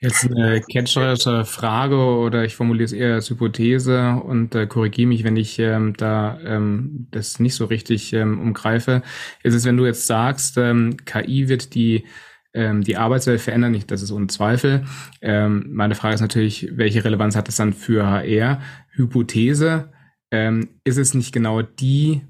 Jetzt 0.00 0.30
eine 0.30 0.60
catcherische 0.60 1.44
Frage 1.44 1.96
oder 1.96 2.44
ich 2.44 2.54
formuliere 2.54 2.84
es 2.84 2.92
eher 2.92 3.14
als 3.14 3.30
Hypothese 3.30 4.12
und 4.24 4.54
äh, 4.54 4.68
korrigiere 4.68 5.08
mich, 5.08 5.24
wenn 5.24 5.36
ich 5.36 5.58
ähm, 5.58 5.94
da 5.96 6.38
ähm, 6.44 7.08
das 7.10 7.40
nicht 7.40 7.56
so 7.56 7.64
richtig 7.64 8.12
ähm, 8.12 8.40
umgreife. 8.40 9.02
Ist 9.42 9.54
es, 9.54 9.64
wenn 9.64 9.76
du 9.76 9.86
jetzt 9.86 10.06
sagst, 10.06 10.56
ähm, 10.56 10.98
KI 11.04 11.48
wird 11.48 11.74
die 11.74 12.06
ähm, 12.54 12.82
die 12.82 12.96
Arbeitswelt 12.96 13.40
verändern, 13.40 13.72
nicht, 13.72 13.90
das 13.90 14.02
ist 14.02 14.12
ohne 14.12 14.28
Zweifel. 14.28 14.84
Ähm, 15.20 15.66
meine 15.70 15.96
Frage 15.96 16.14
ist 16.14 16.20
natürlich, 16.20 16.70
welche 16.74 17.04
Relevanz 17.04 17.34
hat 17.34 17.48
das 17.48 17.56
dann 17.56 17.72
für 17.72 18.06
HR? 18.06 18.60
Hypothese, 18.92 19.92
ist 20.30 20.98
es 20.98 21.14
nicht 21.14 21.32
genau 21.32 21.62
die 21.62 22.27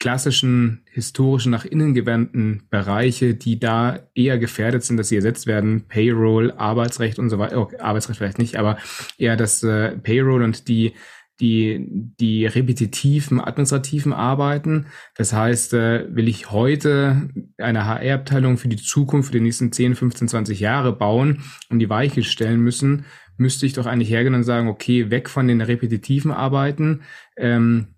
klassischen 0.00 0.82
historischen 0.90 1.52
nach 1.52 1.64
innen 1.64 1.94
gewandten 1.94 2.62
Bereiche, 2.70 3.34
die 3.34 3.60
da 3.60 4.00
eher 4.14 4.38
gefährdet 4.38 4.82
sind, 4.82 4.96
dass 4.96 5.10
sie 5.10 5.16
ersetzt 5.16 5.46
werden, 5.46 5.84
Payroll, 5.86 6.52
Arbeitsrecht 6.52 7.18
und 7.18 7.30
so 7.30 7.38
weiter, 7.38 7.60
oh, 7.60 7.70
Arbeitsrecht 7.78 8.18
vielleicht 8.18 8.38
nicht, 8.38 8.56
aber 8.56 8.78
eher 9.18 9.36
das 9.36 9.62
äh, 9.62 9.96
Payroll 9.96 10.42
und 10.42 10.66
die 10.66 10.94
die, 11.38 11.86
die 12.20 12.46
repetitiven 12.46 13.40
administrativen 13.40 14.12
Arbeiten. 14.12 14.86
Das 15.16 15.32
heißt, 15.32 15.72
äh, 15.72 16.14
will 16.14 16.28
ich 16.28 16.50
heute 16.50 17.30
eine 17.56 17.86
HR-Abteilung 17.86 18.58
für 18.58 18.68
die 18.68 18.76
Zukunft, 18.76 19.28
für 19.28 19.38
die 19.38 19.44
nächsten 19.44 19.72
10, 19.72 19.94
15, 19.94 20.28
20 20.28 20.60
Jahre 20.60 20.92
bauen 20.92 21.42
und 21.70 21.78
die 21.78 21.88
Weiche 21.88 22.22
stellen 22.24 22.60
müssen, 22.60 23.06
müsste 23.38 23.64
ich 23.64 23.72
doch 23.72 23.86
eigentlich 23.86 24.10
hergehen 24.10 24.34
und 24.34 24.44
sagen, 24.44 24.68
okay, 24.68 25.10
weg 25.10 25.30
von 25.30 25.48
den 25.48 25.62
repetitiven 25.62 26.30
Arbeiten, 26.30 27.00
ähm, 27.38 27.94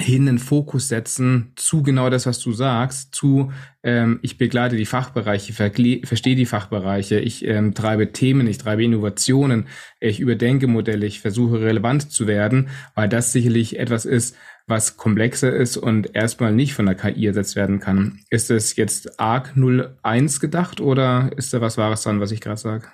hin 0.00 0.26
den 0.26 0.38
Fokus 0.38 0.88
setzen 0.88 1.52
zu 1.56 1.82
genau 1.82 2.10
das, 2.10 2.26
was 2.26 2.40
du 2.40 2.52
sagst, 2.52 3.14
zu 3.14 3.52
ähm, 3.82 4.18
ich 4.22 4.38
begleite 4.38 4.76
die 4.76 4.86
Fachbereiche, 4.86 5.52
verstehe 5.52 6.36
die 6.36 6.46
Fachbereiche, 6.46 7.20
ich 7.20 7.46
ähm, 7.46 7.74
treibe 7.74 8.12
Themen, 8.12 8.46
ich 8.46 8.58
treibe 8.58 8.84
Innovationen, 8.84 9.66
ich 10.00 10.20
überdenke 10.20 10.66
Modelle, 10.66 11.06
ich 11.06 11.20
versuche 11.20 11.60
relevant 11.60 12.10
zu 12.10 12.26
werden, 12.26 12.68
weil 12.94 13.08
das 13.08 13.32
sicherlich 13.32 13.78
etwas 13.78 14.04
ist, 14.04 14.36
was 14.66 14.96
komplexer 14.96 15.52
ist 15.52 15.76
und 15.76 16.14
erstmal 16.14 16.52
nicht 16.52 16.74
von 16.74 16.86
der 16.86 16.94
KI 16.94 17.26
ersetzt 17.26 17.56
werden 17.56 17.80
kann. 17.80 18.20
Ist 18.30 18.50
es 18.50 18.76
jetzt 18.76 19.20
ARC 19.20 19.54
01 20.02 20.40
gedacht 20.40 20.80
oder 20.80 21.30
ist 21.36 21.52
da 21.52 21.60
was 21.60 21.76
Wahres 21.76 22.02
dran, 22.02 22.20
was 22.20 22.32
ich 22.32 22.40
gerade 22.40 22.60
sage? 22.60 22.86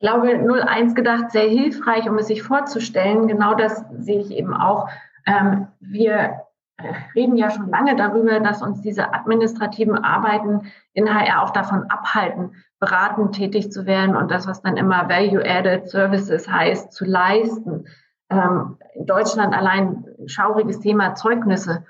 Ich 0.00 0.08
glaube, 0.08 0.28
01 0.28 0.94
gedacht 0.94 1.30
sehr 1.30 1.48
hilfreich, 1.48 2.08
um 2.08 2.18
es 2.18 2.26
sich 2.26 2.42
vorzustellen. 2.42 3.26
Genau 3.26 3.54
das 3.54 3.84
sehe 3.98 4.20
ich 4.20 4.30
eben 4.30 4.52
auch 4.52 4.88
ähm, 5.26 5.68
wir 5.80 6.44
reden 7.14 7.36
ja 7.36 7.50
schon 7.50 7.68
lange 7.68 7.96
darüber, 7.96 8.40
dass 8.40 8.62
uns 8.62 8.80
diese 8.80 9.14
administrativen 9.14 9.96
Arbeiten 9.96 10.72
in 10.92 11.12
HR 11.12 11.42
auch 11.42 11.50
davon 11.50 11.84
abhalten, 11.88 12.56
beratend 12.80 13.34
tätig 13.34 13.70
zu 13.70 13.86
werden 13.86 14.16
und 14.16 14.30
das, 14.30 14.46
was 14.46 14.62
dann 14.62 14.76
immer 14.76 15.08
Value-Added 15.08 15.88
Services 15.88 16.48
heißt, 16.48 16.92
zu 16.92 17.04
leisten. 17.04 17.86
Ähm, 18.28 18.76
in 18.94 19.06
Deutschland 19.06 19.54
allein 19.54 20.04
schauriges 20.26 20.80
Thema 20.80 21.14
Zeugnisse. 21.14 21.84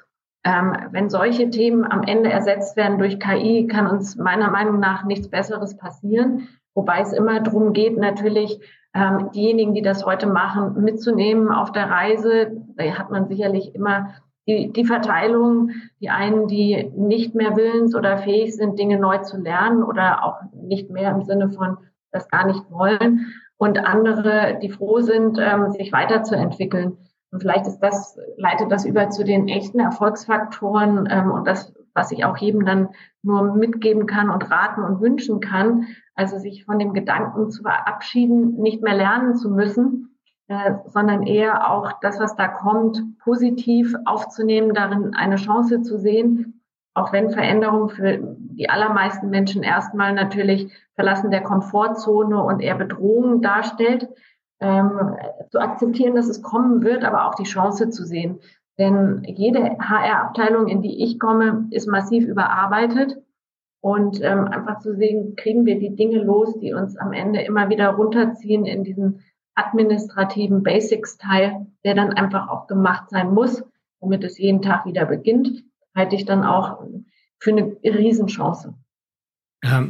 Ähm, 0.44 0.76
wenn 0.90 1.08
solche 1.08 1.48
Themen 1.48 1.90
am 1.90 2.02
Ende 2.02 2.30
ersetzt 2.30 2.76
werden 2.76 2.98
durch 2.98 3.18
KI, 3.18 3.66
kann 3.66 3.86
uns 3.86 4.16
meiner 4.16 4.50
Meinung 4.50 4.78
nach 4.78 5.04
nichts 5.04 5.28
Besseres 5.28 5.76
passieren. 5.76 6.48
Wobei 6.74 7.00
es 7.00 7.12
immer 7.12 7.40
darum 7.40 7.72
geht, 7.72 7.96
natürlich 7.96 8.60
ähm, 8.94 9.30
diejenigen, 9.34 9.74
die 9.74 9.82
das 9.82 10.06
heute 10.06 10.26
machen, 10.26 10.82
mitzunehmen 10.82 11.50
auf 11.50 11.72
der 11.72 11.90
Reise. 11.90 12.52
Da 12.76 12.84
hat 12.96 13.10
man 13.10 13.26
sicherlich 13.26 13.74
immer 13.74 14.14
die, 14.46 14.72
die 14.72 14.84
Verteilung, 14.84 15.70
die 16.00 16.10
einen, 16.10 16.46
die 16.46 16.92
nicht 16.96 17.34
mehr 17.34 17.56
willens 17.56 17.94
oder 17.94 18.18
fähig 18.18 18.54
sind, 18.54 18.78
Dinge 18.78 18.98
neu 18.98 19.18
zu 19.18 19.38
lernen 19.38 19.82
oder 19.82 20.24
auch 20.24 20.36
nicht 20.52 20.90
mehr 20.90 21.10
im 21.10 21.22
Sinne 21.22 21.50
von 21.50 21.78
das 22.12 22.28
gar 22.28 22.46
nicht 22.46 22.70
wollen 22.70 23.26
und 23.56 23.78
andere, 23.78 24.58
die 24.62 24.70
froh 24.70 25.00
sind, 25.00 25.38
ähm, 25.40 25.70
sich 25.72 25.92
weiterzuentwickeln. 25.92 26.98
Und 27.32 27.40
vielleicht 27.40 27.66
ist 27.66 27.80
das, 27.80 28.16
leitet 28.36 28.70
das 28.70 28.84
über 28.84 29.10
zu 29.10 29.24
den 29.24 29.48
echten 29.48 29.80
Erfolgsfaktoren 29.80 31.08
ähm, 31.10 31.32
und 31.32 31.48
das, 31.48 31.72
was 31.94 32.12
ich 32.12 32.24
auch 32.24 32.36
jedem 32.36 32.64
dann 32.64 32.90
nur 33.22 33.54
mitgeben 33.54 34.06
kann 34.06 34.30
und 34.30 34.50
raten 34.50 34.82
und 34.82 35.00
wünschen 35.00 35.40
kann, 35.40 35.86
also 36.14 36.38
sich 36.38 36.64
von 36.64 36.78
dem 36.78 36.92
Gedanken 36.92 37.50
zu 37.50 37.62
verabschieden, 37.62 38.56
nicht 38.60 38.82
mehr 38.82 38.94
lernen 38.94 39.36
zu 39.36 39.50
müssen, 39.50 40.16
äh, 40.48 40.74
sondern 40.86 41.22
eher 41.22 41.70
auch 41.70 41.92
das, 42.00 42.20
was 42.20 42.36
da 42.36 42.48
kommt, 42.48 43.18
positiv 43.18 43.94
aufzunehmen, 44.04 44.74
darin 44.74 45.14
eine 45.14 45.36
Chance 45.36 45.82
zu 45.82 45.98
sehen, 45.98 46.62
auch 46.94 47.12
wenn 47.12 47.30
Veränderung 47.30 47.88
für 47.88 48.18
die 48.20 48.70
allermeisten 48.70 49.30
Menschen 49.30 49.62
erstmal 49.62 50.12
natürlich 50.12 50.72
Verlassen 50.94 51.30
der 51.30 51.42
Komfortzone 51.42 52.40
und 52.42 52.60
eher 52.60 52.76
Bedrohung 52.76 53.42
darstellt, 53.42 54.08
ähm, 54.60 55.16
zu 55.50 55.58
akzeptieren, 55.58 56.14
dass 56.14 56.28
es 56.28 56.42
kommen 56.42 56.84
wird, 56.84 57.04
aber 57.04 57.26
auch 57.26 57.34
die 57.34 57.44
Chance 57.44 57.90
zu 57.90 58.04
sehen. 58.04 58.38
Denn 58.78 59.22
jede 59.24 59.76
HR-Abteilung, 59.78 60.68
in 60.68 60.82
die 60.82 61.02
ich 61.02 61.18
komme, 61.18 61.66
ist 61.70 61.88
massiv 61.88 62.24
überarbeitet 62.26 63.18
und 63.84 64.22
ähm, 64.22 64.48
einfach 64.48 64.78
zu 64.78 64.96
sehen, 64.96 65.36
kriegen 65.36 65.66
wir 65.66 65.78
die 65.78 65.94
Dinge 65.94 66.16
los, 66.22 66.58
die 66.58 66.72
uns 66.72 66.96
am 66.96 67.12
Ende 67.12 67.42
immer 67.42 67.68
wieder 67.68 67.90
runterziehen 67.90 68.64
in 68.64 68.82
diesen 68.82 69.20
administrativen 69.56 70.62
Basics-Teil, 70.62 71.66
der 71.84 71.94
dann 71.94 72.14
einfach 72.14 72.48
auch 72.48 72.66
gemacht 72.66 73.10
sein 73.10 73.34
muss, 73.34 73.62
womit 74.00 74.24
es 74.24 74.38
jeden 74.38 74.62
Tag 74.62 74.86
wieder 74.86 75.04
beginnt, 75.04 75.64
halte 75.94 76.16
ich 76.16 76.24
dann 76.24 76.44
auch 76.44 76.82
für 77.38 77.50
eine 77.50 77.76
Riesenchance. 77.84 78.72
Ja, 79.62 79.84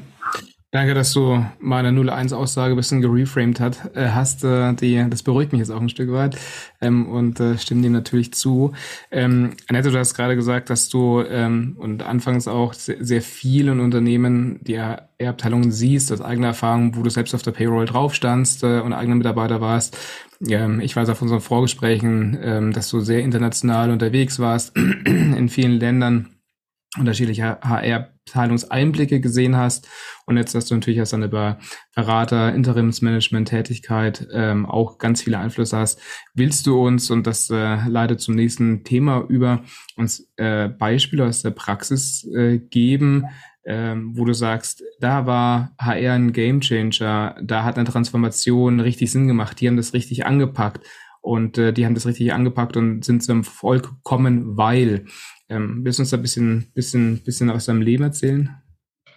Danke, 0.74 0.94
dass 0.94 1.12
du 1.12 1.46
meine 1.60 1.90
0-1-Aussage 1.90 2.74
ein 2.74 2.76
bisschen 2.76 3.00
gereframed 3.00 3.60
hat, 3.60 3.94
äh, 3.94 4.08
hast. 4.08 4.42
Äh, 4.42 4.74
die, 4.74 5.06
das 5.08 5.22
beruhigt 5.22 5.52
mich 5.52 5.60
jetzt 5.60 5.70
auch 5.70 5.80
ein 5.80 5.88
Stück 5.88 6.10
weit 6.10 6.36
ähm, 6.80 7.06
und 7.06 7.38
äh, 7.38 7.56
stimme 7.58 7.82
dir 7.82 7.90
natürlich 7.90 8.34
zu. 8.34 8.72
Ähm, 9.12 9.52
Annette, 9.68 9.92
du 9.92 9.98
hast 10.00 10.14
gerade 10.14 10.34
gesagt, 10.34 10.70
dass 10.70 10.88
du 10.88 11.20
ähm, 11.20 11.76
und 11.78 12.02
anfangs 12.02 12.48
auch 12.48 12.72
sehr, 12.72 12.96
sehr 12.98 13.22
vielen 13.22 13.78
Unternehmen 13.78 14.58
die 14.64 14.74
R-Abteilungen 14.74 15.70
siehst, 15.70 16.10
aus 16.10 16.20
eigener 16.20 16.48
Erfahrung, 16.48 16.96
wo 16.96 17.02
du 17.02 17.10
selbst 17.10 17.36
auf 17.36 17.42
der 17.42 17.52
Payroll 17.52 17.86
drauf 17.86 18.12
standst 18.12 18.64
äh, 18.64 18.80
und 18.80 18.92
eigener 18.92 19.14
Mitarbeiter 19.14 19.60
warst. 19.60 19.96
Ähm, 20.44 20.80
ich 20.80 20.96
weiß 20.96 21.08
auf 21.08 21.22
unseren 21.22 21.40
Vorgesprächen, 21.40 22.36
ähm, 22.42 22.72
dass 22.72 22.90
du 22.90 22.98
sehr 22.98 23.20
international 23.20 23.92
unterwegs 23.92 24.40
warst 24.40 24.76
in 25.04 25.48
vielen 25.48 25.78
Ländern 25.78 26.33
unterschiedliche 26.98 27.58
HR-Abteilungseinblicke 27.60 29.20
gesehen 29.20 29.56
hast 29.56 29.88
und 30.26 30.36
jetzt 30.36 30.54
hast 30.54 30.70
du 30.70 30.74
natürlich 30.74 30.98
erst 30.98 31.12
dann 31.12 31.22
über 31.22 31.58
Berater, 31.94 32.54
Interimsmanagement, 32.54 33.48
Tätigkeit 33.48 34.26
ähm, 34.32 34.66
auch 34.66 34.98
ganz 34.98 35.22
viele 35.22 35.38
Einflüsse 35.38 35.76
hast. 35.76 36.00
Willst 36.34 36.66
du 36.66 36.80
uns, 36.80 37.10
und 37.10 37.26
das 37.26 37.50
äh, 37.50 37.86
leitet 37.88 38.20
zum 38.20 38.34
nächsten 38.34 38.84
Thema 38.84 39.24
über, 39.28 39.64
uns 39.96 40.30
äh, 40.36 40.68
Beispiele 40.68 41.26
aus 41.26 41.42
der 41.42 41.50
Praxis 41.50 42.26
äh, 42.34 42.58
geben, 42.58 43.26
ähm, 43.66 44.12
wo 44.16 44.24
du 44.24 44.34
sagst, 44.34 44.82
da 45.00 45.26
war 45.26 45.72
HR 45.78 46.14
ein 46.14 46.32
Gamechanger, 46.32 47.36
da 47.42 47.64
hat 47.64 47.76
eine 47.76 47.88
Transformation 47.88 48.80
richtig 48.80 49.10
Sinn 49.10 49.26
gemacht, 49.26 49.60
die 49.60 49.68
haben 49.68 49.76
das 49.76 49.94
richtig 49.94 50.26
angepackt 50.26 50.86
und 51.24 51.56
äh, 51.56 51.72
die 51.72 51.86
haben 51.86 51.94
das 51.94 52.06
richtig 52.06 52.34
angepackt 52.34 52.76
und 52.76 53.04
sind 53.04 53.22
zum 53.22 53.44
Volk 53.44 53.84
gekommen, 53.84 54.58
weil 54.58 55.06
ähm, 55.54 55.80
willst 55.84 55.98
du 55.98 56.02
uns 56.02 56.10
da 56.10 56.16
ein 56.16 56.22
bisschen, 56.22 56.70
bisschen, 56.74 57.22
bisschen 57.24 57.50
aus 57.50 57.66
deinem 57.66 57.82
Leben 57.82 58.04
erzählen? 58.04 58.50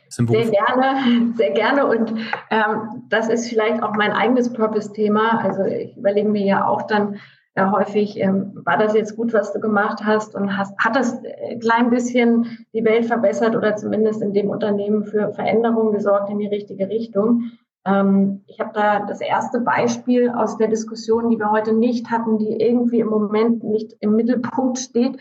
Sehr 0.10 0.52
gerne, 0.52 1.34
sehr 1.36 1.52
gerne. 1.52 1.86
Und 1.86 2.14
ähm, 2.50 3.04
das 3.10 3.28
ist 3.28 3.50
vielleicht 3.50 3.84
auch 3.84 3.94
mein 3.96 4.12
eigenes 4.12 4.54
Purpose-Thema. 4.54 5.40
Also 5.44 5.64
ich 5.66 5.98
überlege 5.98 6.30
mir 6.30 6.46
ja 6.46 6.68
auch 6.68 6.84
dann 6.84 7.18
äh, 7.56 7.66
häufig, 7.66 8.18
ähm, 8.18 8.62
war 8.64 8.78
das 8.78 8.94
jetzt 8.94 9.18
gut, 9.18 9.34
was 9.34 9.52
du 9.52 9.60
gemacht 9.60 10.06
hast 10.06 10.34
und 10.34 10.56
hast, 10.58 10.78
hat 10.78 10.96
das 10.96 11.20
ein 11.50 11.60
klein 11.60 11.90
bisschen 11.90 12.66
die 12.74 12.86
Welt 12.86 13.06
verbessert 13.06 13.56
oder 13.56 13.76
zumindest 13.76 14.22
in 14.22 14.34
dem 14.34 14.50
Unternehmen 14.50 15.04
für 15.04 15.34
Veränderungen 15.34 15.92
gesorgt 15.92 16.30
in 16.30 16.40
die 16.40 16.48
richtige 16.48 16.88
Richtung. 16.88 17.52
Ähm, 17.86 18.44
ich 18.48 18.60
habe 18.62 18.72
da 18.74 19.06
das 19.06 19.20
erste 19.20 19.60
Beispiel 19.60 20.30
aus 20.30 20.58
der 20.58 20.70
Diskussion, 20.70 21.30
die 21.30 21.40
wir 21.40 21.52
heute 21.52 21.74
nicht 21.74 22.10
hatten, 22.10 22.38
die 22.38 22.62
irgendwie 22.62 23.02
im 23.02 23.08
Moment 23.08 23.64
nicht 23.64 23.94
im 24.00 24.16
Mittelpunkt 24.16 24.78
steht 24.80 25.18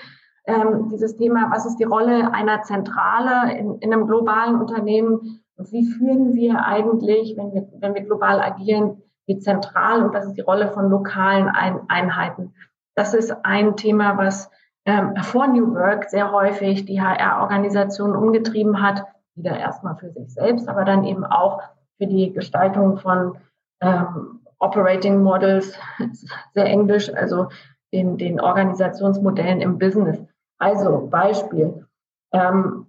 ähm, 0.46 0.88
dieses 0.90 1.16
Thema, 1.16 1.50
was 1.50 1.66
ist 1.66 1.76
die 1.76 1.84
Rolle 1.84 2.32
einer 2.32 2.62
Zentrale 2.62 3.56
in, 3.58 3.78
in 3.80 3.92
einem 3.92 4.06
globalen 4.06 4.60
Unternehmen 4.60 5.40
und 5.56 5.72
wie 5.72 5.86
führen 5.86 6.34
wir 6.34 6.64
eigentlich, 6.64 7.36
wenn 7.36 7.52
wir, 7.52 7.68
wenn 7.80 7.94
wir 7.94 8.02
global 8.02 8.40
agieren, 8.40 9.02
die 9.28 9.38
zentral 9.38 10.02
und 10.02 10.14
was 10.14 10.26
ist 10.26 10.36
die 10.36 10.42
Rolle 10.42 10.68
von 10.68 10.88
lokalen 10.88 11.48
Ein 11.48 11.80
Einheiten. 11.88 12.54
Das 12.94 13.12
ist 13.12 13.34
ein 13.44 13.76
Thema, 13.76 14.16
was 14.18 14.50
ähm, 14.84 15.16
vor 15.16 15.48
New 15.48 15.74
Work 15.74 16.08
sehr 16.08 16.30
häufig 16.30 16.84
die 16.84 17.00
HR-Organisation 17.00 18.14
umgetrieben 18.14 18.80
hat, 18.80 19.04
wieder 19.34 19.58
erstmal 19.58 19.96
für 19.96 20.10
sich 20.10 20.32
selbst, 20.32 20.68
aber 20.68 20.84
dann 20.84 21.04
eben 21.04 21.24
auch 21.24 21.60
für 21.98 22.06
die 22.06 22.32
Gestaltung 22.32 22.98
von 22.98 23.36
ähm, 23.80 24.40
Operating 24.58 25.22
Models, 25.22 25.76
sehr 26.54 26.66
englisch, 26.66 27.12
also 27.12 27.48
den, 27.92 28.16
den 28.16 28.40
Organisationsmodellen 28.40 29.60
im 29.60 29.78
Business. 29.78 30.18
Also 30.58 31.08
Beispiel. 31.10 31.86
Ähm, 32.32 32.86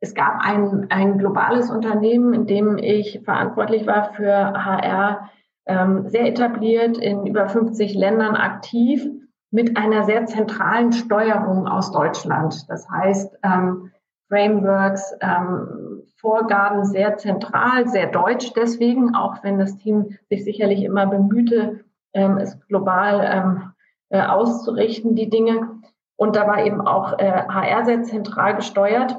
es 0.00 0.14
gab 0.14 0.40
ein, 0.40 0.86
ein 0.90 1.18
globales 1.18 1.70
Unternehmen, 1.70 2.34
in 2.34 2.46
dem 2.46 2.78
ich 2.78 3.20
verantwortlich 3.24 3.86
war 3.86 4.12
für 4.14 4.52
HR, 4.64 5.30
ähm, 5.66 6.08
sehr 6.08 6.26
etabliert, 6.26 6.98
in 6.98 7.26
über 7.26 7.48
50 7.48 7.94
Ländern 7.94 8.34
aktiv, 8.34 9.06
mit 9.52 9.76
einer 9.76 10.04
sehr 10.04 10.26
zentralen 10.26 10.92
Steuerung 10.92 11.68
aus 11.68 11.92
Deutschland. 11.92 12.68
Das 12.68 12.88
heißt, 12.90 13.38
ähm, 13.44 13.92
Frameworks, 14.28 15.14
ähm, 15.20 16.02
Vorgaben 16.16 16.84
sehr 16.84 17.18
zentral, 17.18 17.86
sehr 17.88 18.06
deutsch 18.06 18.52
deswegen, 18.54 19.14
auch 19.14 19.42
wenn 19.42 19.58
das 19.58 19.76
Team 19.76 20.16
sich 20.30 20.44
sicherlich 20.44 20.82
immer 20.84 21.06
bemühte, 21.06 21.84
ähm, 22.14 22.38
es 22.38 22.58
global 22.66 23.20
ähm, 23.24 23.72
äh, 24.08 24.22
auszurichten, 24.22 25.14
die 25.14 25.28
Dinge. 25.28 25.82
Und 26.22 26.36
da 26.36 26.46
war 26.46 26.64
eben 26.64 26.80
auch 26.80 27.18
äh, 27.18 27.42
HR 27.48 27.84
sehr 27.84 28.02
zentral 28.04 28.54
gesteuert. 28.54 29.16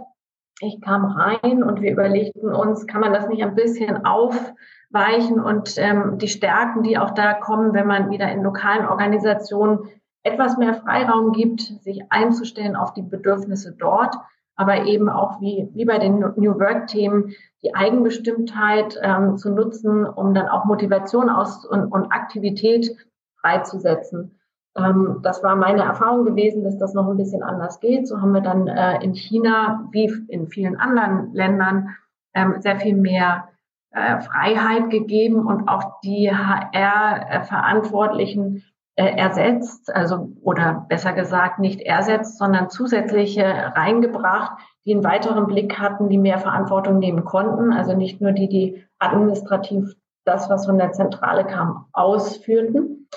Ich 0.61 0.79
kam 0.81 1.05
rein 1.05 1.61
und 1.63 1.81
wir 1.81 1.91
überlegten 1.91 2.53
uns, 2.53 2.87
kann 2.87 3.01
man 3.01 3.11
das 3.11 3.27
nicht 3.27 3.43
ein 3.43 3.55
bisschen 3.55 4.05
aufweichen 4.05 5.41
und 5.41 5.77
ähm, 5.77 6.17
die 6.17 6.29
Stärken, 6.29 6.83
die 6.83 6.97
auch 6.97 7.11
da 7.11 7.33
kommen, 7.33 7.73
wenn 7.73 7.87
man 7.87 8.09
wieder 8.09 8.31
in 8.31 8.43
lokalen 8.43 8.87
Organisationen 8.87 9.89
etwas 10.23 10.57
mehr 10.57 10.75
Freiraum 10.75 11.33
gibt, 11.33 11.61
sich 11.83 12.03
einzustellen 12.09 12.77
auf 12.77 12.93
die 12.93 13.01
Bedürfnisse 13.01 13.75
dort 13.77 14.15
aber 14.55 14.85
eben 14.85 15.09
auch 15.09 15.41
wie, 15.41 15.69
wie 15.73 15.85
bei 15.85 15.97
den 15.97 16.19
New 16.19 16.59
Work-Themen 16.59 17.33
die 17.63 17.73
Eigenbestimmtheit 17.73 18.99
ähm, 19.01 19.37
zu 19.37 19.49
nutzen, 19.49 20.05
um 20.05 20.33
dann 20.33 20.47
auch 20.47 20.65
Motivation 20.65 21.29
aus 21.29 21.65
und, 21.65 21.91
und 21.91 22.11
Aktivität 22.11 22.95
freizusetzen. 23.39 24.39
Ähm, 24.77 25.19
das 25.21 25.43
war 25.43 25.55
meine 25.55 25.83
Erfahrung 25.83 26.25
gewesen, 26.25 26.63
dass 26.63 26.77
das 26.77 26.93
noch 26.93 27.09
ein 27.09 27.17
bisschen 27.17 27.43
anders 27.43 27.79
geht. 27.79 28.07
So 28.07 28.21
haben 28.21 28.33
wir 28.33 28.41
dann 28.41 28.67
äh, 28.67 29.03
in 29.03 29.13
China, 29.13 29.87
wie 29.91 30.11
in 30.27 30.47
vielen 30.47 30.77
anderen 30.77 31.33
Ländern, 31.33 31.89
ähm, 32.33 32.55
sehr 32.59 32.79
viel 32.79 32.95
mehr 32.95 33.49
äh, 33.91 34.19
Freiheit 34.21 34.89
gegeben 34.89 35.45
und 35.45 35.67
auch 35.67 35.99
die 36.01 36.31
HR-Verantwortlichen 36.31 38.63
äh, 38.95 39.17
ersetzt, 39.17 39.93
also 39.93 40.31
oder 40.41 40.85
besser 40.89 41.13
gesagt 41.13 41.59
nicht 41.59 41.81
ersetzt, 41.81 42.37
sondern 42.37 42.69
zusätzliche 42.69 43.43
reingebracht, 43.43 44.59
die 44.85 44.93
einen 44.93 45.03
weiteren 45.03 45.47
Blick 45.47 45.79
hatten, 45.79 46.09
die 46.09 46.17
mehr 46.17 46.39
Verantwortung 46.39 46.99
nehmen 46.99 47.23
konnten. 47.23 47.71
Also 47.71 47.95
nicht 47.95 48.21
nur 48.21 48.31
die, 48.31 48.49
die 48.49 48.83
administrativ 48.99 49.95
das, 50.25 50.49
was 50.49 50.65
von 50.65 50.77
der 50.77 50.91
Zentrale 50.91 51.45
kam, 51.45 51.85
ausführten. 51.93 53.07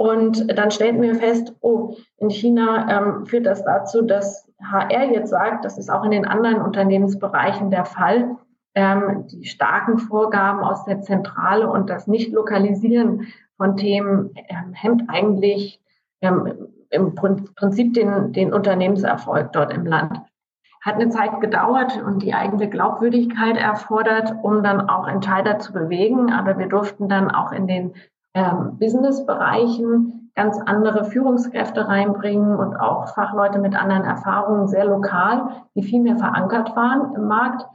Und 0.00 0.56
dann 0.56 0.70
stellten 0.70 1.02
wir 1.02 1.14
fest, 1.14 1.54
oh, 1.60 1.94
in 2.16 2.30
China 2.30 2.86
ähm, 2.88 3.26
führt 3.26 3.44
das 3.44 3.62
dazu, 3.64 4.00
dass 4.00 4.50
HR 4.58 5.12
jetzt 5.12 5.28
sagt, 5.28 5.66
das 5.66 5.76
ist 5.76 5.90
auch 5.90 6.04
in 6.04 6.10
den 6.10 6.24
anderen 6.24 6.62
Unternehmensbereichen 6.62 7.70
der 7.70 7.84
Fall, 7.84 8.38
ähm, 8.74 9.26
die 9.26 9.44
starken 9.44 9.98
Vorgaben 9.98 10.60
aus 10.60 10.86
der 10.86 11.02
Zentrale 11.02 11.70
und 11.70 11.90
das 11.90 12.06
Nicht-Lokalisieren 12.06 13.26
von 13.58 13.76
Themen 13.76 14.30
ähm, 14.48 14.72
hemmt 14.72 15.02
eigentlich 15.08 15.82
ähm, 16.22 16.50
im 16.88 17.14
Prinzip 17.14 17.92
den, 17.92 18.32
den 18.32 18.54
Unternehmenserfolg 18.54 19.52
dort 19.52 19.70
im 19.70 19.84
Land. 19.84 20.18
Hat 20.82 20.94
eine 20.94 21.10
Zeit 21.10 21.42
gedauert 21.42 22.02
und 22.02 22.22
die 22.22 22.32
eigene 22.32 22.70
Glaubwürdigkeit 22.70 23.58
erfordert, 23.58 24.32
um 24.42 24.62
dann 24.62 24.88
auch 24.88 25.06
Entscheider 25.06 25.58
zu 25.58 25.74
bewegen. 25.74 26.32
Aber 26.32 26.56
wir 26.56 26.68
durften 26.68 27.10
dann 27.10 27.30
auch 27.30 27.52
in 27.52 27.66
den 27.66 27.92
ähm, 28.34 28.78
Business-Bereichen 28.78 30.20
ganz 30.34 30.58
andere 30.64 31.04
Führungskräfte 31.04 31.88
reinbringen 31.88 32.56
und 32.56 32.76
auch 32.76 33.08
Fachleute 33.14 33.58
mit 33.58 33.74
anderen 33.74 34.04
Erfahrungen, 34.04 34.68
sehr 34.68 34.84
lokal, 34.84 35.64
die 35.74 35.82
viel 35.82 36.00
mehr 36.00 36.16
verankert 36.16 36.74
waren 36.76 37.14
im 37.14 37.26
Markt 37.26 37.66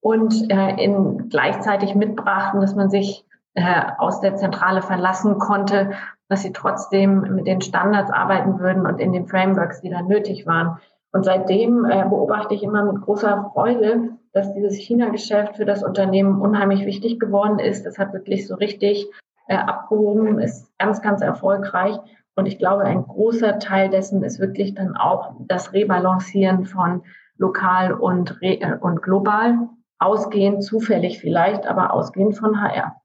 und 0.00 0.50
äh, 0.50 0.82
in, 0.82 1.28
gleichzeitig 1.28 1.94
mitbrachten, 1.94 2.60
dass 2.60 2.74
man 2.74 2.90
sich 2.90 3.26
äh, 3.54 3.82
aus 3.98 4.20
der 4.20 4.36
Zentrale 4.36 4.82
verlassen 4.82 5.38
konnte, 5.38 5.90
dass 6.28 6.42
sie 6.42 6.52
trotzdem 6.52 7.34
mit 7.34 7.46
den 7.46 7.60
Standards 7.60 8.10
arbeiten 8.10 8.58
würden 8.60 8.86
und 8.86 9.00
in 9.00 9.12
den 9.12 9.26
Frameworks, 9.26 9.80
die 9.80 9.90
dann 9.90 10.06
nötig 10.06 10.46
waren. 10.46 10.78
Und 11.12 11.24
seitdem 11.24 11.84
äh, 11.84 12.04
beobachte 12.08 12.54
ich 12.54 12.62
immer 12.62 12.84
mit 12.84 13.02
großer 13.02 13.50
Freude, 13.52 14.10
dass 14.32 14.52
dieses 14.54 14.74
China-Geschäft 14.74 15.56
für 15.56 15.64
das 15.64 15.82
Unternehmen 15.82 16.40
unheimlich 16.40 16.84
wichtig 16.84 17.18
geworden 17.18 17.58
ist. 17.58 17.86
Es 17.86 17.98
hat 17.98 18.12
wirklich 18.12 18.46
so 18.46 18.54
richtig 18.54 19.10
äh, 19.46 19.56
abgehoben, 19.56 20.38
ist 20.38 20.76
ganz, 20.78 21.02
ganz 21.02 21.20
erfolgreich. 21.20 21.96
Und 22.34 22.46
ich 22.46 22.58
glaube, 22.58 22.84
ein 22.84 23.02
großer 23.02 23.58
Teil 23.58 23.88
dessen 23.88 24.22
ist 24.22 24.40
wirklich 24.40 24.74
dann 24.74 24.96
auch 24.96 25.34
das 25.48 25.72
Rebalancieren 25.72 26.66
von 26.66 27.02
lokal 27.38 27.92
und, 27.92 28.40
re 28.42 28.60
äh, 28.60 28.76
und 28.78 29.02
global, 29.02 29.68
ausgehend 29.98 30.62
zufällig 30.62 31.18
vielleicht, 31.18 31.66
aber 31.66 31.92
ausgehend 31.92 32.36
von 32.36 32.60
HR. 32.60 32.96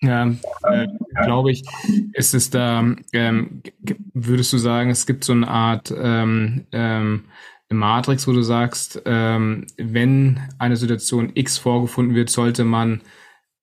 Ja, 0.00 0.26
äh, 0.64 0.88
glaube 1.24 1.52
ich, 1.52 1.62
ist 2.12 2.34
es 2.34 2.50
da, 2.50 2.84
ähm, 3.12 3.62
würdest 4.12 4.52
du 4.52 4.58
sagen, 4.58 4.90
es 4.90 5.06
gibt 5.06 5.24
so 5.24 5.32
eine 5.32 5.48
Art 5.48 5.94
ähm, 5.96 6.66
ähm, 6.72 7.24
Matrix, 7.70 8.28
wo 8.28 8.32
du 8.32 8.42
sagst, 8.42 9.02
ähm, 9.06 9.66
wenn 9.78 10.40
eine 10.58 10.76
Situation 10.76 11.30
X 11.34 11.56
vorgefunden 11.58 12.14
wird, 12.14 12.28
sollte 12.28 12.64
man 12.64 13.00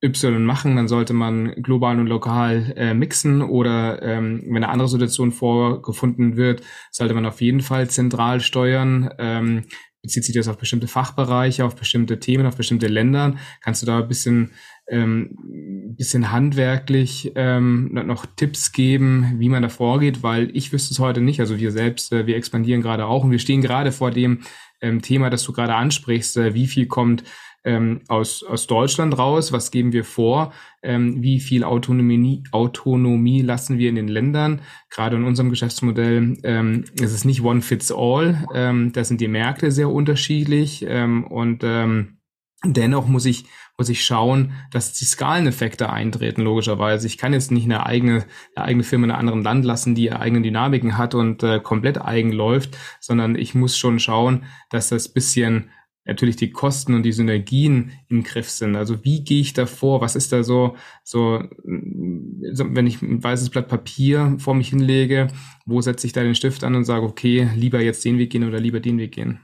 Y 0.04 0.44
machen, 0.44 0.76
dann 0.76 0.88
sollte 0.88 1.14
man 1.14 1.52
global 1.62 2.00
und 2.00 2.08
lokal 2.08 2.74
äh, 2.76 2.94
mixen 2.94 3.42
oder 3.42 4.02
ähm, 4.02 4.44
wenn 4.46 4.64
eine 4.64 4.70
andere 4.70 4.88
Situation 4.88 5.32
vorgefunden 5.32 6.38
wird, 6.38 6.62
sollte 6.90 7.14
man 7.14 7.26
auf 7.26 7.42
jeden 7.42 7.62
Fall 7.62 7.90
zentral 7.90 8.40
steuern. 8.40 9.10
Ähm, 9.20 9.64
bezieht 10.02 10.26
sich 10.26 10.34
das 10.34 10.48
auf 10.48 10.58
bestimmte 10.58 10.88
Fachbereiche, 10.88 11.64
auf 11.64 11.76
bestimmte 11.76 12.20
Themen, 12.20 12.48
auf 12.48 12.58
bestimmte 12.58 12.88
Länder? 12.88 13.36
Kannst 13.62 13.84
du 13.84 13.86
da 13.86 14.00
ein 14.00 14.08
bisschen 14.08 14.52
ähm, 14.92 15.96
bisschen 15.98 16.32
handwerklich 16.32 17.32
ähm, 17.36 17.94
noch 17.94 18.26
Tipps 18.26 18.72
geben, 18.72 19.36
wie 19.38 19.50
man 19.50 19.62
da 19.62 19.70
vorgeht, 19.70 20.24
weil 20.24 20.50
ich 20.56 20.74
wüsste 20.74 20.94
es 20.94 21.00
heute 21.00 21.22
nicht. 21.22 21.40
Also 21.40 21.60
wir 21.60 21.72
selbst, 21.72 22.12
äh, 22.12 22.28
wir 22.28 22.36
expandieren 22.36 22.82
gerade 22.82 23.06
auch 23.06 23.24
und 23.24 23.32
wir 23.32 23.40
stehen 23.40 23.62
gerade 23.62 23.92
vor 23.92 24.12
dem 24.12 24.42
ähm, 24.82 25.02
Thema, 25.02 25.30
das 25.30 25.44
du 25.44 25.54
gerade 25.54 25.76
ansprichst. 25.76 26.38
Äh, 26.38 26.54
wie 26.54 26.68
viel 26.68 26.88
kommt 26.88 27.24
ähm, 27.64 28.02
aus, 28.08 28.44
aus 28.44 28.68
Deutschland 28.68 29.18
raus? 29.18 29.52
Was 29.52 29.72
geben 29.72 29.94
wir 29.94 30.04
vor? 30.04 30.54
Ähm, 30.84 31.22
wie 31.22 31.40
viel 31.40 31.64
Autonomie, 31.64 32.44
Autonomie 32.52 33.42
lassen 33.42 33.78
wir 33.78 33.90
in 33.90 33.96
den 33.96 34.08
Ländern? 34.08 34.62
Gerade 34.90 35.16
in 35.16 35.24
unserem 35.24 35.50
Geschäftsmodell 35.50 36.38
ähm, 36.44 36.86
ist 37.00 37.14
es 37.14 37.26
nicht 37.26 37.44
one 37.44 37.62
fits 37.62 37.92
all. 37.92 38.48
Ähm, 38.54 38.92
da 38.94 39.04
sind 39.04 39.22
die 39.22 39.28
Märkte 39.28 39.72
sehr 39.72 39.90
unterschiedlich 39.90 40.86
ähm, 40.88 41.26
und 41.26 41.64
ähm, 41.64 42.18
Dennoch 42.64 43.08
muss 43.08 43.26
ich, 43.26 43.46
muss 43.76 43.90
ich 43.90 44.06
schauen, 44.06 44.54
dass 44.70 44.94
die 44.94 45.06
Skaleneffekte 45.06 45.90
eintreten, 45.90 46.44
logischerweise. 46.44 47.08
Ich 47.08 47.18
kann 47.18 47.34
jetzt 47.34 47.50
nicht 47.50 47.66
eine 47.66 47.88
eigene, 47.88 48.24
eine 48.56 48.66
eigene 48.66 48.84
Firma 48.84 49.06
in 49.06 49.12
einem 49.12 49.20
anderen 49.20 49.44
Land 49.44 49.66
lassen, 49.66 49.96
die 49.96 50.04
ihre 50.06 50.20
eigenen 50.20 50.44
Dynamiken 50.44 50.96
hat 50.96 51.16
und 51.16 51.42
äh, 51.42 51.60
komplett 51.60 52.00
eigen 52.00 52.32
läuft, 52.32 52.78
sondern 53.00 53.34
ich 53.34 53.56
muss 53.56 53.80
schon 53.80 53.98
schauen, 54.00 54.44
dass 54.70 54.90
das 54.90 55.12
bisschen 55.12 55.72
natürlich 56.06 56.36
die 56.36 56.52
Kosten 56.52 56.94
und 56.94 57.04
die 57.04 57.12
Synergien 57.12 57.92
im 58.08 58.24
Griff 58.24 58.50
sind. 58.50 58.76
Also 58.76 59.04
wie 59.04 59.24
gehe 59.24 59.42
ich 59.42 59.54
da 59.54 59.66
vor? 59.66 60.02
Was 60.02 60.16
ist 60.16 60.32
da 60.32 60.44
so, 60.44 60.76
so, 61.04 61.44
wenn 61.64 62.88
ich 62.88 63.02
ein 63.02 63.24
weißes 63.24 63.50
Blatt 63.50 63.68
Papier 63.68 64.36
vor 64.40 64.56
mich 64.56 64.70
hinlege, 64.70 65.28
wo 65.66 65.82
setze 65.82 66.08
ich 66.08 66.14
da 66.14 66.24
den 66.24 66.36
Stift 66.36 66.64
an 66.64 66.76
und 66.76 66.86
sage, 66.86 67.06
okay, 67.06 67.50
lieber 67.56 67.82
jetzt 67.82 68.04
den 68.04 68.18
Weg 68.18 68.32
gehen 68.32 68.48
oder 68.48 68.60
lieber 68.60 68.80
den 68.80 68.98
Weg 68.98 69.14
gehen? 69.14 69.40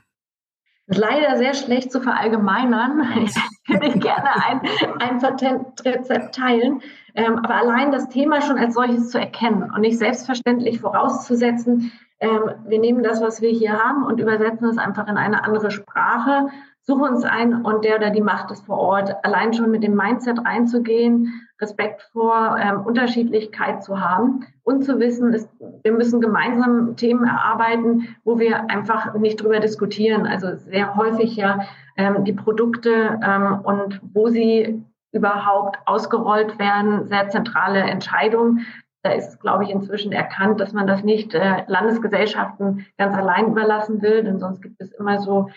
Leider 0.87 1.37
sehr 1.37 1.53
schlecht 1.53 1.91
zu 1.91 2.01
verallgemeinern. 2.01 3.27
Ich 3.69 3.81
würde 3.81 3.99
gerne 3.99 4.29
ein, 4.45 4.61
ein 4.99 5.19
Patentrezept 5.19 6.33
teilen. 6.33 6.81
Ähm, 7.15 7.37
aber 7.39 7.55
allein 7.55 7.91
das 7.91 8.07
Thema 8.07 8.41
schon 8.41 8.57
als 8.57 8.75
solches 8.75 9.09
zu 9.09 9.19
erkennen 9.19 9.69
und 9.75 9.81
nicht 9.81 9.97
selbstverständlich 9.97 10.79
vorauszusetzen, 10.79 11.91
ähm, 12.21 12.51
wir 12.65 12.79
nehmen 12.79 13.03
das, 13.03 13.21
was 13.21 13.41
wir 13.41 13.49
hier 13.49 13.73
haben 13.73 14.05
und 14.05 14.21
übersetzen 14.21 14.69
es 14.69 14.77
einfach 14.77 15.09
in 15.09 15.17
eine 15.17 15.43
andere 15.43 15.69
Sprache, 15.69 16.47
suchen 16.87 17.03
uns 17.03 17.25
ein 17.25 17.65
und 17.65 17.83
der 17.83 17.97
oder 17.97 18.11
die 18.11 18.21
macht 18.21 18.49
es 18.49 18.61
vor 18.61 18.77
Ort. 18.77 19.13
Allein 19.23 19.53
schon 19.53 19.69
mit 19.69 19.83
dem 19.83 19.95
Mindset 19.95 20.39
reinzugehen, 20.39 21.33
Respekt 21.59 22.01
vor 22.13 22.55
ähm, 22.57 22.85
Unterschiedlichkeit 22.85 23.83
zu 23.83 23.99
haben 23.99 24.45
und 24.63 24.85
zu 24.85 24.97
wissen, 24.99 25.33
ist, 25.33 25.49
wir 25.83 25.91
müssen 25.91 26.21
gemeinsam 26.21 26.95
Themen 26.95 27.25
erarbeiten, 27.25 28.15
wo 28.23 28.39
wir 28.39 28.69
einfach 28.69 29.13
nicht 29.15 29.41
drüber 29.41 29.59
diskutieren. 29.59 30.25
Also 30.25 30.55
sehr 30.55 30.95
häufig 30.95 31.35
ja 31.35 31.65
ähm, 31.97 32.23
die 32.23 32.33
Produkte 32.33 33.19
ähm, 33.21 33.59
und 33.63 33.99
wo 34.13 34.29
sie 34.29 34.81
überhaupt 35.11 35.79
ausgerollt 35.85 36.57
werden, 36.57 37.05
sehr 37.07 37.27
zentrale 37.27 37.81
Entscheidungen. 37.81 38.65
Da 39.03 39.11
ist 39.11 39.41
glaube 39.41 39.65
ich, 39.65 39.71
inzwischen 39.71 40.13
erkannt, 40.13 40.61
dass 40.61 40.71
man 40.71 40.87
das 40.87 41.03
nicht 41.03 41.33
äh, 41.33 41.63
Landesgesellschaften 41.67 42.85
ganz 42.97 43.13
allein 43.13 43.47
überlassen 43.47 44.01
will, 44.01 44.23
denn 44.23 44.39
sonst 44.39 44.61
gibt 44.61 44.79
es 44.79 44.93
immer 44.93 45.19
so 45.19 45.49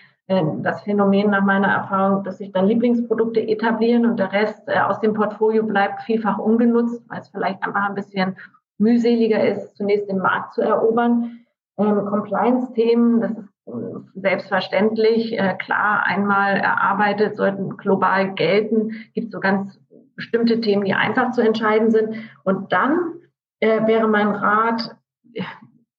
das 0.63 0.83
Phänomen 0.83 1.31
nach 1.31 1.45
meiner 1.45 1.69
Erfahrung, 1.69 2.23
dass 2.23 2.39
sich 2.39 2.53
dann 2.53 2.69
Lieblingsprodukte 2.69 3.41
etablieren 3.41 4.07
und 4.07 4.17
der 4.19 4.33
Rest 4.33 4.63
äh, 4.69 4.79
aus 4.79 5.01
dem 5.01 5.13
Portfolio 5.13 5.65
bleibt 5.65 6.03
vielfach 6.03 6.39
ungenutzt, 6.39 7.03
weil 7.09 7.21
es 7.21 7.29
vielleicht 7.29 7.63
einfach 7.65 7.89
ein 7.89 7.97
bisschen 7.97 8.37
mühseliger 8.79 9.43
ist, 9.45 9.77
zunächst 9.77 10.09
den 10.09 10.19
Markt 10.19 10.55
zu 10.55 10.63
erobern. 10.63 11.41
Ähm, 11.79 12.07
Compliance-Themen, 12.07 13.21
das 13.21 13.31
ist 13.33 13.49
selbstverständlich, 14.15 15.37
äh, 15.37 15.55
klar, 15.55 16.05
einmal 16.05 16.57
erarbeitet, 16.57 17.37
sollten 17.37 17.77
global 17.77 18.33
gelten. 18.35 18.93
Gibt 19.15 19.33
so 19.33 19.41
ganz 19.41 19.81
bestimmte 20.15 20.61
Themen, 20.61 20.85
die 20.85 20.95
einfach 20.95 21.33
zu 21.33 21.41
entscheiden 21.41 21.91
sind. 21.91 22.15
Und 22.45 22.73
dann 22.73 23.15
äh, 23.59 23.85
wäre 23.87 24.07
mein 24.07 24.29
Rat, 24.29 24.95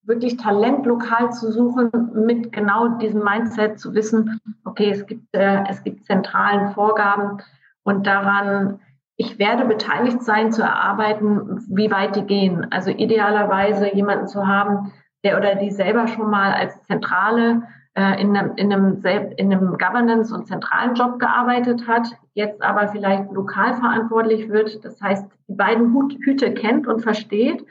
wirklich 0.03 0.37
Talent 0.37 0.85
lokal 0.85 1.31
zu 1.31 1.51
suchen, 1.51 1.91
mit 2.13 2.51
genau 2.51 2.87
diesem 2.99 3.23
Mindset 3.23 3.79
zu 3.79 3.93
wissen, 3.93 4.39
okay, 4.65 4.91
es 4.91 5.05
gibt, 5.05 5.35
äh, 5.35 5.63
es 5.69 5.83
gibt 5.83 6.05
zentralen 6.05 6.71
Vorgaben 6.73 7.37
und 7.83 8.07
daran, 8.07 8.79
ich 9.15 9.37
werde 9.37 9.65
beteiligt 9.65 10.23
sein 10.23 10.51
zu 10.51 10.63
erarbeiten, 10.63 11.63
wie 11.69 11.91
weit 11.91 12.15
die 12.15 12.23
gehen. 12.23 12.65
Also 12.71 12.89
idealerweise 12.89 13.93
jemanden 13.93 14.27
zu 14.27 14.47
haben, 14.47 14.91
der 15.23 15.37
oder 15.37 15.55
die 15.55 15.69
selber 15.69 16.07
schon 16.07 16.29
mal 16.29 16.53
als 16.53 16.81
Zentrale 16.83 17.63
äh, 17.93 18.19
in, 18.21 18.35
einem, 18.35 18.53
in, 18.55 18.73
einem, 18.73 19.03
in 19.37 19.53
einem 19.53 19.77
Governance- 19.77 20.33
und 20.33 20.47
zentralen 20.47 20.95
Job 20.95 21.19
gearbeitet 21.19 21.87
hat, 21.87 22.07
jetzt 22.33 22.61
aber 22.63 22.87
vielleicht 22.87 23.31
lokal 23.31 23.75
verantwortlich 23.75 24.49
wird. 24.49 24.83
Das 24.83 24.99
heißt, 25.01 25.29
die 25.47 25.55
beiden 25.55 25.93
Hüte 26.23 26.53
kennt 26.53 26.87
und 26.87 27.01
versteht. 27.01 27.65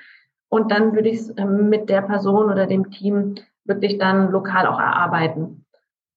Und 0.50 0.70
dann 0.72 0.94
würde 0.94 1.08
ich 1.08 1.20
es 1.20 1.30
äh, 1.30 1.44
mit 1.44 1.88
der 1.88 2.02
Person 2.02 2.50
oder 2.50 2.66
dem 2.66 2.90
Team 2.90 3.36
wirklich 3.64 3.98
dann 3.98 4.30
lokal 4.30 4.66
auch 4.66 4.78
erarbeiten. 4.78 5.64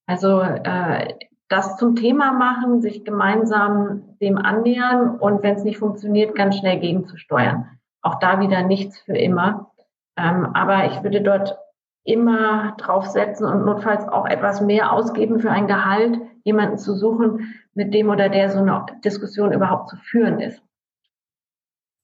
Also 0.06 0.40
äh, 0.40 1.14
das 1.48 1.76
zum 1.76 1.94
Thema 1.94 2.32
machen, 2.32 2.82
sich 2.82 3.04
gemeinsam 3.04 4.16
dem 4.20 4.36
annähern 4.36 5.18
und 5.18 5.42
wenn 5.42 5.54
es 5.54 5.64
nicht 5.64 5.78
funktioniert, 5.78 6.34
ganz 6.34 6.56
schnell 6.56 6.80
gegenzusteuern. 6.80 7.68
Auch 8.02 8.18
da 8.18 8.40
wieder 8.40 8.62
nichts 8.62 8.98
für 9.00 9.16
immer. 9.16 9.70
Ähm, 10.16 10.46
aber 10.54 10.86
ich 10.86 11.02
würde 11.02 11.22
dort 11.22 11.56
immer 12.04 12.74
draufsetzen 12.78 13.46
und 13.46 13.64
notfalls 13.64 14.06
auch 14.08 14.26
etwas 14.26 14.60
mehr 14.60 14.92
ausgeben 14.92 15.38
für 15.40 15.50
ein 15.50 15.66
Gehalt, 15.66 16.18
jemanden 16.42 16.76
zu 16.76 16.94
suchen, 16.94 17.54
mit 17.72 17.94
dem 17.94 18.10
oder 18.10 18.28
der 18.28 18.50
so 18.50 18.58
eine 18.58 18.84
Diskussion 19.04 19.52
überhaupt 19.52 19.90
zu 19.90 19.96
führen 19.96 20.40
ist. 20.40 20.62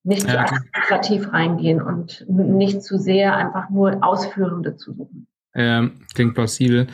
Nicht 0.02 0.26
ja, 0.26 0.46
zu 0.46 0.54
administrativ 0.54 1.32
reingehen 1.32 1.82
und 1.82 2.24
nicht 2.28 2.82
zu 2.82 2.98
sehr 2.98 3.36
einfach 3.36 3.68
nur 3.70 4.02
Ausführende 4.02 4.76
zu 4.76 4.94
suchen. 4.94 5.26
Ähm, 5.54 6.00
klingt 6.14 6.34
plausibel. 6.34 6.86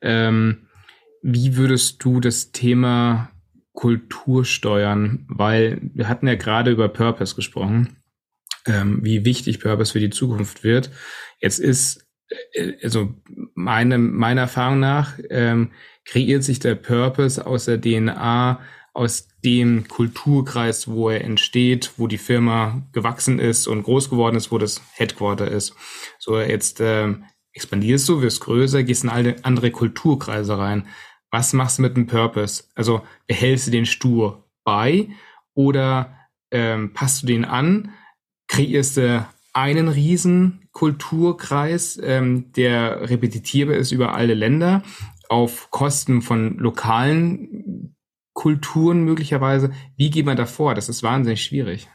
Ähm, 0.00 0.68
wie 1.22 1.56
würdest 1.56 2.04
du 2.04 2.20
das 2.20 2.52
Thema 2.52 3.30
Kultur 3.72 4.44
steuern? 4.44 5.26
Weil 5.28 5.80
wir 5.94 6.08
hatten 6.08 6.26
ja 6.26 6.34
gerade 6.34 6.70
über 6.70 6.88
Purpose 6.88 7.34
gesprochen, 7.34 7.96
ähm, 8.66 9.00
wie 9.02 9.24
wichtig 9.24 9.60
Purpose 9.60 9.92
für 9.92 10.00
die 10.00 10.10
Zukunft 10.10 10.62
wird. 10.62 10.90
Jetzt 11.40 11.58
ist 11.58 12.06
äh, 12.52 12.74
also 12.82 13.14
meine, 13.54 13.98
meiner 13.98 14.42
Erfahrung 14.42 14.80
nach 14.80 15.18
ähm, 15.30 15.72
kreiert 16.04 16.42
sich 16.42 16.58
der 16.58 16.74
Purpose 16.74 17.44
aus 17.44 17.64
der 17.64 17.80
DNA, 17.80 18.60
aus 18.92 19.28
dem 19.44 19.88
Kulturkreis, 19.88 20.88
wo 20.88 21.10
er 21.10 21.24
entsteht, 21.24 21.92
wo 21.96 22.06
die 22.06 22.18
Firma 22.18 22.82
gewachsen 22.92 23.38
ist 23.38 23.66
und 23.66 23.82
groß 23.82 24.10
geworden 24.10 24.36
ist, 24.36 24.52
wo 24.52 24.58
das 24.58 24.82
Headquarter 24.94 25.48
ist. 25.48 25.74
So, 26.18 26.38
jetzt 26.38 26.80
ähm, 26.80 27.24
expandierst 27.52 28.08
du, 28.08 28.22
wirst 28.22 28.40
größer, 28.40 28.84
gehst 28.84 29.04
in 29.04 29.10
alle 29.10 29.36
andere 29.44 29.70
Kulturkreise 29.70 30.58
rein. 30.58 30.86
Was 31.30 31.52
machst 31.52 31.78
du 31.78 31.82
mit 31.82 31.96
dem 31.96 32.06
Purpose? 32.06 32.64
Also 32.74 33.02
behältst 33.26 33.66
du 33.66 33.70
den 33.70 33.86
stur 33.86 34.48
bei 34.64 35.08
oder 35.54 36.16
ähm, 36.50 36.92
passt 36.92 37.22
du 37.22 37.26
den 37.26 37.44
an? 37.44 37.92
Kreierst 38.48 38.98
du 38.98 39.26
einen 39.52 39.88
riesen 39.88 40.68
Kulturkreis, 40.72 42.00
ähm, 42.02 42.52
der 42.52 43.10
repetitierbar 43.10 43.76
ist 43.76 43.92
über 43.92 44.14
alle 44.14 44.34
Länder, 44.34 44.82
auf 45.28 45.70
Kosten 45.70 46.22
von 46.22 46.58
lokalen 46.58 47.96
Kulturen 48.42 49.04
möglicherweise. 49.04 49.70
Wie 49.96 50.10
geht 50.10 50.26
man 50.26 50.36
da 50.36 50.46
vor? 50.46 50.74
Das 50.74 50.88
ist 50.88 51.04
wahnsinnig 51.04 51.44
schwierig. 51.44 51.88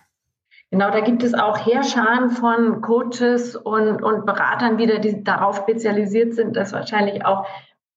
Genau, 0.72 0.92
da 0.92 1.02
gibt 1.02 1.22
es 1.24 1.34
auch 1.34 1.66
Heerscharen 1.66 2.30
von 2.30 2.80
Coaches 2.82 3.58
und, 3.58 4.02
und 4.02 4.26
Beratern 4.26 4.78
wieder, 4.78 5.00
die 5.00 5.26
darauf 5.26 5.58
spezialisiert 5.58 6.36
sind, 6.36 6.56
das 6.56 6.72
wahrscheinlich 6.72 7.26
auch 7.26 7.46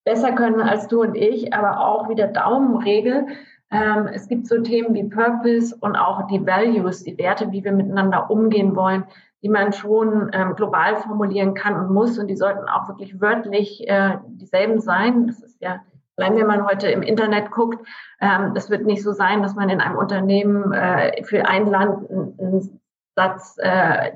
besser 0.04 0.32
können 0.32 0.60
als 0.60 0.88
du 0.88 1.00
und 1.00 1.14
ich, 1.14 1.54
aber 1.54 1.86
auch 1.86 2.08
wieder 2.08 2.26
Daumenregel. 2.26 3.28
Ähm, 3.70 4.08
es 4.12 4.26
gibt 4.26 4.48
so 4.48 4.60
Themen 4.60 4.94
wie 4.94 5.04
Purpose 5.04 5.76
und 5.78 5.94
auch 5.94 6.26
die 6.26 6.44
Values, 6.44 7.04
die 7.04 7.16
Werte, 7.18 7.52
wie 7.52 7.62
wir 7.62 7.70
miteinander 7.70 8.30
umgehen 8.30 8.74
wollen 8.74 9.04
die 9.42 9.48
man 9.48 9.72
schon 9.72 10.30
ähm, 10.32 10.54
global 10.54 10.96
formulieren 10.96 11.54
kann 11.54 11.74
und 11.74 11.94
muss. 11.94 12.18
Und 12.18 12.28
die 12.28 12.36
sollten 12.36 12.68
auch 12.68 12.88
wirklich 12.88 13.20
wörtlich 13.20 13.88
äh, 13.88 14.18
dieselben 14.26 14.80
sein. 14.80 15.26
Das 15.26 15.40
ist 15.40 15.62
ja, 15.62 15.80
allein 16.20 16.36
wenn 16.36 16.46
man 16.46 16.66
heute 16.66 16.88
im 16.88 17.02
Internet 17.02 17.50
guckt, 17.50 17.86
ähm, 18.20 18.52
das 18.54 18.70
wird 18.70 18.84
nicht 18.84 19.02
so 19.02 19.12
sein, 19.12 19.42
dass 19.42 19.54
man 19.54 19.68
in 19.68 19.80
einem 19.80 19.96
Unternehmen 19.96 20.72
äh, 20.72 21.22
für 21.24 21.46
ein 21.46 21.66
Land 21.66 22.10
einen 22.10 22.80
Satz 23.16 23.56
äh, 23.58 24.12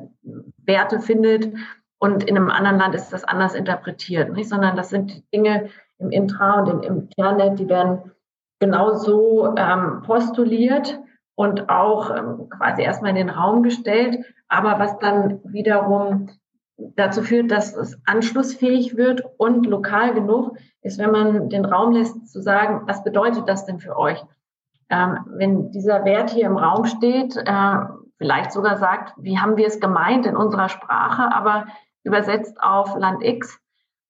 Werte 0.65 1.01
findet 1.01 1.53
und 1.99 2.25
in 2.25 2.37
einem 2.37 2.51
anderen 2.51 2.79
Land 2.79 2.95
ist 2.95 3.13
das 3.13 3.25
anders 3.25 3.55
interpretiert, 3.55 4.33
nicht? 4.33 4.49
sondern 4.49 4.77
das 4.77 4.91
sind 4.91 5.25
Dinge 5.33 5.71
im 5.99 6.11
Intra 6.11 6.61
und 6.61 6.85
im 6.85 7.09
Internet, 7.09 7.59
die 7.59 7.69
werden 7.69 8.13
genauso 8.61 9.55
ähm, 9.57 10.03
postuliert 10.03 11.01
und 11.35 11.69
auch 11.69 12.15
ähm, 12.15 12.49
quasi 12.51 12.83
erstmal 12.83 13.11
in 13.11 13.17
den 13.17 13.31
Raum 13.31 13.63
gestellt, 13.63 14.25
aber 14.49 14.79
was 14.79 14.99
dann 14.99 15.41
wiederum 15.45 16.29
dazu 16.77 17.23
führt, 17.23 17.51
dass 17.51 17.75
es 17.77 17.99
anschlussfähig 18.07 18.97
wird 18.97 19.23
und 19.39 19.67
lokal 19.67 20.15
genug 20.15 20.57
ist, 20.83 20.99
wenn 20.99 21.11
man 21.11 21.49
den 21.49 21.65
Raum 21.65 21.93
lässt 21.93 22.29
zu 22.29 22.43
sagen, 22.43 22.83
was 22.87 23.05
bedeutet 23.05 23.49
das 23.49 23.67
denn 23.67 23.79
für 23.79 23.97
euch? 23.97 24.23
Ähm, 24.91 25.19
wenn 25.37 25.71
dieser 25.71 26.05
Wert 26.05 26.31
hier 26.31 26.47
im 26.47 26.57
Raum 26.57 26.85
steht, 26.85 27.37
äh, 27.37 27.77
vielleicht 28.19 28.53
sogar 28.53 28.77
sagt, 28.77 29.15
wie 29.17 29.39
haben 29.39 29.57
wir 29.57 29.67
es 29.67 29.81
gemeint 29.81 30.27
in 30.27 30.37
unserer 30.37 30.69
Sprache, 30.69 31.33
aber 31.35 31.67
übersetzt 32.05 32.63
auf 32.63 32.97
Land 32.97 33.23
X. 33.23 33.59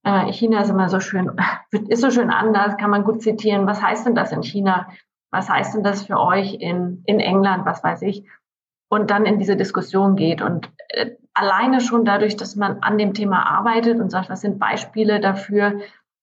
Äh, 0.02 0.32
China 0.32 0.60
ist 0.60 0.70
immer 0.70 0.88
so 0.88 1.00
schön, 1.00 1.30
ist 1.88 2.02
so 2.02 2.10
schön 2.10 2.30
anders, 2.30 2.76
kann 2.76 2.90
man 2.90 3.04
gut 3.04 3.22
zitieren. 3.22 3.66
Was 3.66 3.82
heißt 3.82 4.06
denn 4.06 4.14
das 4.14 4.32
in 4.32 4.42
China? 4.42 4.88
Was 5.30 5.48
heißt 5.48 5.74
denn 5.74 5.82
das 5.82 6.06
für 6.06 6.18
euch 6.18 6.54
in, 6.54 7.02
in 7.06 7.20
England? 7.20 7.66
Was 7.66 7.82
weiß 7.82 8.02
ich? 8.02 8.24
Und 8.94 9.10
dann 9.10 9.26
in 9.26 9.38
diese 9.38 9.56
Diskussion 9.56 10.16
geht. 10.16 10.40
Und 10.40 10.70
äh, 10.88 11.10
alleine 11.34 11.80
schon 11.80 12.04
dadurch, 12.04 12.36
dass 12.36 12.56
man 12.56 12.78
an 12.80 12.96
dem 12.96 13.12
Thema 13.12 13.42
arbeitet 13.50 14.00
und 14.00 14.10
sagt, 14.10 14.30
was 14.30 14.40
sind 14.40 14.58
Beispiele 14.58 15.20
dafür, 15.20 15.80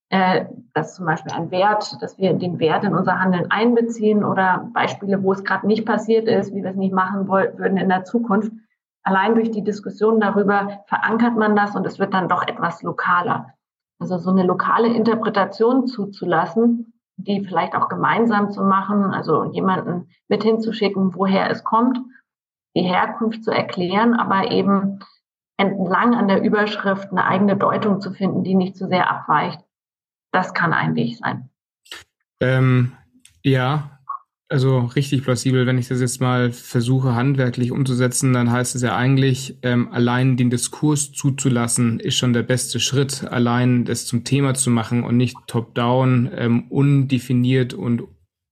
äh, 0.09 0.45
dass 0.74 0.95
zum 0.95 1.05
Beispiel 1.05 1.34
ein 1.34 1.51
Wert, 1.51 2.01
dass 2.01 2.17
wir 2.17 2.34
den 2.34 2.59
Wert 2.59 2.84
in 2.84 2.95
unser 2.95 3.19
Handeln 3.19 3.51
einbeziehen 3.51 4.24
oder 4.24 4.69
Beispiele, 4.74 5.22
wo 5.22 5.34
es 5.34 5.43
gerade 5.43 5.67
nicht 5.67 5.86
passiert 5.86 6.28
ist, 6.28 6.53
wie 6.53 6.63
wir 6.63 6.72
es 6.72 6.78
nicht 6.78 6.93
machen 6.93 7.28
wollen, 7.28 7.57
würden 7.57 7.78
in 7.78 7.89
der 7.89 8.05
Zukunft. 8.05 8.51
Allein 9.03 9.36
durch 9.36 9.51
die 9.51 9.63
Diskussion 9.63 10.19
darüber 10.19 10.84
verankert 10.88 11.36
man 11.36 11.55
das 11.55 11.76
und 11.76 11.86
es 11.86 11.99
wird 11.99 12.13
dann 12.13 12.30
doch 12.30 12.47
etwas 12.47 12.84
lokaler. 12.84 13.53
Also 13.99 14.17
so 14.17 14.32
eine 14.32 14.43
lokale 14.43 14.88
Interpretation 14.88 15.88
zuzulassen, 15.88 16.93
die 17.17 17.43
vielleicht 17.43 17.76
auch 17.76 17.89
gemeinsam 17.89 18.51
zu 18.51 18.63
machen, 18.63 19.11
also 19.11 19.45
jemanden 19.45 20.09
mit 20.28 20.43
hinzuschicken, 20.43 21.13
woher 21.15 21.49
es 21.49 21.63
kommt 21.63 21.99
die 22.76 22.84
Herkunft 22.84 23.43
zu 23.43 23.51
erklären, 23.51 24.13
aber 24.13 24.51
eben 24.51 24.99
entlang 25.57 26.15
an 26.15 26.28
der 26.28 26.41
Überschrift 26.41 27.11
eine 27.11 27.26
eigene 27.26 27.57
Deutung 27.57 28.01
zu 28.01 28.11
finden, 28.11 28.43
die 28.43 28.55
nicht 28.55 28.76
zu 28.76 28.88
sehr 28.88 29.09
abweicht. 29.09 29.59
Das 30.32 30.53
kann 30.53 30.74
ein 30.74 30.95
Weg 30.95 31.17
sein. 31.17 31.49
Ähm, 32.39 32.93
ja, 33.43 33.99
also 34.51 34.80
richtig 34.80 35.24
plausibel. 35.24 35.65
Wenn 35.65 35.78
ich 35.78 35.88
das 35.88 36.01
jetzt 36.01 36.19
mal 36.19 36.51
versuche, 36.51 37.15
handwerklich 37.15 37.72
umzusetzen, 37.72 38.34
dann 38.34 38.51
heißt 38.51 38.76
es 38.76 38.82
ja 38.82 38.95
eigentlich, 38.95 39.57
ähm, 39.61 39.89
allein 39.91 40.36
den 40.36 40.49
Diskurs 40.49 41.11
zuzulassen, 41.11 41.99
ist 41.99 42.17
schon 42.17 42.34
der 42.34 42.43
beste 42.43 42.80
Schritt. 42.80 43.26
Allein 43.32 43.86
das 43.86 44.05
zum 44.05 44.24
Thema 44.24 44.53
zu 44.53 44.69
machen 44.69 45.03
und 45.03 45.15
nicht 45.15 45.38
top-down, 45.47 46.32
ähm, 46.36 46.65
undefiniert 46.69 47.74
und 47.74 48.03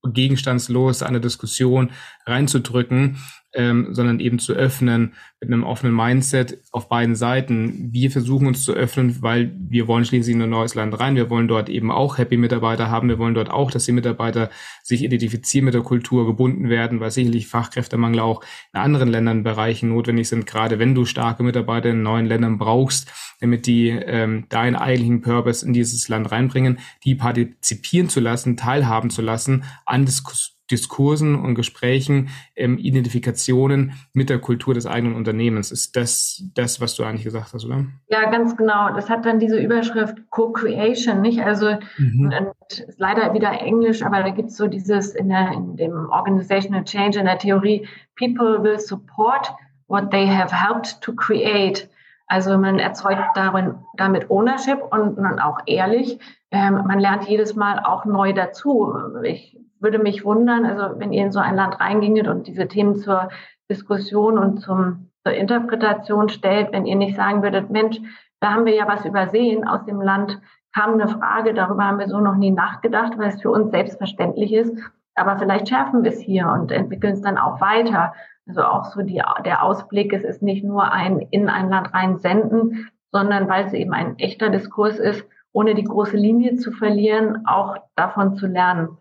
gegenstandslos 0.02 1.02
eine 1.02 1.20
Diskussion 1.20 1.90
reinzudrücken, 2.24 3.18
ähm, 3.52 3.88
sondern 3.90 4.20
eben 4.20 4.38
zu 4.38 4.52
öffnen 4.52 5.14
mit 5.40 5.50
einem 5.50 5.64
offenen 5.64 5.94
Mindset 5.94 6.58
auf 6.70 6.88
beiden 6.88 7.14
Seiten. 7.16 7.88
Wir 7.92 8.10
versuchen 8.10 8.46
uns 8.46 8.62
zu 8.62 8.72
öffnen, 8.72 9.22
weil 9.22 9.52
wir 9.58 9.88
wollen 9.88 10.04
schließlich 10.04 10.36
in 10.36 10.42
ein 10.42 10.50
neues 10.50 10.74
Land 10.74 10.98
rein. 11.00 11.16
Wir 11.16 11.30
wollen 11.30 11.48
dort 11.48 11.68
eben 11.68 11.90
auch 11.90 12.18
happy 12.18 12.36
Mitarbeiter 12.36 12.90
haben. 12.90 13.08
Wir 13.08 13.18
wollen 13.18 13.34
dort 13.34 13.50
auch, 13.50 13.70
dass 13.70 13.86
die 13.86 13.92
Mitarbeiter 13.92 14.50
sich 14.82 15.02
identifizieren 15.02 15.64
mit 15.64 15.74
der 15.74 15.82
Kultur, 15.82 16.26
gebunden 16.26 16.68
werden, 16.68 17.00
weil 17.00 17.10
sicherlich 17.10 17.48
Fachkräftemangel 17.48 18.20
auch 18.20 18.44
in 18.72 18.80
anderen 18.80 19.08
Ländern 19.08 19.42
Bereichen 19.42 19.88
notwendig 19.88 20.28
sind, 20.28 20.46
gerade 20.46 20.78
wenn 20.78 20.94
du 20.94 21.04
starke 21.04 21.42
Mitarbeiter 21.42 21.90
in 21.90 22.02
neuen 22.02 22.26
Ländern 22.26 22.58
brauchst, 22.58 23.10
damit 23.40 23.66
die 23.66 23.88
ähm, 23.88 24.44
deinen 24.48 24.76
eigentlichen 24.76 25.22
Purpose 25.22 25.64
in 25.64 25.72
dieses 25.72 26.08
Land 26.08 26.30
reinbringen, 26.30 26.78
die 27.04 27.14
partizipieren 27.14 28.08
zu 28.08 28.20
lassen, 28.20 28.56
teilhaben 28.56 29.10
zu 29.10 29.22
lassen 29.22 29.64
an 29.86 30.04
Diskussionen 30.04 30.59
Diskursen 30.70 31.34
und 31.34 31.54
Gesprächen 31.54 32.28
ähm, 32.56 32.78
Identifikationen 32.78 33.92
mit 34.12 34.30
der 34.30 34.38
Kultur 34.38 34.74
des 34.74 34.86
eigenen 34.86 35.14
Unternehmens. 35.14 35.70
Ist 35.72 35.96
das 35.96 36.44
das, 36.54 36.80
was 36.80 36.94
du 36.94 37.04
eigentlich 37.04 37.24
gesagt 37.24 37.52
hast, 37.52 37.64
oder? 37.64 37.86
Ja, 38.08 38.30
ganz 38.30 38.56
genau. 38.56 38.94
Das 38.94 39.10
hat 39.10 39.24
dann 39.26 39.40
diese 39.40 39.58
Überschrift 39.58 40.18
Co-Creation, 40.30 41.20
nicht? 41.20 41.40
Also 41.40 41.76
mhm. 41.98 42.32
ist 42.68 42.98
leider 42.98 43.34
wieder 43.34 43.50
Englisch, 43.60 44.02
aber 44.02 44.22
da 44.22 44.30
gibt 44.30 44.50
es 44.50 44.56
so 44.56 44.66
dieses 44.66 45.14
in, 45.14 45.28
der, 45.28 45.52
in 45.52 45.76
dem 45.76 46.08
Organizational 46.10 46.84
Change 46.84 47.18
in 47.18 47.26
der 47.26 47.38
Theorie, 47.38 47.86
People 48.16 48.62
will 48.62 48.78
support 48.78 49.52
what 49.88 50.10
they 50.10 50.26
have 50.26 50.52
helped 50.52 51.00
to 51.00 51.12
create. 51.12 51.88
Also 52.26 52.56
man 52.56 52.78
erzeugt 52.78 53.22
darin, 53.34 53.74
damit 53.96 54.30
Ownership 54.30 54.80
und 54.92 55.16
dann 55.16 55.40
auch 55.40 55.58
ehrlich. 55.66 56.18
Ähm, 56.52 56.74
man 56.86 57.00
lernt 57.00 57.28
jedes 57.28 57.56
Mal 57.56 57.80
auch 57.80 58.04
neu 58.04 58.32
dazu. 58.32 58.94
Ich 59.24 59.58
würde 59.80 59.98
mich 59.98 60.24
wundern, 60.24 60.64
also 60.64 60.98
wenn 60.98 61.12
ihr 61.12 61.24
in 61.24 61.32
so 61.32 61.40
ein 61.40 61.56
Land 61.56 61.80
reinginget 61.80 62.28
und 62.28 62.46
diese 62.46 62.68
Themen 62.68 62.96
zur 62.96 63.28
Diskussion 63.70 64.38
und 64.38 64.60
zum, 64.60 65.10
zur 65.24 65.32
Interpretation 65.34 66.28
stellt, 66.28 66.72
wenn 66.72 66.86
ihr 66.86 66.96
nicht 66.96 67.16
sagen 67.16 67.42
würdet, 67.42 67.70
Mensch, 67.70 67.98
da 68.40 68.52
haben 68.52 68.66
wir 68.66 68.74
ja 68.74 68.86
was 68.86 69.04
übersehen 69.04 69.66
aus 69.66 69.84
dem 69.84 70.00
Land, 70.00 70.40
kam 70.74 70.94
eine 70.94 71.08
Frage, 71.08 71.54
darüber 71.54 71.84
haben 71.84 71.98
wir 71.98 72.08
so 72.08 72.20
noch 72.20 72.36
nie 72.36 72.50
nachgedacht, 72.50 73.18
weil 73.18 73.28
es 73.28 73.42
für 73.42 73.50
uns 73.50 73.70
selbstverständlich 73.70 74.52
ist. 74.52 74.76
Aber 75.14 75.38
vielleicht 75.38 75.68
schärfen 75.68 76.04
wir 76.04 76.12
es 76.12 76.20
hier 76.20 76.48
und 76.48 76.70
entwickeln 76.70 77.14
es 77.14 77.22
dann 77.22 77.38
auch 77.38 77.60
weiter. 77.60 78.14
Also 78.46 78.62
auch 78.62 78.84
so 78.84 79.02
die, 79.02 79.22
der 79.44 79.62
Ausblick, 79.62 80.12
es 80.12 80.24
ist 80.24 80.42
nicht 80.42 80.64
nur 80.64 80.90
ein 80.92 81.18
in 81.18 81.48
ein 81.48 81.68
Land 81.68 81.92
rein 81.92 82.18
senden, 82.18 82.88
sondern 83.12 83.48
weil 83.48 83.66
es 83.66 83.72
eben 83.72 83.92
ein 83.92 84.18
echter 84.18 84.50
Diskurs 84.50 84.98
ist, 84.98 85.26
ohne 85.52 85.74
die 85.74 85.84
große 85.84 86.16
Linie 86.16 86.56
zu 86.56 86.70
verlieren, 86.70 87.46
auch 87.46 87.76
davon 87.96 88.36
zu 88.36 88.46
lernen 88.46 88.96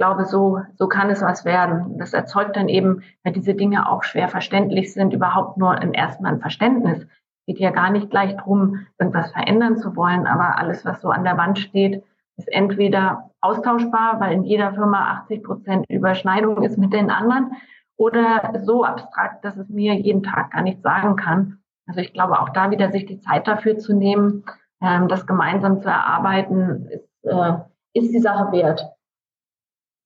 glaube, 0.00 0.24
so, 0.24 0.62
so 0.76 0.88
kann 0.88 1.10
es 1.10 1.20
was 1.20 1.44
werden. 1.44 1.98
Das 1.98 2.14
erzeugt 2.14 2.56
dann 2.56 2.68
eben, 2.68 3.02
weil 3.22 3.34
diese 3.34 3.52
Dinge 3.52 3.86
auch 3.86 4.02
schwer 4.02 4.28
verständlich 4.28 4.94
sind, 4.94 5.12
überhaupt 5.12 5.58
nur 5.58 5.78
im 5.82 5.92
ersten 5.92 6.22
Mal 6.22 6.32
ein 6.32 6.40
Verständnis. 6.40 7.06
Geht 7.46 7.58
ja 7.58 7.68
gar 7.70 7.90
nicht 7.90 8.08
gleich 8.08 8.34
drum, 8.38 8.86
irgendwas 8.98 9.30
verändern 9.32 9.76
zu 9.76 9.94
wollen, 9.96 10.26
aber 10.26 10.56
alles, 10.56 10.86
was 10.86 11.02
so 11.02 11.10
an 11.10 11.24
der 11.24 11.36
Wand 11.36 11.58
steht, 11.58 12.02
ist 12.38 12.50
entweder 12.50 13.30
austauschbar, 13.42 14.20
weil 14.20 14.32
in 14.32 14.44
jeder 14.44 14.72
Firma 14.72 15.20
80 15.24 15.42
Prozent 15.42 15.84
Überschneidung 15.90 16.62
ist 16.62 16.78
mit 16.78 16.94
den 16.94 17.10
anderen, 17.10 17.52
oder 17.98 18.54
so 18.64 18.82
abstrakt, 18.82 19.44
dass 19.44 19.58
es 19.58 19.68
mir 19.68 19.92
jeden 19.92 20.22
Tag 20.22 20.52
gar 20.52 20.62
nicht 20.62 20.80
sagen 20.80 21.16
kann. 21.16 21.58
Also 21.86 22.00
ich 22.00 22.14
glaube, 22.14 22.40
auch 22.40 22.48
da 22.48 22.70
wieder 22.70 22.90
sich 22.90 23.04
die 23.04 23.20
Zeit 23.20 23.46
dafür 23.46 23.76
zu 23.76 23.92
nehmen, 23.92 24.44
ähm, 24.80 25.08
das 25.08 25.26
gemeinsam 25.26 25.82
zu 25.82 25.88
erarbeiten, 25.90 26.86
ist, 26.88 27.24
äh, 27.24 27.52
ist 27.92 28.14
die 28.14 28.20
Sache 28.20 28.50
wert. 28.52 28.88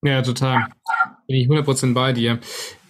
Ja, 0.05 0.21
total. 0.21 0.67
Bin 1.25 1.35
ich 1.37 1.47
100% 1.47 1.95
bei 1.95 2.13
dir. 2.13 2.39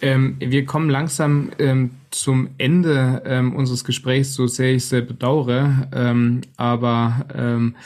Ähm, 0.02 0.36
wir 0.38 0.66
kommen 0.66 0.90
langsam 0.90 1.50
ähm, 1.58 1.92
zum 2.10 2.50
Ende 2.58 3.22
ähm, 3.24 3.56
unseres 3.56 3.84
Gesprächs, 3.84 4.34
so 4.34 4.46
sehr 4.46 4.74
ich 4.74 4.82
es 4.82 5.06
bedauere. 5.06 5.88
Ähm, 5.94 6.42
aber 6.58 7.24
ähm, 7.34 7.76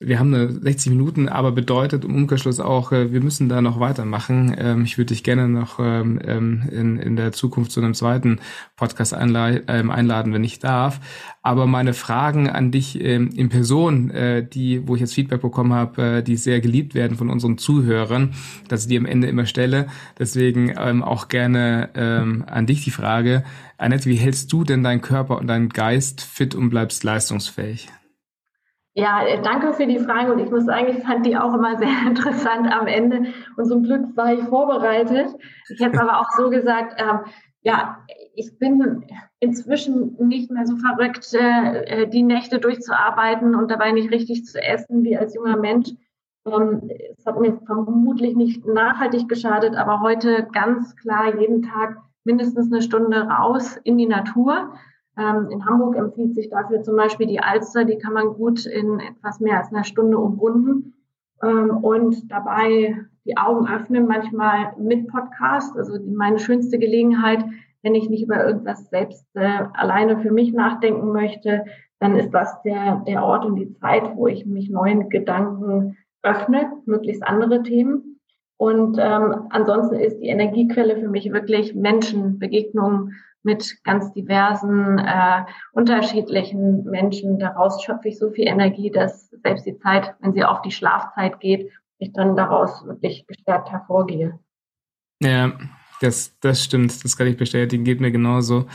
wir 0.00 0.18
haben 0.18 0.34
eine 0.34 0.50
60 0.50 0.90
Minuten, 0.90 1.28
aber 1.28 1.52
bedeutet 1.52 2.04
im 2.04 2.14
Umkehrschluss 2.14 2.58
auch, 2.58 2.90
äh, 2.90 3.12
wir 3.12 3.20
müssen 3.20 3.48
da 3.48 3.62
noch 3.62 3.78
weitermachen. 3.78 4.54
Ähm, 4.58 4.84
ich 4.84 4.98
würde 4.98 5.14
dich 5.14 5.22
gerne 5.22 5.48
noch 5.48 5.78
ähm, 5.78 6.20
ähm, 6.24 6.64
in, 6.70 6.98
in 6.98 7.16
der 7.16 7.32
Zukunft 7.32 7.70
zu 7.70 7.80
einem 7.80 7.94
zweiten 7.94 8.40
Podcast 8.76 9.14
einladen, 9.14 10.32
wenn 10.32 10.44
ich 10.44 10.58
darf. 10.58 11.00
Aber 11.42 11.66
meine 11.66 11.94
Fragen 11.94 12.48
an 12.48 12.70
dich 12.70 13.00
in 13.00 13.48
Person, 13.50 14.10
äh, 14.10 14.46
die, 14.46 14.86
wo 14.88 14.94
ich 14.94 15.00
jetzt 15.00 15.14
Feedback 15.14 15.42
bekommen 15.42 15.72
habe, 15.72 16.02
äh, 16.02 16.22
die 16.22 16.36
sehr 16.36 16.60
geliebt 16.60 16.94
werden 16.94 17.16
von 17.16 17.30
unseren 17.30 17.58
Zuhörern, 17.58 18.34
dass 18.68 18.82
ich 18.82 18.88
die 18.88 18.98
am 18.98 19.06
Ende 19.06 19.28
immer 19.28 19.46
stelle. 19.46 19.86
Deswegen 20.18 20.76
auch 20.76 21.28
gerne 21.28 22.44
an 22.46 22.66
dich 22.66 22.84
die 22.84 22.90
Frage. 22.90 23.44
Annette, 23.78 24.08
wie 24.08 24.16
hältst 24.16 24.52
du 24.52 24.64
denn 24.64 24.82
deinen 24.82 25.00
Körper 25.00 25.38
und 25.38 25.46
deinen 25.46 25.68
Geist 25.68 26.20
fit 26.20 26.54
und 26.54 26.70
bleibst 26.70 27.04
leistungsfähig? 27.04 27.88
Ja, 28.96 29.26
äh, 29.26 29.42
danke 29.42 29.72
für 29.72 29.86
die 29.86 29.98
Frage 29.98 30.32
und 30.32 30.38
ich 30.38 30.50
muss 30.50 30.66
sagen, 30.66 30.86
ich 30.88 31.02
fand 31.02 31.26
die 31.26 31.36
auch 31.36 31.52
immer 31.52 31.76
sehr 31.78 32.06
interessant 32.06 32.72
am 32.72 32.86
Ende 32.86 33.32
und 33.56 33.66
zum 33.66 33.82
Glück 33.82 34.16
war 34.16 34.32
ich 34.32 34.42
vorbereitet. 34.44 35.34
Ich 35.68 35.80
hätte 35.80 36.00
aber 36.00 36.20
auch 36.20 36.30
so 36.36 36.48
gesagt, 36.48 37.00
ähm, 37.00 37.20
ja, 37.62 37.98
ich 38.34 38.58
bin 38.58 39.04
inzwischen 39.40 40.16
nicht 40.18 40.50
mehr 40.50 40.66
so 40.66 40.76
verrückt, 40.76 41.34
äh, 41.34 42.02
äh, 42.02 42.08
die 42.08 42.22
Nächte 42.22 42.60
durchzuarbeiten 42.60 43.54
und 43.54 43.70
dabei 43.70 43.90
nicht 43.90 44.12
richtig 44.12 44.44
zu 44.44 44.62
essen 44.62 45.02
wie 45.02 45.16
als 45.16 45.34
junger 45.34 45.56
Mensch. 45.56 45.90
Ähm, 46.46 46.88
es 47.16 47.26
hat 47.26 47.40
mir 47.40 47.58
vermutlich 47.66 48.36
nicht 48.36 48.64
nachhaltig 48.64 49.28
geschadet, 49.28 49.74
aber 49.76 50.00
heute 50.00 50.46
ganz 50.52 50.94
klar 50.96 51.40
jeden 51.40 51.62
Tag 51.62 51.96
mindestens 52.22 52.70
eine 52.70 52.82
Stunde 52.82 53.22
raus 53.22 53.76
in 53.82 53.98
die 53.98 54.06
Natur 54.06 54.74
ähm, 55.16 55.48
in 55.50 55.64
Hamburg 55.64 55.96
empfiehlt 55.96 56.34
sich 56.34 56.50
dafür 56.50 56.82
zum 56.82 56.96
Beispiel 56.96 57.26
die 57.26 57.40
Alster, 57.40 57.84
die 57.84 57.98
kann 57.98 58.14
man 58.14 58.34
gut 58.34 58.66
in 58.66 59.00
etwas 59.00 59.40
mehr 59.40 59.58
als 59.58 59.72
einer 59.72 59.84
Stunde 59.84 60.18
umrunden 60.18 60.94
ähm, 61.42 61.70
und 61.70 62.30
dabei 62.30 62.96
die 63.24 63.36
Augen 63.36 63.68
öffnen, 63.68 64.06
manchmal 64.06 64.74
mit 64.78 65.08
Podcast. 65.08 65.76
Also 65.76 65.98
meine 66.04 66.38
schönste 66.38 66.78
Gelegenheit, 66.78 67.44
wenn 67.82 67.94
ich 67.94 68.10
nicht 68.10 68.24
über 68.24 68.44
irgendwas 68.44 68.88
selbst 68.90 69.26
äh, 69.34 69.62
alleine 69.74 70.18
für 70.18 70.32
mich 70.32 70.52
nachdenken 70.52 71.12
möchte, 71.12 71.64
dann 72.00 72.16
ist 72.16 72.30
das 72.30 72.60
der, 72.62 73.02
der 73.06 73.22
Ort 73.22 73.44
und 73.44 73.56
die 73.56 73.72
Zeit, 73.74 74.16
wo 74.16 74.26
ich 74.26 74.44
mich 74.46 74.68
neuen 74.68 75.08
Gedanken 75.08 75.96
öffne, 76.22 76.72
möglichst 76.86 77.22
andere 77.22 77.62
Themen. 77.62 78.20
Und 78.56 78.98
ähm, 79.00 79.46
ansonsten 79.50 79.96
ist 79.96 80.18
die 80.18 80.28
Energiequelle 80.28 80.96
für 80.96 81.08
mich 81.08 81.32
wirklich 81.32 81.74
Menschen, 81.74 82.38
Begegnungen, 82.38 83.12
mit 83.44 83.82
ganz 83.84 84.12
diversen, 84.12 84.98
äh, 84.98 85.44
unterschiedlichen 85.72 86.84
Menschen. 86.84 87.38
Daraus 87.38 87.82
schöpfe 87.82 88.08
ich 88.08 88.18
so 88.18 88.30
viel 88.30 88.46
Energie, 88.46 88.90
dass 88.90 89.30
selbst 89.42 89.66
die 89.66 89.78
Zeit, 89.78 90.14
wenn 90.20 90.32
sie 90.32 90.44
auf 90.44 90.62
die 90.62 90.70
Schlafzeit 90.70 91.40
geht, 91.40 91.70
ich 91.98 92.12
dann 92.12 92.36
daraus 92.36 92.84
wirklich 92.86 93.26
gestärkt 93.26 93.70
hervorgehe. 93.70 94.38
Ja, 95.20 95.52
das, 96.00 96.38
das 96.40 96.62
stimmt, 96.62 97.04
das 97.04 97.16
kann 97.16 97.26
ich 97.26 97.36
bestätigen, 97.36 97.84
geht 97.84 98.00
mir 98.00 98.10
genauso. 98.10 98.66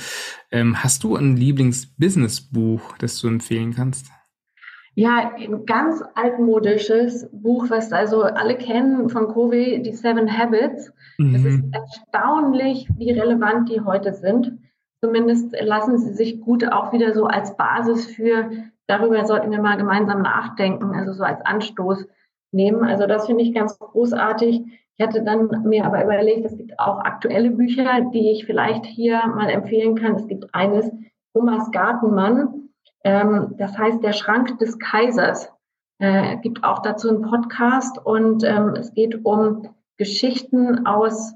Ähm, 0.52 0.82
hast 0.84 1.04
du 1.04 1.16
ein 1.16 1.36
Lieblings-Business-Buch, 1.36 2.98
das 2.98 3.20
du 3.20 3.28
empfehlen 3.28 3.74
kannst? 3.74 4.12
Ja, 4.96 5.32
ein 5.38 5.66
ganz 5.66 6.04
altmodisches 6.16 7.30
Buch, 7.32 7.70
was 7.70 7.92
also 7.92 8.24
alle 8.24 8.58
kennen 8.58 9.10
von 9.10 9.28
Covey, 9.28 9.82
die 9.82 9.94
Seven 9.94 10.38
Habits. 10.38 10.92
Mhm. 11.18 11.36
Es 11.36 11.46
ist 11.46 11.64
erstaunlich, 11.72 12.90
wie 12.98 13.12
relevant 13.12 13.70
die 13.70 13.82
heute 13.82 14.14
sind. 14.14 14.59
Zumindest 15.02 15.56
lassen 15.62 15.98
sie 15.98 16.14
sich 16.14 16.42
gut 16.42 16.70
auch 16.72 16.92
wieder 16.92 17.14
so 17.14 17.26
als 17.26 17.56
Basis 17.56 18.08
für, 18.08 18.50
darüber 18.88 19.26
sollten 19.26 19.52
wir 19.52 19.62
mal 19.62 19.78
gemeinsam 19.78 20.22
nachdenken, 20.22 20.94
also 20.94 21.14
so 21.14 21.24
als 21.24 21.40
Anstoß 21.46 22.06
nehmen. 22.52 22.84
Also 22.84 23.08
das 23.08 23.26
finde 23.26 23.44
ich 23.44 23.54
ganz 23.54 23.80
großartig. 23.80 24.64
Ich 24.98 25.06
hatte 25.06 25.24
dann 25.24 25.64
mir 25.64 25.86
aber 25.86 26.04
überlegt, 26.04 26.46
es 26.46 26.58
gibt 26.58 26.78
auch 26.80 27.00
aktuelle 27.00 27.52
Bücher, 27.52 28.02
die 28.14 28.32
ich 28.32 28.46
vielleicht 28.46 28.86
hier 28.86 29.26
mal 29.28 29.50
empfehlen 29.50 29.96
kann. 29.96 30.16
Es 30.16 30.28
gibt 30.28 30.54
eines, 30.54 30.92
Thomas 31.34 31.72
Gartenmann, 31.72 32.70
ähm, 33.04 33.56
das 33.58 33.78
heißt, 33.78 34.04
der 34.04 34.14
Schrank 34.14 34.58
des 34.60 34.78
Kaisers 34.80 35.52
äh, 36.00 36.38
gibt 36.38 36.64
auch 36.64 36.80
dazu 36.80 37.10
einen 37.10 37.22
Podcast 37.22 37.98
und 38.04 38.44
ähm, 38.44 38.74
es 38.76 38.94
geht 38.94 39.26
um 39.26 39.70
Geschichten 39.98 40.86
aus 40.86 41.36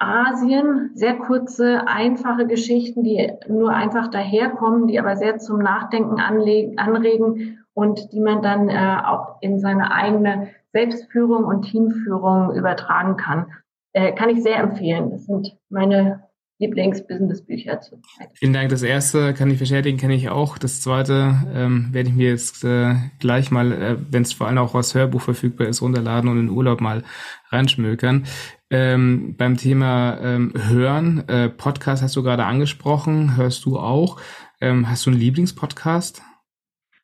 Asien, 0.00 0.90
sehr 0.94 1.14
kurze, 1.16 1.86
einfache 1.86 2.46
Geschichten, 2.46 3.04
die 3.04 3.30
nur 3.48 3.70
einfach 3.70 4.08
daherkommen, 4.10 4.86
die 4.86 4.98
aber 4.98 5.16
sehr 5.16 5.38
zum 5.38 5.58
Nachdenken 5.58 6.18
anregen 6.18 7.58
und 7.74 8.12
die 8.12 8.20
man 8.20 8.42
dann 8.42 8.68
äh, 8.68 8.96
auch 9.04 9.36
in 9.42 9.60
seine 9.60 9.92
eigene 9.92 10.48
Selbstführung 10.72 11.44
und 11.44 11.62
Teamführung 11.62 12.54
übertragen 12.54 13.16
kann. 13.16 13.52
Äh, 13.92 14.12
kann 14.12 14.30
ich 14.30 14.42
sehr 14.42 14.58
empfehlen. 14.58 15.10
Das 15.10 15.26
sind 15.26 15.56
meine 15.68 16.24
Lieblings-Business-Bücher 16.60 17.80
zurzeit. 17.80 18.28
Vielen 18.34 18.52
Dank. 18.52 18.68
Das 18.70 18.82
erste 18.82 19.34
kann 19.34 19.50
ich 19.50 19.58
bestätigen, 19.58 19.98
kenne 19.98 20.14
ich 20.14 20.28
auch. 20.28 20.58
Das 20.58 20.80
zweite 20.80 21.34
ähm, 21.54 21.88
werde 21.92 22.10
ich 22.10 22.14
mir 22.14 22.28
jetzt 22.30 22.64
äh, 22.64 22.94
gleich 23.18 23.50
mal, 23.50 23.72
äh, 23.72 23.96
wenn 24.10 24.22
es 24.22 24.32
vor 24.32 24.46
allem 24.46 24.58
auch 24.58 24.74
als 24.74 24.94
Hörbuch 24.94 25.22
verfügbar 25.22 25.68
ist, 25.68 25.82
runterladen 25.82 26.30
und 26.30 26.38
in 26.38 26.50
Urlaub 26.50 26.80
mal 26.80 27.02
reinschmökern. 27.50 28.24
Ähm, 28.72 29.34
beim 29.36 29.56
Thema 29.56 30.18
ähm, 30.20 30.52
Hören, 30.56 31.28
äh, 31.28 31.48
Podcast 31.48 32.04
hast 32.04 32.14
du 32.14 32.22
gerade 32.22 32.44
angesprochen, 32.44 33.36
hörst 33.36 33.64
du 33.64 33.80
auch. 33.80 34.20
Ähm, 34.60 34.88
hast 34.88 35.06
du 35.06 35.10
einen 35.10 35.18
Lieblingspodcast? 35.18 36.22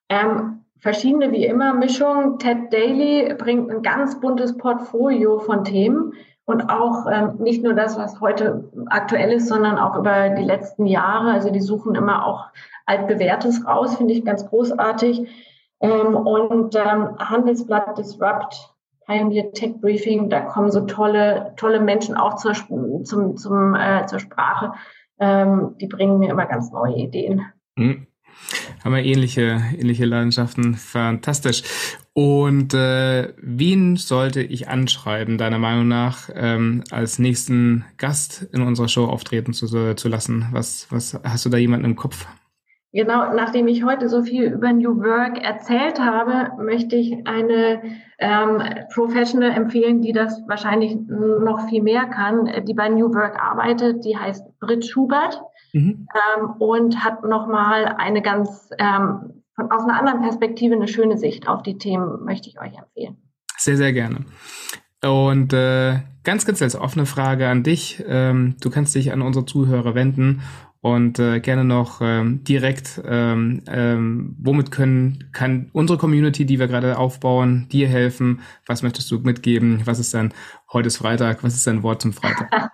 Ähm, 0.08 0.60
verschiedene 0.78 1.32
wie 1.32 1.44
immer 1.44 1.74
Mischung. 1.74 2.38
Ted 2.38 2.72
Daly 2.72 3.34
bringt 3.34 3.68
ein 3.68 3.82
ganz 3.82 4.20
buntes 4.20 4.56
Portfolio 4.56 5.40
von 5.40 5.64
Themen 5.64 6.12
und 6.44 6.70
auch 6.70 7.06
ähm, 7.10 7.38
nicht 7.40 7.64
nur 7.64 7.74
das, 7.74 7.98
was 7.98 8.20
heute 8.20 8.70
aktuell 8.88 9.32
ist, 9.32 9.48
sondern 9.48 9.76
auch 9.76 9.96
über 9.96 10.28
die 10.28 10.44
letzten 10.44 10.86
Jahre. 10.86 11.32
Also 11.32 11.50
die 11.50 11.60
suchen 11.60 11.96
immer 11.96 12.24
auch 12.24 12.44
altbewährtes 12.86 13.66
raus, 13.66 13.96
finde 13.96 14.14
ich 14.14 14.24
ganz 14.24 14.46
großartig. 14.46 15.28
Ähm, 15.80 16.14
und 16.14 16.76
Handelsblatt 16.76 17.98
Disrupt 17.98 18.75
Pioneer 19.06 19.52
Tech 19.52 19.80
Briefing. 19.80 20.28
Da 20.28 20.40
kommen 20.40 20.70
so 20.70 20.80
tolle, 20.80 21.54
tolle 21.56 21.80
Menschen 21.80 22.16
auch 22.16 22.36
zur, 22.36 22.54
zum, 22.54 23.36
zum, 23.36 23.74
äh, 23.74 24.06
zur 24.06 24.18
Sprache. 24.18 24.72
Ähm, 25.18 25.76
die 25.80 25.86
bringen 25.86 26.18
mir 26.18 26.30
immer 26.30 26.46
ganz 26.46 26.70
neue 26.72 26.96
Ideen. 26.96 27.42
Mhm. 27.76 28.06
Haben 28.84 28.94
wir 28.94 29.04
ähnliche, 29.04 29.60
ähnliche 29.76 30.04
Leidenschaften. 30.04 30.74
Fantastisch. 30.74 31.62
Und 32.12 32.74
äh, 32.74 33.32
wen 33.38 33.96
sollte 33.96 34.42
ich 34.42 34.68
anschreiben, 34.68 35.38
deiner 35.38 35.58
Meinung 35.58 35.88
nach, 35.88 36.28
ähm, 36.34 36.84
als 36.90 37.18
nächsten 37.18 37.84
Gast 37.96 38.48
in 38.52 38.62
unserer 38.62 38.88
Show 38.88 39.06
auftreten 39.06 39.52
zu, 39.52 39.94
zu 39.94 40.08
lassen? 40.08 40.46
Was, 40.52 40.86
was 40.90 41.18
hast 41.24 41.44
du 41.44 41.50
da 41.50 41.56
jemanden 41.56 41.86
im 41.86 41.96
Kopf? 41.96 42.26
Genau, 42.92 43.34
nachdem 43.34 43.68
ich 43.68 43.84
heute 43.84 44.08
so 44.08 44.22
viel 44.22 44.44
über 44.44 44.72
New 44.72 44.96
Work 45.02 45.42
erzählt 45.42 46.00
habe, 46.00 46.52
möchte 46.62 46.96
ich 46.96 47.26
eine 47.26 47.82
ähm, 48.18 48.62
Professional 48.94 49.50
empfehlen, 49.50 50.00
die 50.00 50.12
das 50.12 50.40
wahrscheinlich 50.46 50.96
noch 50.96 51.68
viel 51.68 51.82
mehr 51.82 52.06
kann, 52.06 52.50
die 52.66 52.74
bei 52.74 52.88
New 52.88 53.12
Work 53.12 53.38
arbeitet. 53.38 54.04
Die 54.04 54.16
heißt 54.16 54.46
Britt 54.60 54.86
Schubert 54.86 55.42
mhm. 55.74 56.06
ähm, 56.38 56.50
und 56.58 57.04
hat 57.04 57.22
nochmal 57.22 57.96
eine 57.98 58.22
ganz 58.22 58.70
ähm, 58.78 59.42
von, 59.56 59.70
aus 59.70 59.82
einer 59.82 59.98
anderen 59.98 60.22
Perspektive 60.22 60.74
eine 60.74 60.88
schöne 60.88 61.18
Sicht 61.18 61.48
auf 61.48 61.62
die 61.62 61.78
Themen, 61.78 62.24
möchte 62.24 62.48
ich 62.48 62.60
euch 62.60 62.76
empfehlen. 62.76 63.16
Sehr, 63.56 63.76
sehr 63.76 63.92
gerne. 63.92 64.24
Und 65.02 65.52
äh, 65.52 66.00
ganz, 66.24 66.46
ganz 66.46 66.62
als 66.62 66.76
offene 66.76 67.06
Frage 67.06 67.48
an 67.48 67.62
dich. 67.62 68.04
Ähm, 68.06 68.56
du 68.60 68.70
kannst 68.70 68.94
dich 68.94 69.12
an 69.12 69.22
unsere 69.22 69.46
Zuhörer 69.46 69.94
wenden 69.94 70.42
und 70.86 71.18
äh, 71.18 71.40
gerne 71.40 71.64
noch 71.64 72.00
ähm, 72.00 72.44
direkt, 72.44 73.02
ähm, 73.04 73.60
ähm, 73.66 74.36
womit 74.38 74.70
können, 74.70 75.28
kann 75.32 75.68
unsere 75.72 75.98
Community, 75.98 76.46
die 76.46 76.60
wir 76.60 76.68
gerade 76.68 76.96
aufbauen, 76.96 77.66
dir 77.72 77.88
helfen? 77.88 78.40
Was 78.68 78.84
möchtest 78.84 79.10
du 79.10 79.18
mitgeben? 79.18 79.82
Was 79.84 79.98
ist 79.98 80.14
dein, 80.14 80.32
heute 80.72 80.86
ist 80.86 80.98
Freitag, 80.98 81.42
was 81.42 81.56
ist 81.56 81.66
dein 81.66 81.82
Wort 81.82 82.02
zum 82.02 82.12
Freitag? 82.12 82.48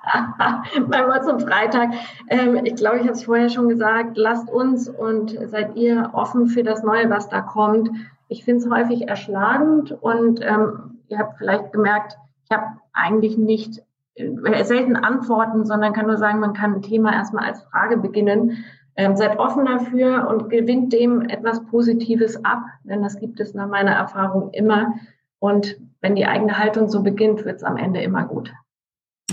mein 0.90 1.06
Wort 1.06 1.24
zum 1.24 1.40
Freitag, 1.40 1.92
ähm, 2.28 2.60
ich 2.62 2.74
glaube, 2.74 2.98
ich 2.98 3.04
habe 3.04 3.12
es 3.12 3.24
vorher 3.24 3.48
schon 3.48 3.70
gesagt, 3.70 4.18
lasst 4.18 4.50
uns 4.50 4.90
und 4.90 5.38
seid 5.46 5.74
ihr 5.76 6.10
offen 6.12 6.48
für 6.48 6.62
das 6.62 6.82
Neue, 6.82 7.08
was 7.08 7.30
da 7.30 7.40
kommt. 7.40 7.88
Ich 8.28 8.44
finde 8.44 8.62
es 8.62 8.70
häufig 8.70 9.08
erschlagend 9.08 9.92
und 10.02 10.40
ähm, 10.42 11.00
ihr 11.08 11.18
habt 11.18 11.38
vielleicht 11.38 11.72
gemerkt, 11.72 12.18
ich 12.44 12.54
habe 12.54 12.66
eigentlich 12.92 13.38
nicht 13.38 13.80
selten 14.14 14.96
antworten, 14.96 15.64
sondern 15.64 15.92
kann 15.92 16.06
nur 16.06 16.18
sagen, 16.18 16.40
man 16.40 16.52
kann 16.52 16.74
ein 16.74 16.82
Thema 16.82 17.12
erstmal 17.12 17.46
als 17.46 17.62
Frage 17.62 17.96
beginnen. 17.96 18.64
Ähm, 18.94 19.16
seid 19.16 19.38
offen 19.38 19.64
dafür 19.64 20.28
und 20.28 20.50
gewinnt 20.50 20.92
dem 20.92 21.22
etwas 21.22 21.64
Positives 21.66 22.44
ab, 22.44 22.62
denn 22.84 23.02
das 23.02 23.18
gibt 23.18 23.40
es 23.40 23.54
nach 23.54 23.68
meiner 23.68 23.92
Erfahrung 23.92 24.50
immer. 24.52 24.94
Und 25.38 25.78
wenn 26.02 26.14
die 26.14 26.26
eigene 26.26 26.58
Haltung 26.58 26.88
so 26.88 27.02
beginnt, 27.02 27.44
wird 27.44 27.56
es 27.56 27.64
am 27.64 27.78
Ende 27.78 28.02
immer 28.02 28.24
gut. 28.24 28.52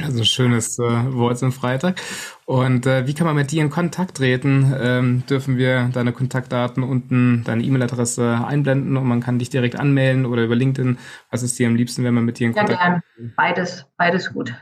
Also 0.01 0.23
schönes 0.23 0.79
äh, 0.79 1.13
Wort 1.13 1.39
zum 1.39 1.51
Freitag. 1.51 1.99
Und 2.45 2.85
äh, 2.85 3.05
wie 3.05 3.13
kann 3.13 3.27
man 3.27 3.35
mit 3.35 3.51
dir 3.51 3.61
in 3.61 3.69
Kontakt 3.69 4.17
treten? 4.17 4.73
Ähm, 4.79 5.23
dürfen 5.29 5.57
wir 5.57 5.89
deine 5.91 6.13
Kontaktdaten 6.13 6.83
unten, 6.83 7.43
deine 7.43 7.63
E-Mail-Adresse 7.63 8.45
einblenden 8.47 8.95
und 8.95 9.07
man 9.07 9.19
kann 9.19 9.39
dich 9.39 9.49
direkt 9.49 9.77
anmelden 9.77 10.25
oder 10.25 10.43
über 10.43 10.55
LinkedIn? 10.55 10.97
Was 11.31 11.43
ist 11.43 11.59
dir 11.59 11.67
am 11.67 11.75
liebsten, 11.75 12.03
wenn 12.03 12.13
man 12.13 12.23
mit 12.23 12.39
dir 12.39 12.47
in 12.47 12.53
Kontakt 12.53 12.79
Ja, 12.79 12.87
gern. 13.17 13.33
Beides, 13.35 13.85
beides 13.97 14.31
gut. 14.31 14.53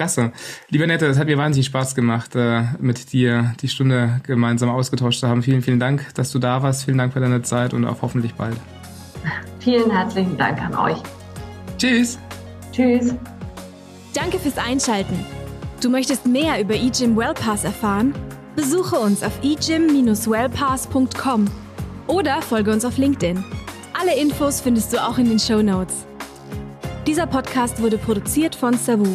Klasse. 0.00 0.32
Lieber 0.70 0.86
Nette, 0.86 1.04
es 1.08 1.18
hat 1.18 1.26
mir 1.26 1.36
wahnsinnig 1.36 1.66
Spaß 1.66 1.94
gemacht, 1.94 2.34
äh, 2.34 2.62
mit 2.78 3.12
dir 3.12 3.52
die 3.60 3.68
Stunde 3.68 4.22
gemeinsam 4.22 4.70
ausgetauscht 4.70 5.20
zu 5.20 5.28
haben. 5.28 5.42
Vielen, 5.42 5.60
vielen 5.60 5.78
Dank, 5.78 6.14
dass 6.14 6.32
du 6.32 6.38
da 6.38 6.62
warst. 6.62 6.86
Vielen 6.86 6.96
Dank 6.96 7.12
für 7.12 7.20
deine 7.20 7.42
Zeit 7.42 7.74
und 7.74 7.84
auch 7.84 8.00
hoffentlich 8.00 8.32
bald. 8.32 8.56
Vielen 9.58 9.90
herzlichen 9.90 10.38
Dank 10.38 10.58
an 10.62 10.74
euch. 10.74 10.96
Tschüss. 11.76 12.18
Tschüss. 12.72 13.14
Danke 14.14 14.38
fürs 14.38 14.56
Einschalten. 14.56 15.22
Du 15.82 15.90
möchtest 15.90 16.26
mehr 16.26 16.58
über 16.62 16.76
eGym 16.76 17.14
Wellpass 17.14 17.64
erfahren? 17.64 18.14
Besuche 18.56 18.96
uns 18.96 19.22
auf 19.22 19.38
egym-wellpass.com 19.42 21.44
oder 22.06 22.40
folge 22.40 22.72
uns 22.72 22.86
auf 22.86 22.96
LinkedIn. 22.96 23.44
Alle 24.00 24.18
Infos 24.18 24.62
findest 24.62 24.94
du 24.94 25.06
auch 25.06 25.18
in 25.18 25.28
den 25.28 25.38
Show 25.38 25.60
Notes. 25.60 26.06
Dieser 27.06 27.26
Podcast 27.26 27.82
wurde 27.82 27.98
produziert 27.98 28.54
von 28.54 28.72
Savu. 28.72 29.14